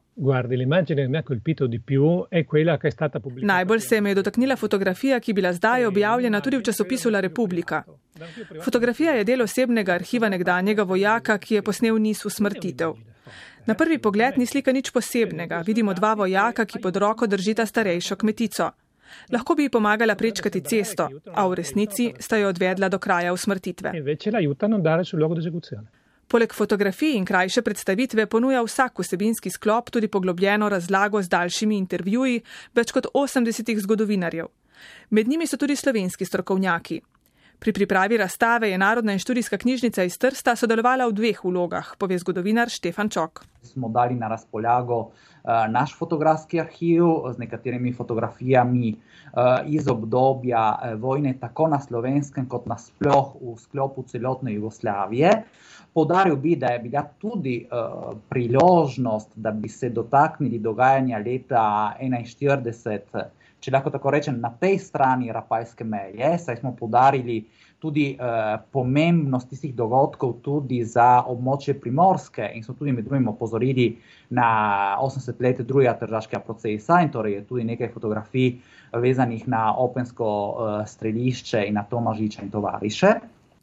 Najbolj 3.43 3.81
se 3.81 4.01
me 4.01 4.11
je 4.11 4.15
dotaknila 4.15 4.57
fotografija, 4.57 5.21
ki 5.21 5.31
je 5.31 5.35
bila 5.35 5.53
zdaj 5.53 5.87
objavljena 5.87 6.41
tudi 6.41 6.57
v 6.57 6.63
časopisu 6.63 7.11
La 7.11 7.21
Repubblica. 7.21 7.83
Fotografija 8.65 9.13
je 9.13 9.25
del 9.25 9.43
osebnega 9.43 9.93
arhiva 9.93 10.29
nekdanjega 10.29 10.83
vojaka, 10.83 11.39
ki 11.39 11.55
je 11.55 11.63
posnel 11.63 11.99
niz 11.99 12.27
usmrtitev. 12.27 12.95
Na 13.67 13.75
prvi 13.75 13.99
pogled 13.99 14.39
ni 14.39 14.47
slika 14.47 14.73
nič 14.73 14.91
posebnega. 14.91 15.63
Vidimo 15.67 15.95
dva 15.95 16.15
vojaka, 16.15 16.65
ki 16.65 16.79
pod 16.79 16.97
roko 16.97 17.27
držita 17.27 17.67
starejšo 17.67 18.17
kmetico. 18.17 18.71
Lahko 19.33 19.55
bi 19.55 19.63
ji 19.63 19.71
pomagala 19.71 20.15
prečkati 20.15 20.61
cesto, 20.61 21.09
a 21.35 21.47
v 21.49 21.55
resnici 21.55 22.13
sta 22.21 22.37
jo 22.37 22.49
odvedla 22.49 22.89
do 22.89 22.99
kraja 22.99 23.33
usmrtitve. 23.33 23.93
Poleg 26.29 26.55
fotografij 26.55 27.17
in 27.17 27.25
krajše 27.25 27.63
predstavitve 27.63 28.27
ponuja 28.27 28.63
vsak 28.65 28.99
vsebinski 28.99 29.51
sklop 29.51 29.91
tudi 29.91 30.09
poglobljeno 30.09 30.69
razlago 30.69 31.23
z 31.23 31.29
daljšimi 31.29 31.79
intervjuji 31.79 32.43
več 32.75 32.93
kot 32.93 33.07
80 33.15 33.81
zgodovinarjev. 33.81 34.47
Med 35.11 35.29
njimi 35.29 35.47
so 35.47 35.57
tudi 35.57 35.77
slovenski 35.77 36.25
strokovnjaki. 36.25 37.01
Pri 37.59 37.73
pripravi 37.73 38.17
razstave 38.17 38.71
je 38.71 38.79
Narodna 38.79 39.13
in 39.13 39.19
študijska 39.19 39.59
knjižnica 39.59 40.05
iz 40.05 40.19
Trsta 40.19 40.57
sodelovala 40.57 41.07
v 41.09 41.13
dveh 41.13 41.45
vlogah, 41.45 41.95
pove 41.99 42.19
zgodovinar 42.19 42.69
Štefan 42.69 43.09
Čok. 43.09 43.45
Smo 43.63 43.89
dali 43.89 44.15
na 44.15 44.29
razpolago 44.29 45.11
Eh, 45.45 45.69
naš 45.69 45.93
fotografski 45.99 46.61
arhiv 46.61 47.05
z 47.35 47.39
nekaterimi 47.39 47.93
fotografijami 47.93 48.89
eh, 48.89 49.41
iz 49.67 49.89
obdobja 49.89 50.79
eh, 50.83 50.95
vojne, 50.95 51.35
tako 51.41 51.69
na 51.69 51.81
slovenskem, 51.81 52.47
kot 52.49 52.65
na 52.67 52.79
sploh 52.81 53.35
v 53.43 53.53
sklopu 53.61 54.07
celotne 54.09 54.55
Jugoslavije. 54.55 55.43
Podaril 55.95 56.37
bi, 56.37 56.57
da 56.57 56.73
je 56.73 56.79
bila 56.79 57.05
tudi 57.23 57.69
priložnost, 58.29 59.29
da 59.37 59.51
bi 59.51 59.69
se 59.69 59.89
dotaknili 59.89 60.59
dogajanja 60.59 61.19
leta 61.19 61.95
1941, 62.01 63.23
če 63.65 63.73
lahko 63.73 63.93
tako 63.95 64.13
rečem, 64.13 64.37
na 64.41 64.51
tej 64.61 64.77
strani 64.83 65.33
Rapajske 65.33 65.87
meje, 65.89 66.35
saj 66.39 66.61
smo 66.61 66.75
podarili 66.77 67.41
tudi 67.81 68.15
uh, 68.17 68.57
pomembnost 68.73 69.51
tistih 69.51 69.75
dogodkov 69.77 70.39
tudi 70.45 70.83
za 70.89 71.25
območje 71.29 71.75
Primorske 71.81 72.47
in 72.57 72.65
so 72.65 72.73
tudi 72.77 72.93
med 72.97 73.05
drugim 73.05 73.29
opozorili 73.29 73.91
na 74.37 74.49
80 75.01 75.43
let 75.45 75.61
drugega 75.61 75.93
tržaškega 76.01 76.41
procesa 76.45 77.03
in 77.05 77.13
torej 77.13 77.39
je 77.39 77.45
tudi 77.49 77.65
nekaj 77.69 77.93
fotografij 77.93 78.55
vezanih 78.93 79.45
na 79.49 79.67
Opensko 79.81 80.27
uh, 80.29 80.75
strelišče 80.89 81.65
in 81.69 81.81
na 81.81 81.85
Tomažiča 81.89 82.45
in 82.45 82.53
tovariše. 82.53 83.15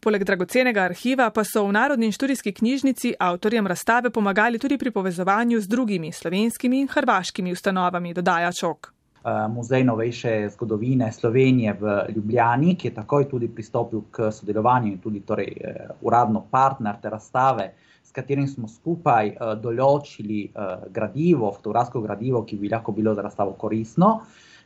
Poleg 0.02 0.24
dragocenega 0.26 0.82
arhiva 0.82 1.28
pa 1.30 1.44
so 1.46 1.62
v 1.66 1.74
Narodni 1.78 2.08
in 2.10 2.14
študijski 2.14 2.52
knjižnici 2.58 3.14
avtorjem 3.18 3.66
razstave 3.70 4.10
pomagali 4.10 4.58
tudi 4.58 4.78
pri 4.78 4.90
povezovanju 4.90 5.60
z 5.60 5.70
drugimi 5.70 6.10
slovenskimi 6.12 6.80
in 6.82 6.90
hrvaškimi 6.90 7.52
ustanovami, 7.52 8.14
dodaja 8.14 8.50
Čok. 8.52 9.01
Eh, 9.22 9.48
Muzej 9.48 9.84
novejše 9.84 10.48
zgodovine 10.50 11.12
Slovenije 11.12 11.76
v 11.80 12.06
Ljubljani, 12.16 12.74
ki 12.74 12.88
je 12.88 12.94
takoj 12.94 13.28
tudi 13.30 13.48
pristopil 13.48 14.02
k 14.10 14.32
sodelovanju 14.32 14.92
in 14.92 14.98
tudi 14.98 15.20
torej, 15.20 15.52
eh, 15.60 15.88
uradno 16.00 16.42
partner 16.50 16.96
te 17.02 17.10
razstave 17.10 17.72
s 18.02 18.10
katerim 18.12 18.48
smo 18.48 18.68
skupaj 18.68 19.30
uh, 19.30 19.52
določili 19.56 20.50
gradivo, 20.92 21.52
fotografsko 21.54 22.02
gradivo, 22.04 22.42
ki 22.44 22.58
bi 22.60 22.68
lahko 22.68 22.92
bilo 22.92 23.14
za 23.14 23.22
razstavo 23.22 23.54
koristno. 23.56 24.10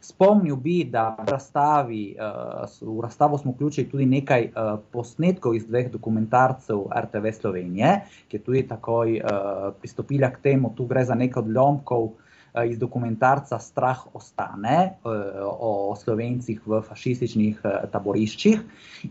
Spomnil 0.02 0.56
bi, 0.56 0.80
da 0.90 1.04
v, 1.18 1.24
razstavi, 1.30 2.02
v 2.16 2.96
razstavo 3.02 3.38
smo 3.38 3.54
vključili 3.54 3.88
tudi 3.90 4.06
nekaj 4.06 4.48
posnetkov 4.92 5.54
iz 5.56 5.64
dveh 5.66 5.88
dokumentarcev 5.90 6.84
RTV 7.06 7.32
Slovenije, 7.38 7.94
ki 8.28 8.38
je 8.38 8.44
tudi 8.48 8.66
takoj 8.68 9.16
pristopila 9.80 10.30
k 10.34 10.42
temu, 10.42 10.74
tu 10.76 10.86
gre 10.86 11.04
za 11.06 11.14
nekaj 11.14 11.42
odlomkov 11.46 12.10
Eh, 12.10 12.25
iz 12.64 12.78
dokumentarca 12.78 13.58
Strah 13.58 14.06
ostane 14.14 14.76
eh, 14.76 15.42
o 15.44 15.94
slovencih 15.98 16.60
v 16.66 16.80
fašističnih 16.82 17.60
eh, 17.64 17.76
taboriščih 17.92 18.62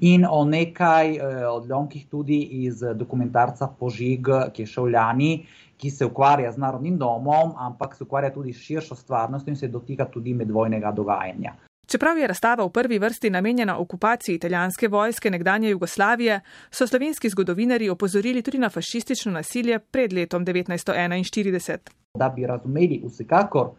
in 0.01 0.25
o 0.25 0.43
nekaj 0.45 1.19
odlomkih 1.49 2.07
tudi 2.09 2.41
iz 2.65 2.81
dokumentarca 2.95 3.67
Požig, 3.79 4.27
ki 4.53 4.65
je 4.65 4.71
šel 4.71 4.89
lani, 4.91 5.45
ki 5.77 5.91
se 5.91 6.05
ukvarja 6.05 6.51
z 6.51 6.57
narodnim 6.57 6.97
domom, 6.97 7.53
ampak 7.57 7.95
se 7.95 8.03
ukvarja 8.03 8.33
tudi 8.33 8.53
s 8.53 8.63
širšo 8.63 8.95
stvarnostjo 8.95 9.51
in 9.51 9.59
se 9.59 9.67
dotika 9.67 10.05
tudi 10.05 10.33
medvojnega 10.33 10.91
dogajanja. 10.91 11.55
Čeprav 11.85 12.17
je 12.17 12.27
razstava 12.27 12.65
v 12.65 12.69
prvi 12.69 12.99
vrsti 12.99 13.29
namenjena 13.29 13.77
okupaciji 13.79 14.35
italijanske 14.35 14.87
vojske 14.87 15.31
nekdanje 15.31 15.69
Jugoslavije, 15.69 16.39
so 16.71 16.87
slovenski 16.87 17.29
zgodovinari 17.29 17.89
opozorili 17.89 18.41
tudi 18.41 18.57
na 18.57 18.69
fašistično 18.69 19.31
nasilje 19.31 19.79
pred 19.79 20.13
letom 20.13 20.45
1941. 20.45 21.77
Da 22.13 22.29
bi 22.29 22.45
razumeli 22.45 23.01
vsekakor 23.05 23.69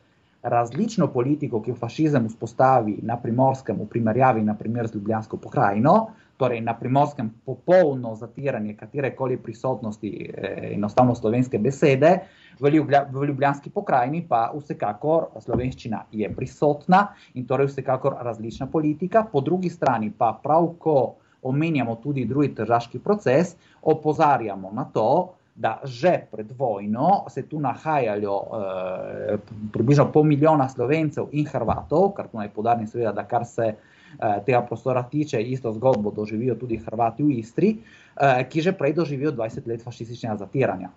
različno 0.42 1.06
politiko, 1.06 1.62
ki 1.62 1.70
jo 1.70 1.74
fašizem 1.74 2.28
vzpostavi 2.28 2.98
na 3.02 3.16
primorskem, 3.22 3.76
v 3.80 3.88
primerjavi 3.88 4.42
naprimer 4.42 4.86
z 4.86 4.94
Ljubljansko 4.94 5.36
pokrajino, 5.36 6.06
torej 6.36 6.60
na 6.60 6.74
primorskem 6.74 7.30
popolno 7.44 8.14
zatiranje 8.14 8.74
katerekoli 8.76 9.36
prisotnosti 9.36 10.10
eh, 10.34 10.74
enostavno 10.74 11.14
slovenske 11.14 11.58
besede, 11.58 12.18
v, 12.60 12.70
Ljublja, 12.70 13.06
v 13.12 13.24
Ljubljanski 13.24 13.70
pokrajini 13.70 14.22
pa 14.28 14.50
vsekakor 14.54 15.28
slovenščina 15.40 16.04
je 16.12 16.28
prisotna 16.34 17.06
in 17.34 17.46
torej 17.46 17.70
vsekakor 17.70 18.16
različna 18.20 18.66
politika, 18.66 19.24
po 19.32 19.40
drugi 19.40 19.70
strani 19.70 20.12
pa 20.18 20.32
prav, 20.42 20.74
ko 20.78 21.14
omenjamo 21.42 21.96
tudi 22.02 22.24
drugi 22.24 22.54
tržaški 22.54 22.98
proces, 22.98 23.56
opozarjamo 23.82 24.72
na 24.72 24.84
to, 24.84 25.32
da 25.56 25.78
že 25.84 26.26
pred 26.30 26.50
vojno 26.58 27.24
se 27.32 27.46
tu 27.48 27.60
nahajalo 27.60 28.40
eh, 28.44 29.36
približno 29.72 30.10
pol 30.12 30.24
milijona 30.24 30.68
slovencev 30.68 31.28
in 31.32 31.46
hrvatov, 31.46 32.10
kar 32.16 32.28
tu 32.28 32.36
naj 32.36 32.50
podarim 32.52 32.86
seveda, 32.86 33.12
da 33.12 33.24
kar 33.24 33.46
se 33.46 33.72
Eh, 33.72 33.95
tega 34.18 34.62
prostora 34.62 35.02
tiče, 35.02 35.40
isto 35.42 35.72
zgodbo 35.72 36.10
doživijo 36.10 36.54
tudi 36.54 36.76
Hrvati 36.76 37.22
v 37.22 37.38
Istri, 37.38 37.76
eh, 37.76 38.44
ki 38.48 38.60
že 38.60 38.72
prej 38.72 38.92
doživijo 38.92 39.32
20 39.32 39.66
let 39.66 39.82
fašističnega 39.82 40.36
zatiranja. 40.36 40.90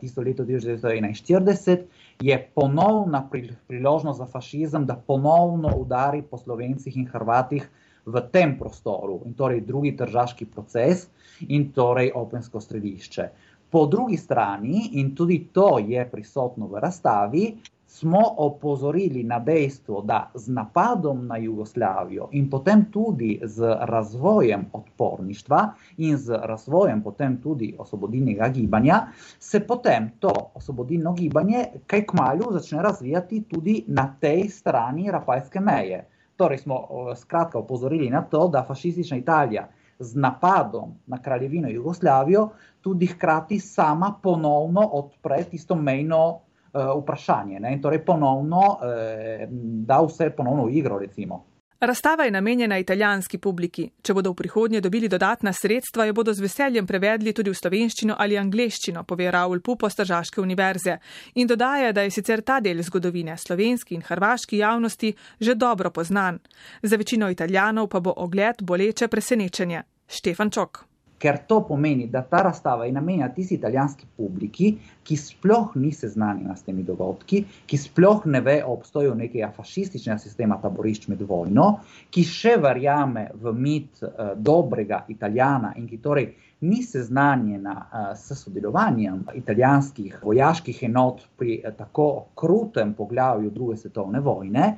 Tisto 0.00 0.22
leto 0.22 0.44
1941 0.44 1.84
je 2.20 2.50
ponovna 2.54 3.28
priložnost 3.68 4.18
za 4.18 4.26
fašizem, 4.26 4.86
da 4.86 4.96
ponovno 4.96 5.70
udari 5.76 6.22
po 6.22 6.38
slovencih 6.38 6.96
in 6.96 7.06
Hrvatih 7.06 7.68
v 8.06 8.20
tem 8.32 8.56
prostoru, 8.58 9.20
in 9.26 9.34
torej 9.34 9.60
drugi 9.60 9.96
tržaški 9.96 10.46
proces, 10.46 11.06
in 11.48 11.70
torej 11.72 12.10
opensko 12.14 12.60
središče. 12.60 13.28
Po 13.70 13.86
drugi 13.86 14.16
strani, 14.16 14.88
in 14.92 15.14
tudi 15.14 15.44
to 15.52 15.78
je 15.78 16.10
prisotno 16.10 16.66
v 16.66 16.80
razstavi, 16.80 17.44
smo 17.88 18.20
opozorili 18.36 19.22
na 19.24 19.38
dejstvo, 19.38 20.02
da 20.02 20.30
z 20.34 20.48
napadom 20.48 21.26
na 21.26 21.36
Jugoslavijo 21.36 22.28
in 22.32 22.50
potem 22.50 22.84
tudi 22.92 23.40
z 23.42 23.76
razvojem 23.80 24.66
odporništva 24.72 25.72
in 25.96 26.16
z 26.16 26.38
razvojem 26.42 27.02
potem 27.02 27.40
tudi 27.42 27.74
osvobodilnega 27.78 28.48
gibanja, 28.48 29.06
se 29.38 29.60
potem 29.60 30.10
to 30.18 30.50
osvobodilno 30.54 31.12
gibanje 31.12 31.64
kaj 31.86 32.06
kmalo 32.06 32.52
začne 32.52 32.82
razvijati 32.82 33.42
tudi 33.42 33.84
na 33.86 34.16
tej 34.20 34.48
strani 34.48 35.10
rapajske 35.10 35.60
meje. 35.60 36.04
Torej 36.36 36.58
smo 36.58 36.82
skratka 37.16 37.58
opozorili 37.58 38.10
na 38.10 38.22
to, 38.22 38.48
da 38.48 38.64
fašistična 38.68 39.16
Italija 39.16 39.68
z 39.98 40.14
napadom 40.16 40.94
na 41.06 41.22
kraljevino 41.22 41.68
Jugoslavijo 41.68 42.48
tudi 42.80 43.06
hkrati 43.06 43.60
sama 43.60 44.14
ponovno 44.22 44.80
odpre 44.80 45.44
tisto 45.44 45.74
mejno 45.74 46.38
vprašanje 46.72 47.60
ne? 47.60 47.72
in 47.72 47.82
torej 47.82 48.04
ponovno 48.04 48.58
uh, 48.58 49.46
da 49.86 50.00
vse 50.02 50.30
ponovno 50.30 50.66
v 50.66 50.76
igro. 50.76 50.98
Recimo. 50.98 51.44
Razstava 51.80 52.24
je 52.24 52.30
namenjena 52.30 52.78
italijanski 52.78 53.38
publiki. 53.38 53.84
Če 54.02 54.14
bodo 54.14 54.32
v 54.32 54.38
prihodnje 54.40 54.80
dobili 54.82 55.06
dodatna 55.08 55.52
sredstva, 55.54 56.08
jo 56.08 56.16
bodo 56.16 56.34
z 56.34 56.42
veseljem 56.42 56.86
prevedli 56.86 57.30
tudi 57.32 57.52
v 57.52 57.54
slovenščino 57.54 58.16
ali 58.18 58.34
angliščino, 58.38 59.04
pove 59.06 59.30
Raul 59.30 59.62
Pupo 59.62 59.86
Stržaške 59.86 60.42
univerze. 60.42 60.96
In 61.38 61.46
dodaja, 61.46 61.92
da 61.92 62.02
je 62.02 62.10
sicer 62.10 62.42
ta 62.42 62.58
del 62.58 62.82
zgodovine 62.82 63.38
slovenski 63.38 63.94
in 63.94 64.02
hrvaški 64.02 64.58
javnosti 64.58 65.14
že 65.40 65.54
dobro 65.54 65.94
poznan. 65.94 66.42
Za 66.82 66.96
večino 66.96 67.30
italijanov 67.30 67.88
pa 67.88 68.00
bo 68.00 68.14
ogled 68.16 68.62
boleče 68.62 69.08
presenečenje. 69.08 69.82
Štefan 70.08 70.50
Čok 70.50 70.87
ker 71.18 71.38
to 71.46 71.60
pomeni, 71.66 72.06
da 72.06 72.22
ta 72.22 72.42
razstava 72.42 72.84
je 72.84 72.92
namenjena 72.92 73.28
tisti 73.34 73.54
italijanski 73.54 74.06
publiki, 74.16 74.72
ki 75.02 75.16
sploh 75.16 75.74
ni 75.74 75.92
seznanjena 75.92 76.56
s 76.56 76.62
temi 76.66 76.82
dogodki, 76.86 77.42
ki 77.66 77.78
sploh 77.78 78.26
ne 78.26 78.40
ve 78.40 78.58
o 78.64 78.72
obstoju 78.72 79.14
nekega 79.14 79.50
fašističnega 79.56 80.18
sistema 80.18 80.58
taborišč 80.62 81.08
med 81.08 81.22
vojno, 81.28 81.68
ki 82.14 82.24
še 82.24 82.56
verjame 82.62 83.28
v 83.34 83.54
mit 83.54 84.02
uh, 84.02 84.34
dobrega 84.36 85.04
italijana 85.08 85.74
in 85.76 85.88
ki 85.88 85.98
torej 86.04 86.28
ni 86.60 86.82
seznanjena 86.82 87.74
uh, 87.74 88.06
s 88.18 88.38
sodelovanjem 88.42 89.24
italijanskih 89.34 90.20
vojaških 90.22 90.82
enot 90.90 91.26
pri 91.38 91.60
uh, 91.64 91.74
tako 91.74 92.08
krutem 92.38 92.94
poglavju 92.94 93.50
druge 93.50 93.76
svetovne 93.76 94.20
vojne. 94.20 94.72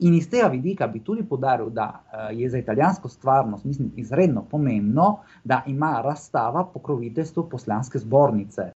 In 0.00 0.14
iz 0.14 0.30
tega 0.30 0.48
vidika 0.48 0.86
bi 0.86 1.00
tudi 1.04 1.24
podaril, 1.28 1.70
da 1.70 2.04
eh, 2.12 2.34
je 2.34 2.50
za 2.50 2.58
italijansko 2.58 3.08
stvarnost 3.08 3.64
mislim, 3.64 3.92
izredno 3.96 4.44
pomembno, 4.50 5.18
da 5.44 5.62
ima 5.66 6.00
razstava 6.04 6.64
pokroviteljstvo 6.74 7.48
poslanske 7.48 7.98
zbornice. 7.98 8.70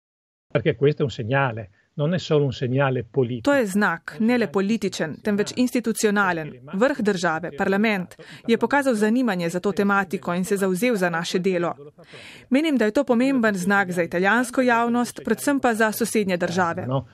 To 3.44 3.54
je 3.54 3.66
znak, 3.66 4.16
ne 4.20 4.38
le 4.38 4.48
političen, 4.52 5.16
temveč 5.24 5.54
institucionalen. 5.56 6.54
Vrh 6.74 7.02
države, 7.02 7.52
parlament, 7.58 8.16
je 8.48 8.58
pokazal 8.58 8.94
zanimanje 8.94 9.50
za 9.50 9.60
to 9.60 9.72
tematiko 9.72 10.34
in 10.34 10.46
se 10.46 10.58
zauzel 10.58 10.96
za 10.96 11.10
naše 11.10 11.40
delo. 11.40 11.76
Menim, 12.50 12.78
da 12.78 12.86
je 12.86 12.92
to 12.92 13.04
pomemben 13.04 13.56
znak 13.56 13.92
za 13.92 14.04
italijansko 14.04 14.62
javnost, 14.62 15.20
predvsem 15.26 15.60
pa 15.60 15.74
za 15.74 15.92
sosednje 15.92 16.38
države. 16.38 16.86
No, 16.88 17.06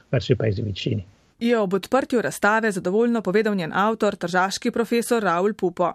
je 1.40 1.60
ob 1.60 1.74
odprtju 1.74 2.22
razstave 2.22 2.72
zadovoljno 2.72 3.22
povedal 3.22 3.56
njen 3.56 3.74
avtor, 3.74 4.16
tržaški 4.16 4.72
profesor 4.72 5.24
Raul 5.24 5.54
Pupo. 5.54 5.94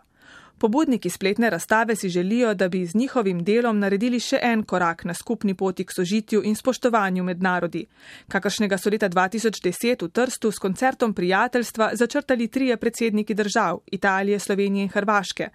Pobudniki 0.61 1.11
spletne 1.11 1.51
razstave 1.51 1.97
si 1.97 2.09
želijo, 2.09 2.55
da 2.55 2.68
bi 2.68 2.86
z 2.86 2.95
njihovim 2.95 3.45
delom 3.45 3.78
naredili 3.78 4.18
še 4.20 4.38
en 4.43 4.62
korak 4.62 5.05
na 5.05 5.14
skupni 5.14 5.55
poti 5.55 5.84
k 5.84 5.93
sožitju 5.93 6.43
in 6.45 6.57
spoštovanju 6.57 7.24
med 7.24 7.41
narodi, 7.43 7.86
kakršnega 8.28 8.78
so 8.78 8.91
leta 8.93 9.09
2010 9.09 10.05
v 10.05 10.09
Trstu 10.09 10.51
s 10.53 10.59
koncertom 10.59 11.14
prijateljstva 11.14 11.91
začrtali 11.95 12.49
trije 12.49 12.76
predsedniki 12.76 13.34
držav 13.34 13.80
Italije, 13.86 14.38
Slovenije 14.38 14.82
in 14.82 14.93
Hrvaške 14.93 15.49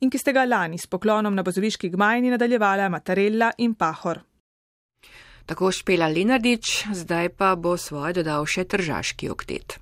in 0.00 0.10
ki 0.10 0.18
ste 0.18 0.32
ga 0.32 0.44
lani 0.44 0.78
s 0.78 0.86
poklonom 0.86 1.34
na 1.34 1.42
bozoviški 1.42 1.92
gmajni 1.92 2.30
nadaljevala 2.30 2.88
Matarella 2.88 3.52
in 3.58 3.74
Pahor. 3.74 4.20
Tako 5.46 5.70
Špela 5.70 6.10
Lenardič, 6.10 6.90
zdaj 6.90 7.28
pa 7.38 7.54
bo 7.54 7.78
svoje 7.78 8.18
dodal 8.18 8.42
še 8.50 8.66
tržaški 8.66 9.30
oktet. 9.30 9.78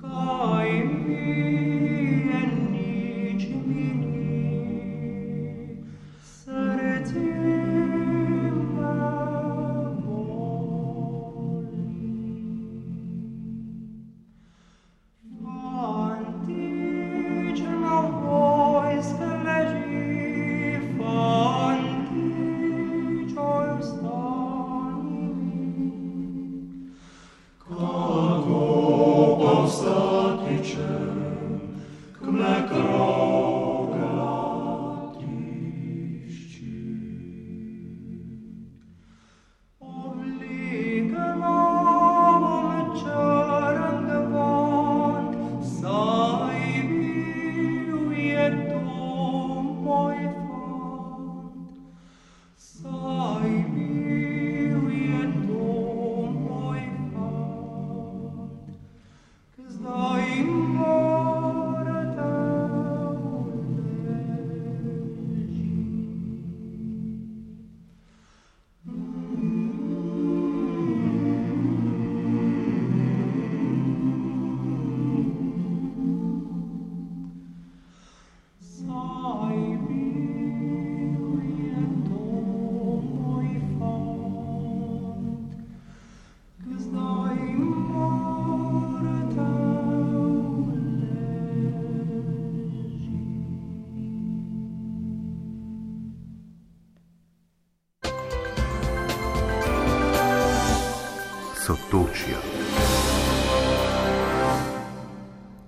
Kaj 0.00 0.70
mi 1.04 1.20
je 2.24 2.40
nič 2.72 3.42
minilo? 3.68 4.33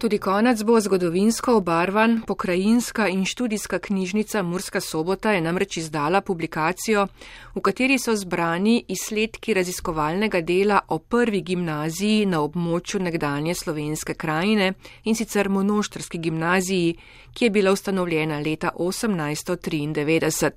Tudi 0.06 0.18
konec 0.18 0.62
bo 0.62 0.80
zgodovinsko 0.80 1.56
obarvan, 1.56 2.20
pokrajinska 2.26 3.08
in 3.08 3.24
študijska 3.24 3.78
knjižnica 3.78 4.42
Murska 4.42 4.80
sobota 4.80 5.32
je 5.32 5.40
namreč 5.40 5.76
izdala 5.76 6.20
publikacijo, 6.20 7.06
v 7.54 7.60
kateri 7.60 7.98
so 7.98 8.14
zbrani 8.14 8.84
izsledki 8.88 9.54
raziskovalnega 9.54 10.40
dela 10.40 10.78
o 10.88 10.98
prvi 10.98 11.40
gimnaziji 11.42 12.26
na 12.26 12.38
območju 12.40 13.00
nekdanje 13.02 13.54
slovenske 13.54 14.14
krajine 14.14 14.72
in 15.04 15.18
sicer 15.18 15.48
monoštrski 15.48 16.18
gimnaziji, 16.18 16.94
ki 17.34 17.44
je 17.44 17.50
bila 17.50 17.72
ustanovljena 17.72 18.38
leta 18.38 18.70
1893. 18.78 20.50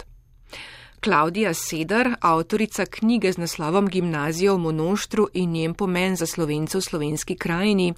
Klaudija 1.03 1.53
Sedar, 1.53 2.07
avtorica 2.21 2.83
knjige 2.85 3.31
z 3.31 3.37
naslovom 3.39 3.85
Gimnazija 3.87 4.53
v 4.53 4.59
Monoštru 4.59 5.27
in 5.33 5.51
njen 5.51 5.73
pomen 5.73 6.15
za 6.15 6.25
slovence 6.25 6.77
v 6.77 6.81
slovenski 6.81 7.35
krajini, 7.35 7.93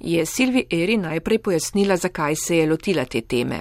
je 0.00 0.26
Silvi 0.26 0.62
Eri 0.70 0.96
najprej 0.96 1.38
pojasnila, 1.38 1.96
zakaj 1.96 2.36
se 2.36 2.56
je 2.56 2.68
lotila 2.70 3.04
te 3.04 3.20
teme. 3.20 3.58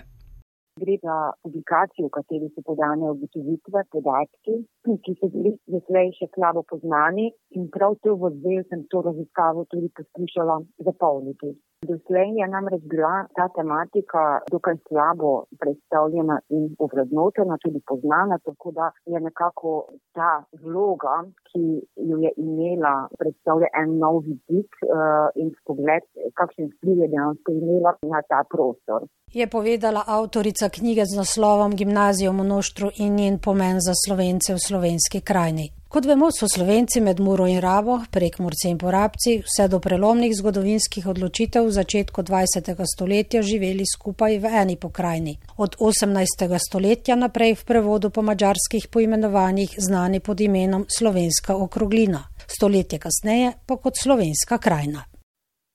Gre 0.81 0.97
za 1.01 1.15
publikacijo, 1.43 2.07
v 2.07 2.13
kateri 2.17 2.49
so 2.53 2.61
podane 2.69 3.09
ugotovitve, 3.11 3.83
podatki, 3.95 4.55
ki 5.03 5.17
so 5.19 5.31
bili 5.33 5.55
zaslej 5.75 6.11
še 6.19 6.27
slabo 6.35 6.61
poznani 6.69 7.31
in 7.57 7.69
prav 7.73 7.95
to 8.03 8.13
v 8.21 8.33
zvezi 8.37 8.67
sem 8.69 8.83
to 8.91 9.01
raziskavo 9.07 9.65
tudi 9.71 9.89
poskušala 9.97 10.59
zapolniti. 10.89 11.55
Doslej 11.89 12.29
je 12.39 12.47
namreč 12.55 12.83
bila 12.93 13.15
ta 13.37 13.45
tematika 13.57 14.23
dokaj 14.51 14.75
slabo 14.87 15.31
predstavljena 15.61 16.39
in 16.49 16.63
ovrednotena, 16.85 17.57
tudi 17.63 17.79
poznana, 17.89 18.37
tako 18.47 18.71
da 18.77 18.85
je 19.05 19.19
nekako 19.27 19.71
ta 20.17 20.31
vloga, 20.63 21.15
ki 21.47 21.63
jo 22.09 22.17
je 22.25 22.31
imela, 22.37 22.95
predstavlja 23.19 23.69
en 23.81 23.97
nov 24.03 24.15
vidik 24.27 24.71
uh, 24.81 25.29
in 25.41 25.53
pogled, 25.67 26.05
kakšen 26.39 26.71
vpliv 26.73 26.97
je 27.03 27.11
dejansko 27.13 27.51
imela 27.61 27.91
na 28.13 28.21
ta 28.29 28.41
prostor. 28.53 29.07
Je 29.33 29.47
povedala 29.47 30.01
avtorica 30.07 30.69
knjige 30.69 31.03
z 31.05 31.17
naslovom 31.21 31.75
Gimnazijo 31.75 32.31
v 32.31 32.39
Monoštru 32.41 32.87
in 33.03 33.15
njen 33.15 33.39
pomen 33.45 33.77
za 33.87 33.93
slovence 34.03 34.53
v 34.53 34.59
slovenski 34.67 35.21
krajini. 35.21 35.67
Kot 35.85 36.07
vemo, 36.09 36.31
so 36.33 36.47
Slovenci 36.49 36.97
med 36.99 37.19
Muro 37.21 37.45
in 37.45 37.61
Rabo, 37.61 38.01
prek 38.11 38.39
Murce 38.41 38.67
in 38.67 38.77
Porabci, 38.81 39.45
vse 39.45 39.67
do 39.69 39.77
prelomnih 39.79 40.33
zgodovinskih 40.33 41.05
odločitev 41.07 41.63
v 41.67 41.75
začetku 41.77 42.23
20. 42.25 42.73
stoletja 42.93 43.41
živeli 43.45 43.85
skupaj 43.85 44.39
v 44.41 44.45
eni 44.61 44.77
pokrajini. 44.81 45.37
Od 45.61 45.77
18. 45.77 46.57
stoletja 46.57 47.15
naprej 47.15 47.53
v 47.61 47.65
prevodu 47.69 48.09
po 48.09 48.21
mačarskih 48.25 48.89
poimenovanjih 48.89 49.77
znani 49.77 50.19
pod 50.25 50.41
imenom 50.41 50.89
Slovenska 50.89 51.53
okroglina, 51.53 52.33
stoletje 52.49 52.97
kasneje 53.05 53.53
pa 53.67 53.77
kot 53.77 53.93
Slovenska 54.03 54.57
krajina. 54.57 55.05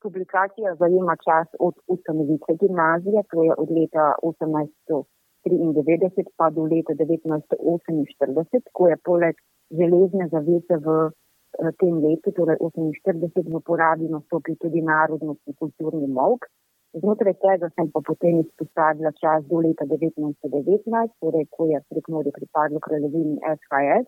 Publikacija 0.02 0.74
zajema 0.80 1.14
čas 1.26 1.46
od 1.61 1.74
ustanovitve 1.86 2.52
gimnazije, 2.61 3.22
to 3.30 3.38
je 3.46 3.52
od 3.62 3.68
leta 3.78 4.06
1893 4.26 6.34
pa 6.36 6.46
do 6.50 6.62
leta 6.72 6.92
1948, 6.98 8.74
ko 8.74 8.82
je 8.90 8.96
poleg 9.08 9.34
železne 9.71 10.29
zavese 10.29 10.77
v 10.85 10.89
eh, 11.11 11.73
tem 11.79 11.95
letu, 12.05 12.33
torej 12.35 12.59
48, 12.59 13.47
v 13.55 13.61
porabi 13.62 14.11
nastopi 14.11 14.57
tudi 14.59 14.83
narodnostni 14.83 15.55
kulturni 15.55 16.07
mok. 16.07 16.47
Znotraj 16.91 17.37
tega 17.39 17.71
sem 17.79 17.87
pa 17.95 18.01
potem 18.03 18.43
izpostavila 18.43 19.14
čas 19.23 19.47
do 19.47 19.62
leta 19.62 19.87
1919, 19.87 21.14
torej 21.23 21.47
ko 21.55 21.71
je 21.71 21.79
prek 21.87 22.07
Mori 22.11 22.33
pripadlo 22.35 22.83
kraljevini 22.83 23.39
SHS, 23.39 24.07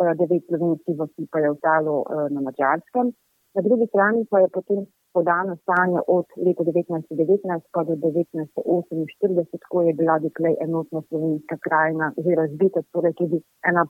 eh, 0.00 0.12
devet 0.20 0.44
slovenskih 0.48 0.96
vasi 0.96 1.28
pa 1.30 1.44
je 1.44 1.52
ostalo 1.52 2.04
eh, 2.04 2.28
na 2.32 2.40
Mačarskem. 2.40 3.12
Na 3.56 3.60
drugi 3.64 3.86
strani 3.92 4.24
pa 4.30 4.40
je 4.40 4.48
potem 4.52 4.80
podano 5.16 5.56
stanje 5.64 6.00
od 6.16 6.26
leta 6.44 6.64
1919 6.64 7.68
pa 7.72 7.84
do 7.88 7.94
1948, 7.96 9.68
ko 9.68 9.82
je 9.82 9.92
bila 10.00 10.16
doklej 10.20 10.56
enotna 10.60 11.00
slovenska 11.08 11.56
krajina 11.66 12.12
že 12.16 12.36
razbita, 12.40 12.80
torej 12.92 13.14
tudi 13.20 13.40
ena 13.64 13.84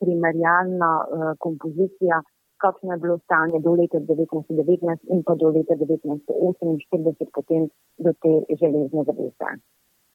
primerjalna 0.00 0.92
uh, 1.00 1.06
kompozicija, 1.44 2.16
kakšno 2.62 2.92
je 2.92 3.02
bilo 3.04 3.16
stanje 3.26 3.58
do 3.66 3.72
leta 3.80 3.98
1919 3.98 5.14
in 5.14 5.22
pa 5.26 5.34
do 5.34 5.48
leta 5.56 5.74
1948, 5.74 7.34
potem 7.36 7.68
do 8.04 8.12
te 8.22 8.32
železne 8.60 9.00
zavese. 9.08 9.48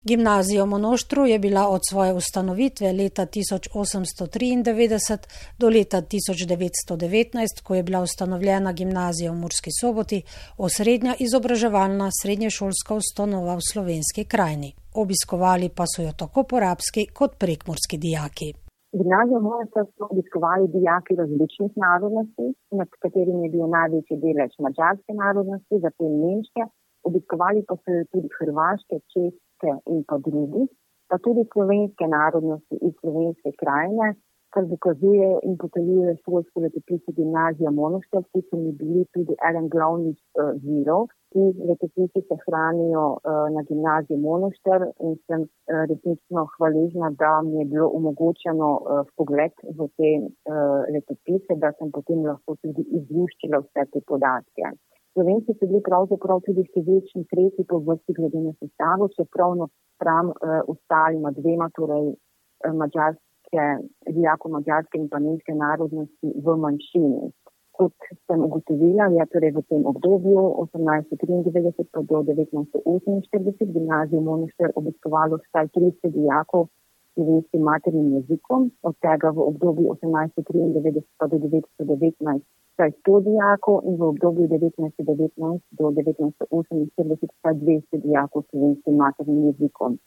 Gimnazija 0.03 0.63
v 0.63 0.67
Monoštru 0.67 1.25
je 1.25 1.39
bila 1.39 1.67
od 1.69 1.81
svoje 1.89 2.13
ustanovitve 2.13 2.93
leta 2.93 3.25
1893 3.25 5.17
do 5.57 5.69
leta 5.69 6.01
1919, 6.01 7.61
ko 7.63 7.75
je 7.75 7.83
bila 7.83 8.01
ustanovljena 8.01 8.73
gimnazija 8.73 9.31
v 9.31 9.35
Murski 9.35 9.69
soboti, 9.81 10.21
osrednja 10.57 11.15
izobraževalna 11.19 12.09
srednješolska 12.21 12.95
ustanova 12.95 13.55
v 13.55 13.59
slovenski 13.71 14.25
krajini. 14.25 14.73
Obiskovali 14.93 15.69
pa 15.69 15.83
so 15.95 16.01
jo 16.01 16.11
tako 16.17 16.43
porabski 16.43 17.05
kot 17.13 17.37
prekmorski 17.37 17.97
dijaki. 17.97 18.53
Gimnazijo 18.97 19.39
Mojster 19.39 19.85
so 19.95 20.07
obiskovali 20.11 20.65
dijaki 20.67 21.15
različnih 21.15 21.71
narodnosti, 21.85 22.45
med 22.77 22.89
katerimi 23.03 23.45
je 23.45 23.51
bil 23.53 23.69
največji 23.75 24.17
delež 24.23 24.57
mačarske 24.65 25.13
narodnosti, 25.23 25.79
zatem 25.85 26.17
nemške, 26.23 26.65
obiskovali 27.09 27.63
pa 27.69 27.77
so 27.83 28.01
tudi 28.11 28.27
hrvaške, 28.39 28.99
česke 29.13 29.71
in 29.93 30.03
pa 30.09 30.17
drugi, 30.27 30.63
pa 31.09 31.15
tudi 31.23 31.47
slovenske 31.53 32.05
narodnosti 32.17 32.75
iz 32.87 32.93
slovenske 32.99 33.55
krajine, 33.61 34.11
kar 34.53 34.67
dokazuje 34.73 35.29
in 35.47 35.55
potrjuje 35.63 36.17
šolsko 36.25 36.65
letopise 36.65 37.15
gimnazija 37.19 37.71
Monoštev, 37.79 38.27
ki 38.31 38.43
so 38.49 38.59
mi 38.63 38.75
bili 38.81 39.05
tudi 39.15 39.39
eden 39.49 39.71
glavnih 39.71 40.19
uh, 40.19 40.51
virov. 40.67 41.07
Ti 41.31 41.43
letopisi 41.67 42.21
se 42.27 42.35
hranijo 42.45 43.03
uh, 43.13 43.47
na 43.55 43.61
gimnaziji 43.67 44.17
Monoštev 44.27 44.81
in 45.05 45.13
sem 45.27 45.41
uh, 45.41 45.49
resnično 45.89 46.45
hvaležna, 46.53 47.09
da 47.21 47.31
mi 47.47 47.55
je 47.59 47.65
bilo 47.71 47.87
omogočeno 47.99 48.69
uh, 48.75 49.05
pogled 49.17 49.55
v 49.77 49.87
te 49.97 50.11
uh, 50.19 50.81
letopise, 50.93 51.55
da 51.63 51.71
sem 51.77 51.91
potem 51.95 52.25
lahko 52.27 52.57
tudi 52.63 52.83
izluščila 52.99 53.63
vse 53.63 53.87
te 53.93 54.03
podatke. 54.11 54.75
Slovenci 55.13 55.55
so 55.55 55.67
bili 55.71 55.81
pravzaprav 55.87 56.43
tudi 56.47 56.67
številčni 56.67 57.23
tretji 57.31 57.67
po 57.71 57.79
vrsti 57.87 58.15
glede 58.19 58.43
na 58.49 58.53
sestavo, 58.59 59.07
čeprav 59.15 59.55
napram 59.63 60.35
uh, 60.35 60.59
ostalima 60.75 61.31
dvema, 61.39 61.71
torej 61.79 62.11
uh, 62.11 62.75
mađarski 62.75 63.31
slovenske, 63.51 63.87
dijako 64.11 64.49
mađarske 64.49 64.97
in 64.97 65.09
pa 65.09 65.19
nemške 65.19 65.53
narodnosti 65.53 66.27
v 66.45 66.57
manjšini. 66.57 67.31
Kot 67.77 67.93
sem 68.27 68.39
ugotovila, 68.47 69.07
je 69.15 69.25
torej 69.33 69.51
v 69.55 69.61
tem 69.69 69.81
obdobju 69.91 70.41
1893 70.75 71.87
pa 71.93 72.01
do 72.03 72.19
1948 72.27 73.73
gimnazijo 73.75 74.21
Monošter 74.21 74.69
obiskovalo 74.75 75.39
vsaj 75.43 75.67
30 75.77 76.11
dijakov 76.17 76.67
slovenskim 77.13 77.61
maternim 77.61 78.13
jezikom, 78.17 78.71
od 78.83 78.95
tega 79.03 79.31
v 79.35 79.39
obdobju 79.51 79.95
1893 80.03 81.03
pa 81.17 81.27
do 81.27 81.37
1919 81.37 82.43
vsaj 82.73 82.91
100 83.07 83.23
dijakov 83.27 83.81
in 83.87 83.95
v 83.99 84.03
obdobju 84.11 84.45
1919 84.47 85.61
do 85.79 85.85
1948 85.91 87.27
vsaj 87.35 87.53
200 87.53 88.01
dijakov 88.05 88.43
slovenskim 88.49 88.95
maternim 88.95 89.45
jezikom. 89.49 89.99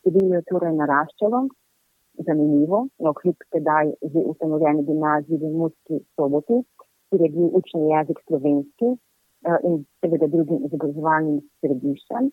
Število 0.00 0.34
je 0.34 0.42
torej 0.50 0.74
naraščalo, 0.80 1.48
zanimivo, 2.26 2.78
no 2.98 3.12
kljub 3.12 3.36
tedaj 3.52 3.92
že 4.12 4.20
ustanovljeni 4.32 4.84
gimnaziji 4.88 5.38
v 5.38 5.52
Murski 5.58 6.00
soboti, 6.16 6.62
kjer 7.08 7.26
je 7.26 7.30
bil 7.36 7.50
učni 7.60 7.82
jezik 7.90 8.22
slovenski 8.26 8.88
uh, 8.92 9.58
in 9.68 9.84
seveda 10.00 10.28
drugim 10.34 10.64
izobraževalnim 10.68 11.40
središčem. 11.60 12.30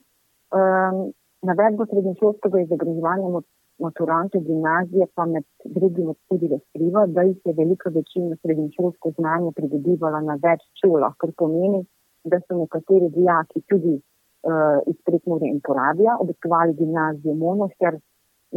Um, 0.53 1.03
navedbo 1.49 1.85
srednješolskega 1.89 2.63
izobraževanja 2.65 3.43
maturantov 3.83 4.41
gimnazije 4.47 5.07
pa 5.15 5.25
med 5.25 5.45
drugim 5.65 6.13
tudi 6.29 6.47
razkriva, 6.47 7.05
da 7.15 7.21
jih 7.21 7.39
je 7.45 7.53
velika 7.57 7.89
večina 7.89 8.35
srednješolsko 8.41 9.11
znanje 9.17 9.51
pridobivala 9.55 10.21
na 10.21 10.37
več 10.45 10.61
šolah, 10.81 11.15
kar 11.17 11.31
pomeni, 11.37 11.83
da 12.23 12.39
so 12.45 12.57
nekateri 12.61 13.09
dijaki 13.17 13.61
tudi 13.69 13.95
uh, 13.97 14.79
iz 14.87 14.97
prekmure 15.05 15.49
in 15.49 15.59
porabja 15.67 16.17
obiskovali 16.19 16.77
gimnazijo 16.79 17.35
Mono, 17.35 17.69
ker 17.79 17.99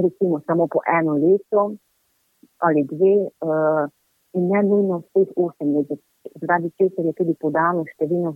recimo 0.04 0.40
samo 0.46 0.66
po 0.66 0.84
eno 0.98 1.16
leto 1.24 1.72
ali 2.58 2.84
dve 2.92 3.14
uh, 3.26 3.84
in 4.36 4.48
ne 4.52 4.62
nujno 4.62 5.02
vseh 5.04 5.32
osem 5.36 5.74
let, 5.76 5.98
zaradi 6.40 6.70
česar 6.78 7.04
je 7.04 7.12
tudi 7.18 7.34
podano 7.40 7.84
številno 7.88 8.32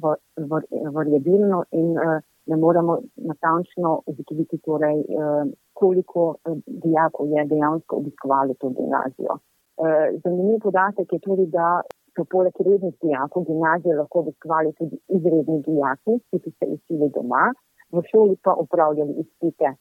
variabilno 0.96 1.64
in 1.76 1.92
uh, 1.98 2.18
ne 2.50 2.56
moremo 2.56 2.98
natančno 3.30 4.00
ugotoviti, 4.10 4.58
torej, 4.66 5.02
uh, 5.06 5.50
koliko 5.72 6.26
uh, 6.34 6.58
dijakov 6.84 7.30
je 7.34 7.46
dejansko 7.52 8.00
obiskovali 8.02 8.56
to 8.60 8.72
gimnazijo. 8.76 9.38
Uh, 9.80 10.06
zanimiv 10.24 10.60
podatek 10.64 11.12
je 11.12 11.20
tudi, 11.26 11.46
da 11.50 11.80
so 12.16 12.26
poleg 12.30 12.56
rednih 12.58 12.96
dijakov 13.02 13.46
gimnazije 13.48 13.96
lahko 13.96 14.24
obiskovali 14.24 14.72
tudi 14.78 14.98
izredni 15.08 15.60
dijaki, 15.66 16.18
ki 16.30 16.42
so 16.42 16.50
se 16.58 16.72
učili 16.76 17.12
doma, 17.14 17.52
v 17.92 18.02
šoli 18.10 18.36
pa 18.44 18.54
upravljali 18.58 19.18
izpite 19.22 19.76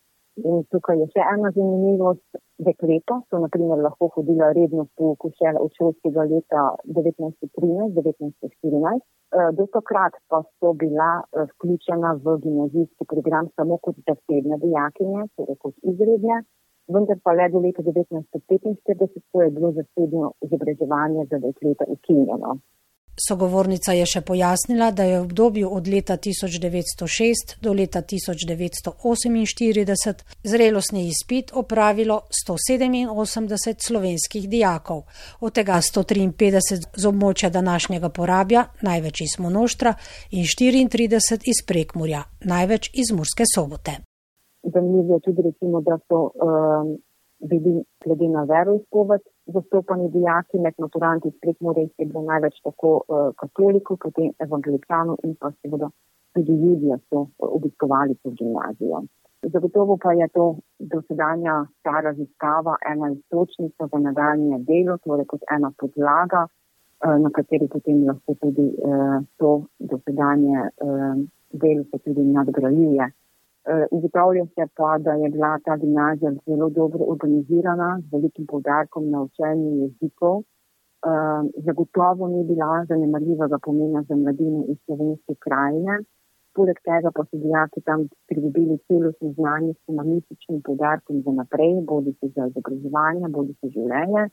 In 0.47 0.63
tukaj 0.71 0.99
je 1.01 1.07
še 1.15 1.25
ena 1.33 1.51
zanimivost. 1.55 2.25
Dekleta 2.67 3.15
so 3.29 3.35
naprimer 3.43 3.79
lahko 3.85 4.05
hodila 4.15 4.47
redno 4.57 4.81
v 4.83 4.85
pouku 4.99 5.27
šele 5.37 5.59
od 5.65 5.71
šolskega 5.77 6.23
leta 6.31 6.61
1913-1914. 6.97 9.01
Eh, 9.29 9.49
do 9.57 9.63
takrat 9.75 10.13
pa 10.29 10.37
so 10.59 10.67
bila 10.83 11.11
eh, 11.21 11.25
vključena 11.51 12.09
v 12.23 12.25
gimnazijski 12.43 13.03
program 13.11 13.45
samo 13.55 13.73
kot 13.83 13.95
zasebne 14.07 14.55
dijakinje, 14.63 15.21
torej 15.35 15.57
kot 15.63 15.75
izredne, 15.91 16.35
vendar 16.93 17.17
pa 17.23 17.31
le 17.37 17.45
do 17.53 17.59
leta 17.65 17.81
1945, 17.83 19.21
ko 19.31 19.37
je 19.43 19.49
bilo 19.55 19.69
zasebno 19.79 20.25
izobraževanje 20.45 21.21
za 21.31 21.37
dekleta 21.45 21.83
ukinjeno. 21.95 22.51
Sogovornica 23.27 23.93
je 23.93 24.05
še 24.07 24.21
pojasnila, 24.21 24.91
da 24.91 25.03
je 25.03 25.19
v 25.19 25.23
obdobju 25.23 25.75
od 25.75 25.87
leta 25.87 26.17
1906 26.17 27.55
do 27.61 27.73
leta 27.73 28.01
1948 28.01 30.13
zrelostni 30.43 31.07
izpit 31.07 31.51
opravilo 31.53 32.21
187 32.47 33.75
slovenskih 33.87 34.49
dijakov, 34.49 35.03
od 35.39 35.53
tega 35.53 35.73
153 35.73 36.59
z 36.95 37.05
območja 37.05 37.49
današnjega 37.49 38.09
porabja, 38.09 38.65
največ 38.81 39.21
iz 39.21 39.39
Monoštra, 39.39 39.93
in 40.31 40.45
34 40.45 41.41
iz 41.45 41.65
Prekmurja, 41.67 42.23
največ 42.45 42.89
iz 42.93 43.11
Murske 43.11 43.43
sobote. 43.55 43.91
Zanimivo 44.63 45.13
je 45.13 45.19
tudi, 45.19 45.41
recimo, 45.41 45.81
da 45.81 45.99
so 46.07 46.31
um, 46.35 46.97
bili 47.39 47.83
glede 48.03 48.27
na 48.27 48.43
veroizpoved 48.43 49.21
zastopani 49.45 50.09
dijaki 50.09 50.59
med 50.59 50.73
maturanti 50.77 51.27
iz 51.27 51.33
Prekmure, 51.41 51.81
je 51.97 52.05
bilo 52.05 52.21
največ 52.21 52.61
tako 52.63 52.91
uh, 53.07 53.33
katolikov, 53.41 53.97
potem 53.97 54.31
evangelikanov 54.45 55.17
in 55.23 55.35
pa 55.39 55.51
seveda 55.61 55.89
tudi 56.33 56.51
ljudje 56.51 56.97
so 57.09 57.27
obiskovali 57.37 58.15
to 58.15 58.29
gimnazijo. 58.29 59.01
Zagotovo 59.53 59.97
pa 60.03 60.11
je 60.13 60.27
to 60.27 60.55
dosedanja 60.79 61.65
ta 61.83 62.01
raziskava 62.01 62.75
ena 62.91 63.11
iztočnica 63.11 63.87
za 63.91 63.99
nadaljnje 63.99 64.57
delo, 64.69 64.97
torej 64.97 65.25
kot 65.25 65.41
ena 65.55 65.71
podlaga, 65.77 66.47
uh, 67.05 67.17
na 67.23 67.29
kateri 67.29 67.67
potem 67.67 68.05
lahko 68.07 68.35
tudi 68.41 68.67
uh, 68.89 69.23
to 69.37 69.63
dosedanje 69.79 70.59
uh, 70.59 71.15
delo 71.51 71.83
se 71.91 71.97
tudi 72.05 72.21
nadgrajuje. 72.21 73.11
Eh, 73.71 73.87
ugotavlja 73.91 74.45
se 74.45 74.63
pa, 74.77 74.97
da 75.05 75.13
je 75.21 75.27
bila 75.29 75.59
ta 75.65 75.73
gimnazija 75.77 76.31
zelo 76.45 76.69
dobro 76.69 77.03
organizirana, 77.13 77.89
z 78.03 78.13
velikim 78.13 78.45
povdarkom 78.53 79.09
na 79.13 79.19
učenju 79.27 79.69
jezikov. 79.81 80.35
Eh, 80.39 81.41
zagotovo 81.65 82.27
ni 82.27 82.41
bila 82.51 82.85
zanemarljivega 82.89 83.57
pomena 83.65 84.01
za 84.07 84.15
mladine 84.15 84.61
iz 84.71 84.77
slovenske 84.85 85.33
krajine. 85.45 85.93
Poleg 86.55 86.77
tega 86.87 87.11
pa 87.15 87.23
so 87.25 87.37
dijaki 87.45 87.81
tam 87.89 88.07
pridobili 88.29 88.77
celostno 88.87 89.29
znanje 89.37 89.73
s 89.73 89.85
humanističnim 89.87 90.61
povdarkom 90.67 91.21
za 91.25 91.31
naprej, 91.41 91.75
bodi 91.91 92.13
se 92.19 92.27
za 92.35 92.47
izobraževanje, 92.49 93.27
bodi 93.37 93.53
se 93.59 93.67
življenje. 93.75 94.23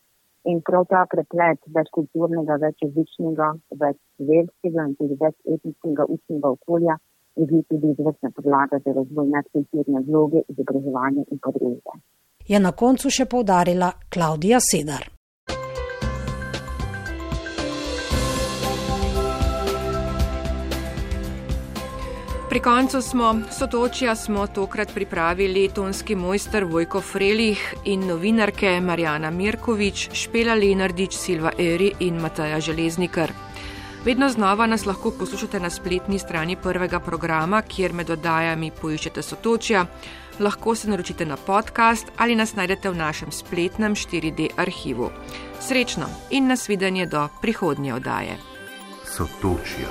In 0.51 0.63
prav 0.69 0.87
ta 0.93 1.03
preplet 1.13 1.61
več 1.77 1.93
kulturnega, 1.99 2.57
več 2.65 2.77
jezičnega, 2.87 3.51
več 3.85 3.99
verskega 4.31 4.89
in 4.89 4.97
tudi 5.01 5.21
več 5.25 5.37
etničnega 5.57 6.09
učnega 6.17 6.55
okolja 6.57 6.97
je 7.37 7.47
bil 7.47 7.63
tudi 7.71 7.87
izvrstna 7.93 8.31
podlaga 8.37 8.79
za 8.85 8.93
razvoj 8.93 9.27
medkulturne 9.37 10.01
vloge, 10.07 10.41
izobraževanja 10.49 11.23
in 11.31 11.39
podružbe. 11.47 11.93
Je 12.47 12.61
na 12.61 12.73
koncu 12.73 13.11
še 13.11 13.27
povdarila 13.27 13.93
Klaudija 14.15 14.59
Sedar. 14.71 15.17
Pri 22.57 22.63
koncu 22.63 23.03
smo, 23.03 23.35
sotočja 23.53 24.15
smo 24.17 24.47
tokrat 24.47 24.95
pripravili 24.95 25.69
tonski 25.75 26.15
mojster 26.15 26.65
Vojko 26.65 27.01
Frelih 27.01 27.75
in 27.85 28.07
novinarke 28.09 28.81
Marjana 28.81 29.31
Mirkovič, 29.31 30.09
Špela 30.13 30.55
Lenardič, 30.55 31.13
Silva 31.13 31.53
Eri 31.59 31.93
in 32.01 32.17
Mataja 32.23 32.61
Železnikar. 32.61 33.46
Vedno 34.07 34.29
znova 34.29 34.67
nas 34.67 34.87
lahko 34.87 35.11
poslušate 35.11 35.61
na 35.61 35.71
spletni 35.71 36.19
strani 36.19 36.57
prvega 36.63 37.01
programa, 37.01 37.63
kjer 37.63 37.93
med 37.93 38.11
oddajami 38.11 38.71
poiščete 38.81 39.23
sotočja. 39.23 39.83
Lahko 40.39 40.75
se 40.75 40.91
naročite 40.91 41.27
na 41.27 41.37
podcast 41.37 42.13
ali 42.17 42.37
nas 42.39 42.55
najdete 42.55 42.91
v 42.91 42.97
našem 42.97 43.33
spletnem 43.33 43.95
4D 43.95 44.49
arhivu. 44.57 45.11
Srečno 45.61 46.07
in 46.31 46.47
nasvidenje 46.47 47.07
do 47.07 47.29
prihodnje 47.43 47.95
oddaje. 47.95 48.39
Sotočja. 49.17 49.91